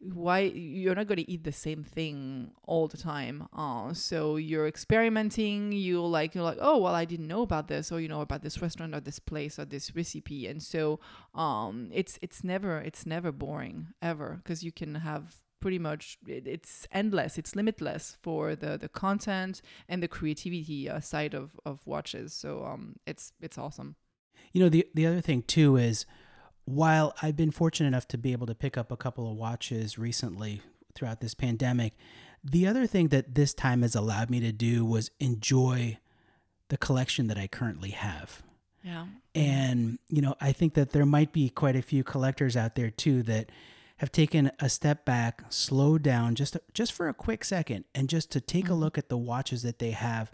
why 0.00 0.38
you're 0.40 0.94
not 0.94 1.06
going 1.06 1.18
to 1.18 1.30
eat 1.30 1.44
the 1.44 1.52
same 1.52 1.84
thing 1.84 2.50
all 2.64 2.88
the 2.88 2.96
time 2.96 3.46
uh, 3.54 3.92
so 3.92 4.36
you're 4.36 4.66
experimenting 4.66 5.72
you 5.72 6.00
like 6.00 6.34
you're 6.34 6.44
like 6.44 6.56
oh 6.60 6.78
well 6.78 6.94
i 6.94 7.04
didn't 7.04 7.28
know 7.28 7.42
about 7.42 7.68
this 7.68 7.92
or 7.92 8.00
you 8.00 8.08
know 8.08 8.22
about 8.22 8.42
this 8.42 8.62
restaurant 8.62 8.94
or 8.94 9.00
this 9.00 9.18
place 9.18 9.58
or 9.58 9.66
this 9.66 9.94
recipe 9.94 10.46
and 10.46 10.62
so 10.62 10.98
um 11.34 11.90
it's 11.92 12.18
it's 12.22 12.42
never 12.42 12.78
it's 12.78 13.04
never 13.04 13.30
boring 13.30 13.88
ever 14.00 14.40
because 14.42 14.64
you 14.64 14.72
can 14.72 14.94
have 14.94 15.36
pretty 15.60 15.78
much 15.78 16.18
it, 16.26 16.46
it's 16.46 16.86
endless 16.92 17.38
it's 17.38 17.54
limitless 17.54 18.16
for 18.22 18.56
the 18.56 18.76
the 18.76 18.88
content 18.88 19.62
and 19.88 20.02
the 20.02 20.08
creativity 20.08 20.88
uh, 20.88 21.00
side 21.00 21.34
of 21.34 21.60
of 21.64 21.86
watches. 21.86 22.32
So 22.32 22.64
um 22.64 22.96
it's 23.06 23.32
it's 23.40 23.58
awesome. 23.58 23.96
You 24.52 24.62
know, 24.62 24.68
the 24.68 24.86
the 24.94 25.06
other 25.06 25.20
thing 25.20 25.42
too 25.42 25.76
is 25.76 26.06
while 26.64 27.14
I've 27.22 27.36
been 27.36 27.50
fortunate 27.50 27.88
enough 27.88 28.08
to 28.08 28.18
be 28.18 28.32
able 28.32 28.46
to 28.46 28.54
pick 28.54 28.76
up 28.76 28.90
a 28.92 28.96
couple 28.96 29.30
of 29.30 29.36
watches 29.36 29.98
recently 29.98 30.62
throughout 30.94 31.20
this 31.20 31.34
pandemic, 31.34 31.94
the 32.42 32.66
other 32.66 32.86
thing 32.86 33.08
that 33.08 33.34
this 33.34 33.54
time 33.54 33.82
has 33.82 33.94
allowed 33.94 34.30
me 34.30 34.40
to 34.40 34.52
do 34.52 34.84
was 34.84 35.10
enjoy 35.20 35.98
the 36.68 36.76
collection 36.76 37.26
that 37.26 37.38
I 37.38 37.46
currently 37.46 37.90
have. 37.90 38.42
yeah. 38.82 39.06
And, 39.34 39.98
you 40.08 40.22
know, 40.22 40.34
I 40.40 40.52
think 40.52 40.74
that 40.74 40.90
there 40.90 41.06
might 41.06 41.32
be 41.32 41.48
quite 41.50 41.76
a 41.76 41.82
few 41.82 42.02
collectors 42.02 42.56
out 42.56 42.74
there 42.76 42.90
too 42.90 43.22
that 43.24 43.50
have 44.00 44.10
taken 44.10 44.50
a 44.58 44.68
step 44.68 45.04
back, 45.04 45.42
slowed 45.50 46.02
down 46.02 46.34
just 46.34 46.56
just 46.72 46.90
for 46.92 47.08
a 47.08 47.14
quick 47.14 47.44
second 47.44 47.84
and 47.94 48.08
just 48.08 48.30
to 48.32 48.40
take 48.40 48.68
a 48.70 48.74
look 48.74 48.96
at 48.96 49.08
the 49.10 49.18
watches 49.18 49.62
that 49.62 49.78
they 49.78 49.90
have 49.90 50.32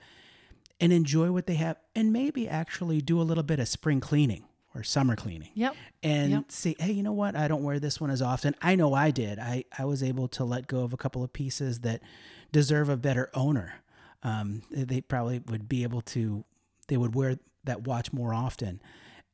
and 0.80 0.92
enjoy 0.92 1.32
what 1.32 1.46
they 1.46 1.54
have 1.54 1.76
and 1.94 2.12
maybe 2.12 2.48
actually 2.48 3.00
do 3.00 3.20
a 3.20 3.24
little 3.24 3.42
bit 3.42 3.58
of 3.58 3.66
spring 3.66 3.98
cleaning 3.98 4.44
or 4.74 4.82
summer 4.84 5.16
cleaning 5.16 5.48
yep 5.54 5.74
and 6.02 6.30
Yep. 6.30 6.44
say, 6.52 6.76
hey, 6.78 6.92
you 6.92 7.02
know 7.02 7.12
what? 7.14 7.34
I 7.34 7.48
don't 7.48 7.64
wear 7.64 7.80
this 7.80 8.00
one 8.00 8.10
as 8.10 8.22
often. 8.22 8.54
I 8.62 8.76
know 8.76 8.94
I 8.94 9.10
did. 9.10 9.38
I, 9.40 9.64
I 9.76 9.84
was 9.84 10.02
able 10.02 10.28
to 10.28 10.44
let 10.44 10.66
go 10.68 10.82
of 10.84 10.92
a 10.92 10.96
couple 10.96 11.24
of 11.24 11.32
pieces 11.32 11.80
that 11.80 12.02
deserve 12.52 12.88
a 12.88 12.96
better 12.96 13.30
owner. 13.34 13.80
Um, 14.22 14.62
they 14.70 15.00
probably 15.00 15.40
would 15.46 15.68
be 15.68 15.82
able 15.82 16.02
to, 16.02 16.44
they 16.88 16.96
would 16.96 17.14
wear 17.16 17.38
that 17.64 17.84
watch 17.86 18.12
more 18.12 18.32
often. 18.34 18.80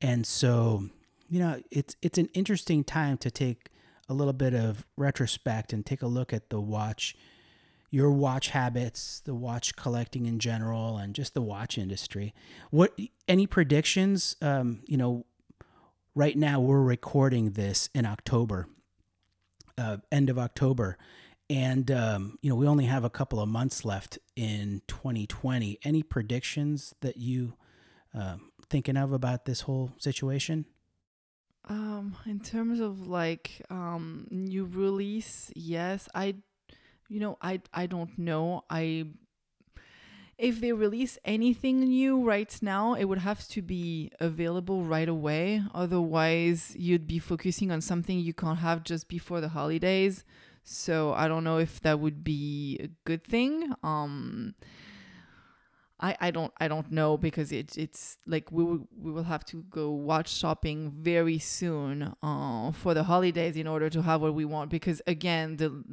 And 0.00 0.24
so, 0.26 0.88
you 1.28 1.38
know, 1.40 1.60
it's, 1.70 1.96
it's 2.00 2.18
an 2.18 2.28
interesting 2.34 2.84
time 2.84 3.16
to 3.18 3.30
take 3.30 3.68
a 4.08 4.14
little 4.14 4.32
bit 4.32 4.54
of 4.54 4.86
retrospect 4.96 5.72
and 5.72 5.84
take 5.84 6.02
a 6.02 6.06
look 6.06 6.32
at 6.32 6.50
the 6.50 6.60
watch, 6.60 7.16
your 7.90 8.10
watch 8.10 8.48
habits, 8.48 9.20
the 9.24 9.34
watch 9.34 9.76
collecting 9.76 10.26
in 10.26 10.38
general, 10.38 10.98
and 10.98 11.14
just 11.14 11.34
the 11.34 11.42
watch 11.42 11.78
industry. 11.78 12.34
What, 12.70 12.98
any 13.28 13.46
predictions, 13.46 14.36
um, 14.42 14.80
you 14.86 14.96
know, 14.96 15.24
right 16.14 16.36
now 16.36 16.60
we're 16.60 16.82
recording 16.82 17.52
this 17.52 17.88
in 17.94 18.04
October, 18.04 18.66
uh, 19.78 19.98
end 20.10 20.30
of 20.30 20.38
October, 20.38 20.98
and 21.48 21.90
um, 21.90 22.38
you 22.40 22.50
know 22.50 22.56
we 22.56 22.66
only 22.66 22.86
have 22.86 23.04
a 23.04 23.10
couple 23.10 23.40
of 23.40 23.48
months 23.48 23.84
left 23.84 24.18
in 24.36 24.82
2020. 24.88 25.78
Any 25.82 26.02
predictions 26.02 26.94
that 27.00 27.16
you 27.16 27.54
uh, 28.14 28.36
thinking 28.68 28.96
of 28.96 29.12
about 29.12 29.44
this 29.44 29.62
whole 29.62 29.92
situation? 29.98 30.66
Um, 31.68 32.16
in 32.26 32.40
terms 32.40 32.80
of 32.80 33.06
like 33.06 33.62
um 33.70 34.26
new 34.30 34.64
release, 34.64 35.50
yes, 35.54 36.08
I, 36.14 36.36
you 37.08 37.20
know, 37.20 37.38
I 37.40 37.60
I 37.72 37.86
don't 37.86 38.18
know. 38.18 38.64
I 38.68 39.06
if 40.38 40.60
they 40.60 40.72
release 40.72 41.18
anything 41.24 41.80
new 41.80 42.24
right 42.24 42.58
now, 42.60 42.94
it 42.94 43.04
would 43.04 43.18
have 43.18 43.46
to 43.48 43.62
be 43.62 44.10
available 44.18 44.82
right 44.82 45.08
away. 45.08 45.62
Otherwise, 45.72 46.74
you'd 46.76 47.06
be 47.06 47.20
focusing 47.20 47.70
on 47.70 47.80
something 47.80 48.18
you 48.18 48.34
can't 48.34 48.58
have 48.58 48.82
just 48.82 49.06
before 49.08 49.40
the 49.40 49.50
holidays. 49.50 50.24
So 50.64 51.12
I 51.12 51.28
don't 51.28 51.44
know 51.44 51.58
if 51.58 51.80
that 51.82 52.00
would 52.00 52.24
be 52.24 52.76
a 52.82 52.88
good 53.04 53.24
thing. 53.24 53.72
Um, 53.84 54.54
I, 56.02 56.16
I 56.20 56.30
don't 56.32 56.52
I 56.60 56.66
don't 56.68 56.90
know 56.90 57.16
because 57.16 57.52
it's 57.52 57.76
it's 57.78 58.18
like 58.26 58.50
we 58.50 58.64
will 58.64 58.88
we 59.00 59.12
will 59.12 59.22
have 59.34 59.44
to 59.46 59.62
go 59.70 59.90
watch 59.92 60.28
shopping 60.28 60.92
very 60.98 61.38
soon 61.38 62.12
uh, 62.22 62.72
for 62.72 62.92
the 62.92 63.04
holidays 63.04 63.56
in 63.56 63.66
order 63.68 63.88
to 63.88 64.02
have 64.02 64.20
what 64.20 64.34
we 64.34 64.44
want 64.44 64.68
because 64.70 65.00
again 65.06 65.56
the 65.58 65.84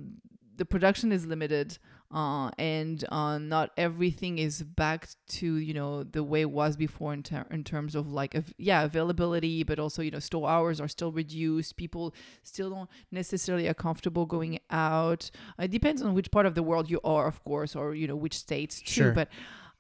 the 0.58 0.66
production 0.66 1.12
is 1.12 1.26
limited 1.26 1.78
uh, 2.12 2.50
and 2.58 3.06
uh, 3.12 3.38
not 3.38 3.70
everything 3.78 4.40
is 4.40 4.64
back 4.64 5.08
to 5.28 5.56
you 5.58 5.74
know 5.76 6.04
the 6.04 6.24
way 6.24 6.42
it 6.42 6.50
was 6.50 6.76
before 6.76 7.14
in, 7.14 7.22
ter- 7.24 7.46
in 7.52 7.64
terms 7.64 7.94
of 7.96 8.12
like 8.12 8.36
av- 8.36 8.52
yeah 8.58 8.82
availability 8.84 9.64
but 9.64 9.78
also 9.80 10.02
you 10.02 10.10
know 10.12 10.20
store 10.20 10.50
hours 10.50 10.82
are 10.82 10.88
still 10.88 11.12
reduced 11.12 11.78
people 11.78 12.14
still 12.42 12.72
don't 12.72 12.90
necessarily 13.12 13.68
are 13.68 13.76
comfortable 13.76 14.26
going 14.26 14.60
out 14.72 15.30
it 15.60 15.70
depends 15.72 16.02
on 16.02 16.14
which 16.16 16.32
part 16.32 16.48
of 16.48 16.56
the 16.56 16.64
world 16.64 16.90
you 16.90 17.00
are 17.04 17.28
of 17.28 17.44
course 17.44 17.76
or 17.76 17.94
you 17.94 18.08
know 18.08 18.16
which 18.16 18.36
states 18.38 18.82
too 18.82 18.88
Sure. 18.88 19.12
but 19.12 19.30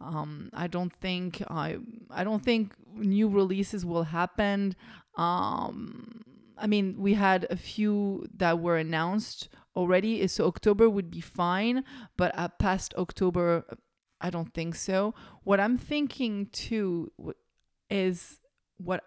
um, 0.01 0.49
I 0.53 0.67
don't 0.67 0.93
think 1.01 1.41
I 1.49 1.77
I 2.09 2.23
don't 2.23 2.43
think 2.43 2.73
new 2.95 3.27
releases 3.27 3.85
will 3.85 4.03
happen. 4.03 4.75
Um, 5.17 6.21
I 6.57 6.67
mean, 6.67 6.95
we 6.97 7.13
had 7.13 7.47
a 7.49 7.55
few 7.55 8.27
that 8.35 8.59
were 8.59 8.77
announced 8.77 9.49
already, 9.75 10.27
so 10.27 10.45
October 10.47 10.89
would 10.89 11.09
be 11.09 11.21
fine, 11.21 11.83
but 12.17 12.33
past 12.59 12.93
October, 12.97 13.65
I 14.19 14.29
don't 14.29 14.53
think 14.53 14.75
so. 14.75 15.13
What 15.43 15.59
I'm 15.59 15.77
thinking 15.77 16.47
too 16.47 17.11
is 17.89 18.39
what 18.77 19.03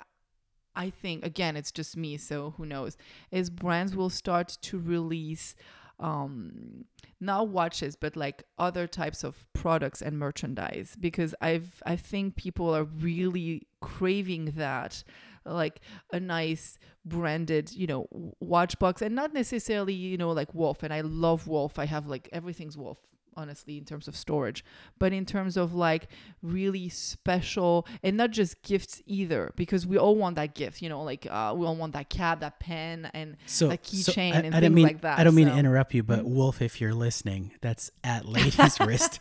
I 0.74 0.90
think 0.90 1.24
again, 1.24 1.57
it's 1.57 1.72
just 1.72 1.97
me, 1.97 2.16
so 2.16 2.55
who 2.57 2.64
knows? 2.64 2.97
Is 3.30 3.51
brands 3.51 3.95
will 3.95 4.11
start 4.11 4.57
to 4.62 4.78
release 4.78 5.55
um 6.03 6.84
not 7.20 7.48
watches 7.48 7.94
but 7.96 8.16
like 8.16 8.42
other 8.59 8.86
types 8.86 9.22
of 9.22 9.46
products 9.53 10.03
and 10.03 10.18
merchandise 10.18 10.96
because 11.00 11.34
i've 11.40 11.80
i 11.86 11.94
think 11.96 12.36
people 12.36 12.74
are 12.74 12.84
really 12.84 13.62
craving 13.80 14.46
that 14.57 15.03
like 15.46 15.80
a 16.12 16.20
nice 16.20 16.78
branded 17.05 17.72
you 17.72 17.86
know 17.86 18.07
watch 18.40 18.78
box 18.78 19.00
and 19.00 19.14
not 19.14 19.32
necessarily 19.32 19.94
you 19.94 20.16
know 20.16 20.30
like 20.30 20.53
wolf 20.55 20.82
and 20.82 20.92
i 20.92 21.00
love 21.00 21.46
wolf 21.46 21.78
i 21.78 21.86
have 21.86 22.07
like 22.07 22.28
everything's 22.32 22.76
wolf 22.76 22.98
honestly 23.36 23.78
in 23.78 23.84
terms 23.84 24.08
of 24.08 24.16
storage 24.16 24.64
but 24.98 25.12
in 25.12 25.24
terms 25.26 25.56
of 25.56 25.74
like 25.74 26.08
really 26.42 26.88
special 26.88 27.86
and 28.02 28.16
not 28.16 28.30
just 28.30 28.60
gifts 28.62 29.02
either 29.06 29.52
because 29.56 29.86
we 29.86 29.96
all 29.96 30.14
want 30.16 30.36
that 30.36 30.54
gift 30.54 30.82
you 30.82 30.88
know 30.88 31.02
like 31.02 31.26
uh, 31.30 31.54
we 31.56 31.66
all 31.66 31.76
want 31.76 31.92
that 31.92 32.08
cap 32.08 32.40
that 32.40 32.58
pen 32.60 33.10
and 33.14 33.36
So, 33.46 33.70
so 33.70 33.76
keychain 33.76 34.32
I, 34.34 34.36
and 34.40 34.54
I 34.54 34.60
don't 34.60 34.62
things 34.70 34.74
mean 34.74 34.86
like 34.86 35.00
that, 35.02 35.18
I 35.18 35.24
don't 35.24 35.34
mean 35.34 35.48
to 35.48 35.56
interrupt 35.56 35.94
you, 35.94 36.02
but 36.02 36.24
Wolf, 36.24 36.60
if 36.62 36.80
you're 36.80 36.94
listening, 36.94 37.52
that's 37.60 37.90
at 38.04 38.24
Ladies 38.36 38.78
Wrist. 38.80 39.20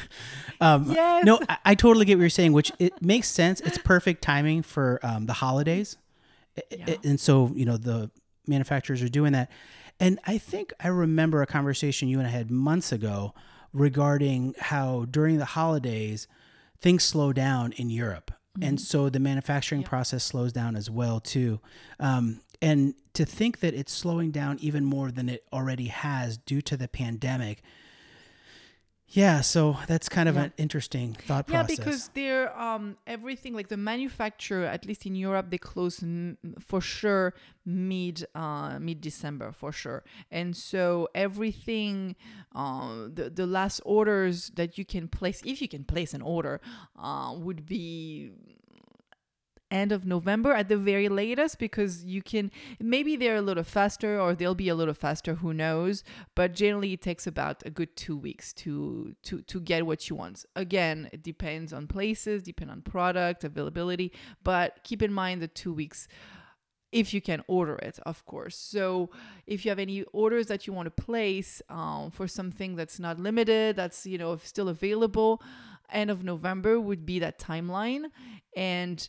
um, 0.60 0.90
Yes. 0.92 1.24
No, 1.24 1.38
I, 1.48 1.58
I 1.64 1.74
totally 1.74 2.04
get 2.06 2.16
what 2.16 2.22
you're 2.22 2.30
saying, 2.30 2.52
which 2.52 2.72
it 2.78 3.00
makes 3.02 3.28
sense. 3.28 3.60
It's 3.60 3.78
perfect 3.78 4.22
timing 4.22 4.62
for 4.62 5.00
um, 5.02 5.26
the 5.26 5.32
holidays, 5.34 5.96
I- 6.56 6.62
I- 6.72 6.76
Yeah. 6.88 6.96
and 7.04 7.18
so 7.20 7.50
you 7.54 7.64
know 7.64 7.76
the 7.76 8.10
manufacturers 8.46 9.02
are 9.02 9.08
doing 9.08 9.32
that. 9.32 9.50
And 10.00 10.18
I 10.24 10.38
think 10.38 10.72
I 10.80 10.88
remember 10.88 11.42
a 11.42 11.46
conversation 11.46 12.08
you 12.08 12.18
and 12.18 12.26
I 12.26 12.30
had 12.30 12.50
months 12.50 12.92
ago 12.92 13.34
regarding 13.72 14.54
how 14.58 15.06
during 15.10 15.38
the 15.38 15.44
holidays 15.44 16.28
things 16.80 17.04
slow 17.04 17.32
down 17.32 17.72
in 17.72 17.90
Europe. 17.90 18.30
And 18.62 18.80
so 18.80 19.08
the 19.08 19.18
manufacturing 19.18 19.82
process 19.82 20.22
slows 20.22 20.52
down 20.52 20.76
as 20.76 20.88
well 20.88 21.18
too. 21.18 21.60
Um, 21.98 22.40
and 22.62 22.94
to 23.14 23.24
think 23.24 23.60
that 23.60 23.74
it's 23.74 23.92
slowing 23.92 24.30
down 24.30 24.58
even 24.60 24.84
more 24.84 25.10
than 25.10 25.28
it 25.28 25.44
already 25.52 25.88
has 25.88 26.38
due 26.38 26.62
to 26.62 26.76
the 26.76 26.88
pandemic. 26.88 27.62
Yeah, 29.06 29.42
so 29.42 29.76
that's 29.86 30.08
kind 30.08 30.28
of 30.28 30.34
Yeah. 30.34 30.44
an 30.44 30.52
interesting 30.56 31.12
thought 31.14 31.44
Yeah, 31.48 31.62
process. 31.62 31.78
Yeah, 31.78 31.84
because 31.84 32.08
they're 32.14 32.58
um 32.58 32.96
everything 33.06 33.54
like 33.54 33.68
the 33.68 33.76
manufacturer, 33.76 34.64
at 34.64 34.86
least 34.86 35.04
in 35.06 35.14
Europe, 35.14 35.50
they 35.50 35.58
close 35.58 36.02
m- 36.02 36.38
for 36.58 36.80
sure 36.80 37.34
mid 37.66 38.26
uh 38.34 38.78
mid 38.80 39.00
December 39.00 39.52
for 39.52 39.72
sure, 39.72 40.02
and 40.30 40.56
so 40.56 41.08
everything, 41.14 42.16
uh, 42.54 43.08
the 43.12 43.30
the 43.30 43.46
last 43.46 43.80
orders 43.84 44.50
that 44.56 44.78
you 44.78 44.84
can 44.84 45.06
place, 45.06 45.42
if 45.44 45.60
you 45.60 45.68
can 45.68 45.84
place 45.84 46.14
an 46.14 46.22
order, 46.22 46.60
uh, 46.98 47.34
would 47.38 47.66
be 47.66 48.32
end 49.74 49.90
of 49.90 50.06
November 50.06 50.52
at 50.52 50.68
the 50.68 50.76
very 50.76 51.08
latest 51.08 51.58
because 51.58 52.04
you 52.04 52.22
can 52.22 52.50
maybe 52.78 53.16
they're 53.16 53.42
a 53.44 53.48
little 53.50 53.64
faster 53.64 54.20
or 54.20 54.32
they'll 54.34 54.54
be 54.54 54.68
a 54.68 54.74
little 54.74 54.94
faster 54.94 55.34
who 55.34 55.52
knows 55.52 56.04
but 56.36 56.54
generally 56.54 56.92
it 56.92 57.02
takes 57.02 57.26
about 57.26 57.62
a 57.66 57.70
good 57.70 57.94
2 57.96 58.16
weeks 58.16 58.52
to 58.52 59.14
to 59.24 59.42
to 59.42 59.60
get 59.60 59.84
what 59.84 60.08
you 60.08 60.14
want 60.14 60.44
again 60.54 61.08
it 61.12 61.22
depends 61.24 61.72
on 61.72 61.88
places 61.88 62.44
depend 62.44 62.70
on 62.70 62.80
product 62.82 63.42
availability 63.42 64.12
but 64.44 64.78
keep 64.84 65.02
in 65.02 65.12
mind 65.12 65.42
the 65.42 65.48
2 65.48 65.72
weeks 65.72 66.06
if 66.92 67.12
you 67.12 67.20
can 67.20 67.42
order 67.48 67.74
it, 67.88 67.98
of 68.06 68.24
course. 68.24 68.56
So 68.56 69.10
if 69.48 69.64
you 69.64 69.68
have 69.72 69.80
any 69.80 70.04
orders 70.12 70.46
that 70.46 70.64
you 70.64 70.72
want 70.72 70.86
to 70.86 71.02
place 71.02 71.60
um, 71.68 72.12
for 72.12 72.28
something 72.28 72.76
that's 72.76 73.00
not 73.00 73.18
limited, 73.18 73.74
that's 73.74 74.06
you 74.06 74.16
know 74.16 74.36
still 74.36 74.68
available, 74.68 75.42
end 75.90 76.08
of 76.08 76.22
November 76.22 76.78
would 76.78 77.04
be 77.04 77.18
that 77.18 77.40
timeline, 77.40 78.04
and 78.56 79.08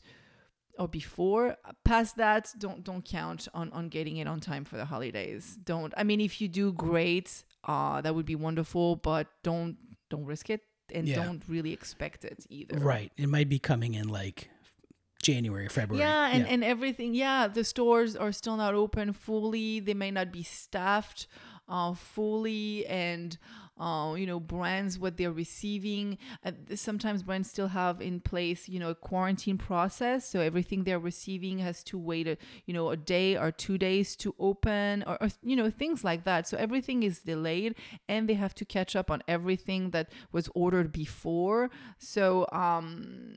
or 0.78 0.88
before 0.88 1.56
past 1.84 2.18
that 2.18 2.52
don't 2.58 2.84
don't 2.84 3.06
count 3.06 3.48
on 3.54 3.72
on 3.72 3.88
getting 3.90 4.18
it 4.18 4.28
on 4.28 4.40
time 4.40 4.64
for 4.66 4.78
the 4.78 4.86
holidays 4.86 5.58
don't 5.64 5.94
i 5.98 6.04
mean 6.04 6.20
if 6.20 6.42
you 6.42 6.48
do 6.48 6.72
great 6.74 7.44
uh 7.66 8.02
that 8.02 8.14
would 8.16 8.26
be 8.26 8.36
wonderful 8.36 8.96
but 8.98 9.28
don't 9.44 9.78
don't 10.10 10.26
risk 10.26 10.50
it 10.50 10.62
and 10.94 11.08
Yeah. 11.08 11.24
don't 11.24 11.42
really 11.48 11.74
expect 11.74 12.24
it 12.26 12.46
either 12.50 12.78
right. 12.78 13.12
It 13.18 13.28
might 13.28 13.50
be 13.50 13.58
coming 13.58 13.96
in 13.96 14.08
like 14.08 14.50
January, 15.24 15.68
February. 15.68 16.06
Yeah, 16.06 16.28
and, 16.28 16.46
and 16.48 16.64
everything. 16.64 17.16
Yeah, 17.16 17.48
the 17.48 17.64
stores 17.64 18.16
are 18.16 18.32
still 18.32 18.58
not 18.58 18.76
open 18.76 19.12
fully. 19.12 19.80
They 19.80 19.96
may 19.96 20.12
not 20.12 20.32
be 20.32 20.44
staffed 20.44 21.26
uh, 21.68 21.94
fully, 21.94 22.86
and 22.88 23.38
uh, 23.80 24.16
you 24.18 24.26
know, 24.26 24.40
brands 24.40 24.98
what 24.98 25.18
they're 25.18 25.32
receiving. 25.32 26.18
Uh, 26.46 26.52
sometimes 26.76 27.24
brands 27.24 27.50
still 27.50 27.68
have 27.68 28.02
in 28.02 28.20
place, 28.22 28.70
you 28.70 28.80
know, 28.80 28.90
a 28.90 28.96
quarantine 28.96 29.58
process. 29.58 30.26
So 30.26 30.40
everything 30.40 30.84
they're 30.84 31.00
receiving 31.00 31.60
has 31.60 31.84
to 31.86 31.98
wait 31.98 32.28
a 32.28 32.38
you 32.66 32.74
know 32.74 32.90
a 32.90 32.98
day 32.98 33.36
or 33.36 33.52
two 33.52 33.78
days 33.78 34.16
to 34.18 34.34
open, 34.40 35.04
or, 35.06 35.18
or 35.22 35.30
you 35.44 35.56
know 35.56 35.70
things 35.70 36.04
like 36.04 36.24
that. 36.24 36.48
So 36.48 36.58
everything 36.58 37.04
is 37.04 37.20
delayed, 37.20 37.76
and 38.08 38.30
they 38.30 38.36
have 38.36 38.56
to 38.56 38.66
catch 38.66 38.96
up 38.96 39.12
on 39.12 39.24
everything 39.28 39.90
that 39.92 40.10
was 40.32 40.50
ordered 40.56 40.92
before. 40.92 41.70
So 41.98 42.48
um 42.52 43.36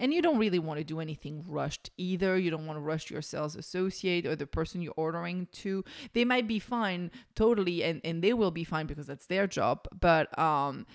and 0.00 0.14
you 0.14 0.22
don't 0.22 0.38
really 0.38 0.58
want 0.58 0.78
to 0.78 0.84
do 0.84 0.98
anything 0.98 1.44
rushed 1.46 1.90
either. 1.98 2.36
You 2.38 2.50
don't 2.50 2.66
want 2.66 2.78
to 2.78 2.80
rush 2.80 3.10
your 3.10 3.22
sales 3.22 3.54
associate 3.54 4.26
or 4.26 4.34
the 4.34 4.46
person 4.46 4.80
you're 4.80 4.94
ordering 4.96 5.46
to. 5.52 5.84
They 6.14 6.24
might 6.24 6.48
be 6.48 6.58
fine 6.58 7.10
totally 7.36 7.84
and, 7.84 8.00
and 8.02 8.24
they 8.24 8.32
will 8.32 8.50
be 8.50 8.64
fine 8.64 8.86
because 8.86 9.06
that's 9.06 9.26
their 9.26 9.46
job. 9.46 9.86
But 9.98 10.36
um 10.38 10.86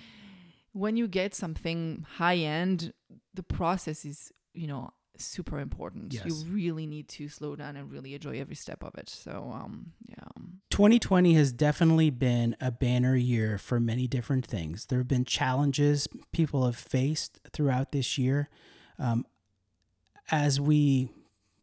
when 0.73 0.97
you 0.97 1.07
get 1.07 1.33
something 1.33 2.05
high 2.15 2.35
end, 2.35 2.91
the 3.33 3.43
process 3.43 4.03
is, 4.03 4.33
you 4.53 4.67
know, 4.67 4.91
super 5.15 5.59
important. 5.59 6.13
Yes. 6.13 6.25
You 6.25 6.35
really 6.51 6.85
need 6.85 7.07
to 7.09 7.29
slow 7.29 7.55
down 7.55 7.77
and 7.77 7.89
really 7.89 8.13
enjoy 8.13 8.41
every 8.41 8.55
step 8.55 8.83
of 8.83 8.95
it. 8.95 9.07
So 9.07 9.51
um 9.53 9.93
yeah. 10.09 10.15
2020 10.71 11.35
has 11.35 11.53
definitely 11.53 12.09
been 12.09 12.55
a 12.59 12.71
banner 12.71 13.15
year 13.15 13.59
for 13.59 13.79
many 13.79 14.07
different 14.07 14.47
things. 14.47 14.87
There 14.87 14.97
have 14.97 15.07
been 15.07 15.25
challenges 15.25 16.07
people 16.33 16.65
have 16.65 16.75
faced 16.75 17.39
throughout 17.53 17.91
this 17.91 18.17
year. 18.17 18.49
Um, 18.99 19.25
as 20.31 20.59
we 20.59 21.09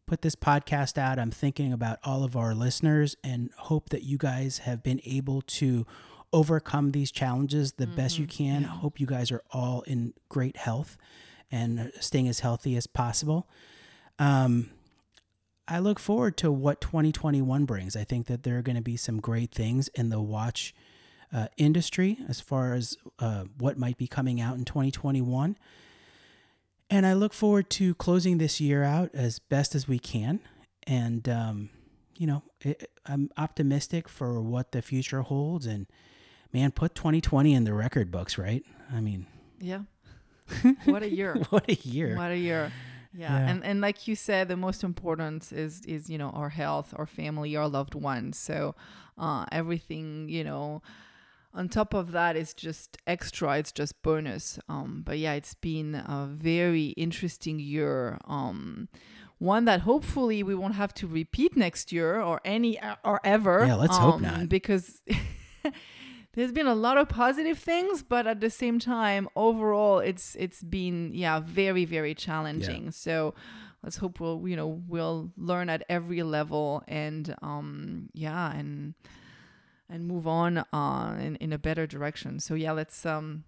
put 0.05 0.21
this 0.21 0.35
podcast 0.35 0.97
out, 0.97 1.19
I'm 1.19 1.31
thinking 1.31 1.73
about 1.73 1.99
all 2.03 2.23
of 2.23 2.35
our 2.35 2.53
listeners 2.53 3.15
and 3.23 3.49
hope 3.57 3.89
that 3.89 4.03
you 4.03 4.17
guys 4.17 4.59
have 4.59 4.83
been 4.83 5.01
able 5.05 5.41
to 5.41 5.85
overcome 6.31 6.91
these 6.91 7.11
challenges 7.11 7.73
the 7.73 7.87
best 7.87 8.17
you 8.17 8.25
can. 8.25 8.63
Hope 8.63 8.99
you 8.99 9.05
guys 9.05 9.31
are 9.31 9.43
all 9.51 9.81
in 9.81 10.13
great 10.29 10.57
health 10.57 10.97
and 11.51 11.91
staying 11.99 12.27
as 12.27 12.39
healthy 12.39 12.75
as 12.75 12.87
possible. 12.87 13.47
Um, 14.17 14.71
I 15.67 15.79
look 15.79 15.99
forward 15.99 16.35
to 16.37 16.51
what 16.51 16.81
2021 16.81 17.65
brings. 17.65 17.95
I 17.95 18.03
think 18.03 18.27
that 18.27 18.43
there 18.43 18.57
are 18.57 18.61
going 18.61 18.75
to 18.75 18.81
be 18.81 18.97
some 18.97 19.21
great 19.21 19.51
things 19.51 19.87
in 19.89 20.09
the 20.09 20.19
watch 20.19 20.73
uh, 21.31 21.47
industry 21.57 22.17
as 22.27 22.41
far 22.41 22.73
as 22.73 22.97
uh, 23.19 23.45
what 23.57 23.77
might 23.77 23.97
be 23.97 24.07
coming 24.07 24.41
out 24.41 24.57
in 24.57 24.65
2021. 24.65 25.57
And 26.93 27.07
I 27.07 27.13
look 27.13 27.33
forward 27.33 27.71
to 27.71 27.95
closing 27.95 28.37
this 28.37 28.61
year 28.61 28.83
out 28.83 29.09
as 29.15 29.39
best 29.39 29.73
as 29.73 29.87
we 29.87 29.97
can. 29.97 30.39
And, 30.85 31.27
um, 31.27 31.71
you 32.19 32.27
know, 32.27 32.43
it, 32.61 32.91
I'm 33.03 33.31
optimistic 33.35 34.07
for 34.07 34.39
what 34.39 34.73
the 34.73 34.83
future 34.83 35.23
holds. 35.23 35.65
And, 35.65 35.87
man, 36.53 36.69
put 36.69 36.93
2020 36.93 37.51
in 37.51 37.63
the 37.63 37.73
record 37.73 38.11
books, 38.11 38.37
right? 38.37 38.63
I 38.93 39.01
mean, 39.01 39.25
yeah. 39.59 39.79
what 40.85 41.01
a 41.01 41.09
year. 41.09 41.35
what 41.49 41.67
a 41.67 41.73
year. 41.73 42.15
What 42.15 42.29
a 42.29 42.37
year. 42.37 42.71
Yeah. 43.11 43.39
Yeah. 43.39 43.49
And 43.49 43.63
and 43.63 43.81
like 43.81 44.07
you 44.07 44.15
said, 44.15 44.47
the 44.47 44.57
most 44.57 44.83
important 44.83 45.51
is 45.51 45.83
is, 45.85 46.11
you 46.11 46.19
know, 46.19 46.29
our 46.29 46.49
health, 46.49 46.93
our 46.95 47.07
family, 47.07 47.55
our 47.55 47.67
loved 47.67 47.95
ones. 47.95 48.37
So 48.37 48.75
uh 49.17 49.45
everything, 49.51 50.29
you 50.29 50.43
know, 50.43 50.83
on 51.53 51.69
top 51.69 51.93
of 51.93 52.11
that 52.11 52.35
it's 52.35 52.53
just 52.53 52.97
extra, 53.07 53.57
it's 53.57 53.71
just 53.71 54.01
bonus. 54.01 54.59
Um 54.67 55.03
but 55.05 55.17
yeah, 55.17 55.33
it's 55.33 55.53
been 55.55 55.95
a 55.95 56.27
very 56.31 56.87
interesting 56.89 57.59
year. 57.59 58.17
Um 58.25 58.89
one 59.39 59.65
that 59.65 59.81
hopefully 59.81 60.41
we 60.41 60.55
won't 60.55 60.75
have 60.75 60.93
to 60.93 61.07
repeat 61.07 61.57
next 61.57 61.91
year 61.91 62.21
or 62.21 62.39
any 62.45 62.79
or 63.03 63.19
ever. 63.23 63.65
Yeah, 63.65 63.75
let's 63.75 63.97
hope 63.97 64.15
um, 64.15 64.21
not. 64.21 64.49
Because 64.49 65.01
there's 66.33 66.51
been 66.51 66.67
a 66.67 66.75
lot 66.75 66.97
of 66.97 67.07
positive 67.09 67.57
things 67.57 68.03
but 68.03 68.27
at 68.27 68.39
the 68.39 68.49
same 68.49 68.79
time 68.79 69.29
overall 69.35 69.99
it's 69.99 70.35
it's 70.39 70.61
been 70.63 71.11
yeah 71.13 71.39
very 71.39 71.85
very 71.85 72.13
challenging 72.15 72.91
so 72.91 73.33
let's 73.83 73.97
hope 73.97 74.19
we'll 74.19 74.41
you 74.47 74.55
know 74.55 74.81
we'll 74.87 75.31
learn 75.37 75.69
at 75.69 75.83
every 75.89 76.23
level 76.23 76.83
and 76.87 77.35
um 77.41 78.09
yeah 78.13 78.51
and 78.53 78.93
and 79.89 80.07
move 80.07 80.25
on 80.27 80.57
uh 80.73 81.17
in, 81.19 81.35
in 81.37 81.53
a 81.53 81.57
better 81.57 81.85
direction 81.87 82.39
so 82.39 82.53
yeah 82.55 82.71
let's 82.71 83.05
um 83.05 83.43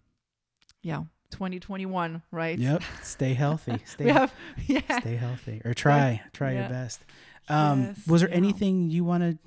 yeah 0.81 1.03
2021 1.31 2.21
right 2.31 2.57
Yep. 2.59 2.83
Stay 3.01 3.33
healthy. 3.43 3.79
Stay 3.86 4.05
we 4.05 4.11
have 4.11 4.33
yeah 4.67 4.99
stay 4.99 5.15
healthy 5.15 5.61
or 5.65 5.73
try 5.73 6.21
try 6.33 6.51
Yeah. 6.53 6.59
your 6.61 6.69
best. 6.69 7.03
Um, 7.49 7.81
Yes, 7.83 8.07
was 8.07 8.21
there 8.21 8.29
yeah. 8.29 8.36
anything 8.38 8.89
you 8.89 9.03
wanted 9.03 9.39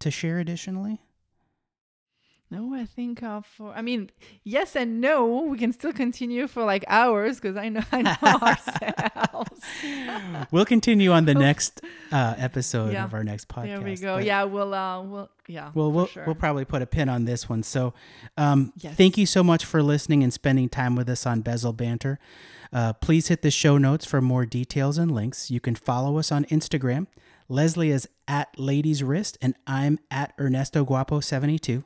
to 0.00 0.10
share 0.10 0.38
additionally? 0.38 1.00
No, 2.52 2.74
I 2.74 2.84
think 2.84 3.22
uh, 3.22 3.42
for 3.42 3.72
I 3.72 3.80
mean, 3.80 4.10
yes 4.42 4.74
and 4.74 5.00
no. 5.00 5.42
We 5.42 5.56
can 5.56 5.72
still 5.72 5.92
continue 5.92 6.48
for 6.48 6.64
like 6.64 6.84
hours 6.88 7.36
because 7.38 7.56
I 7.56 7.68
know 7.68 7.82
I 7.92 8.02
know 8.02 8.38
ourselves. 8.42 9.60
we'll 10.50 10.64
continue 10.64 11.12
on 11.12 11.26
the 11.26 11.34
next 11.48 11.80
uh, 12.10 12.34
episode 12.38 12.92
Yeah. 12.92 13.04
of 13.04 13.14
our 13.14 13.22
next 13.22 13.48
podcast. 13.48 13.66
there 13.66 13.80
we 13.80 13.96
go. 13.96 14.18
Yeah, 14.18 14.42
we'll 14.44 14.74
uh, 14.74 15.02
we'll 15.02 15.30
yeah. 15.46 15.70
Well, 15.74 15.92
we'll 15.92 16.06
sure. 16.06 16.24
we'll 16.26 16.34
probably 16.34 16.64
put 16.64 16.82
a 16.82 16.86
pin 16.86 17.08
on 17.08 17.24
this 17.24 17.48
one. 17.48 17.62
So, 17.62 17.94
um, 18.36 18.72
Yes. 18.78 18.96
thank 18.96 19.16
you 19.16 19.26
so 19.26 19.42
much 19.44 19.64
for 19.64 19.82
listening 19.82 20.22
and 20.24 20.32
spending 20.32 20.68
time 20.68 20.96
with 20.96 21.08
us 21.08 21.26
on 21.26 21.42
Bezel 21.42 21.72
Banter. 21.72 22.18
Uh, 22.72 22.92
please 22.94 23.28
hit 23.28 23.42
the 23.42 23.50
show 23.50 23.78
notes 23.78 24.04
for 24.04 24.20
more 24.20 24.46
details 24.46 24.96
and 24.98 25.10
links. 25.12 25.50
You 25.50 25.60
can 25.60 25.74
follow 25.74 26.18
us 26.18 26.30
on 26.30 26.44
Instagram. 26.46 27.06
Leslie 27.50 27.90
is 27.90 28.08
at 28.28 28.56
Ladies 28.56 29.02
Wrist, 29.02 29.36
and 29.42 29.56
I'm 29.66 29.98
at 30.08 30.32
Ernesto 30.38 30.84
Guapo 30.84 31.18
72. 31.18 31.82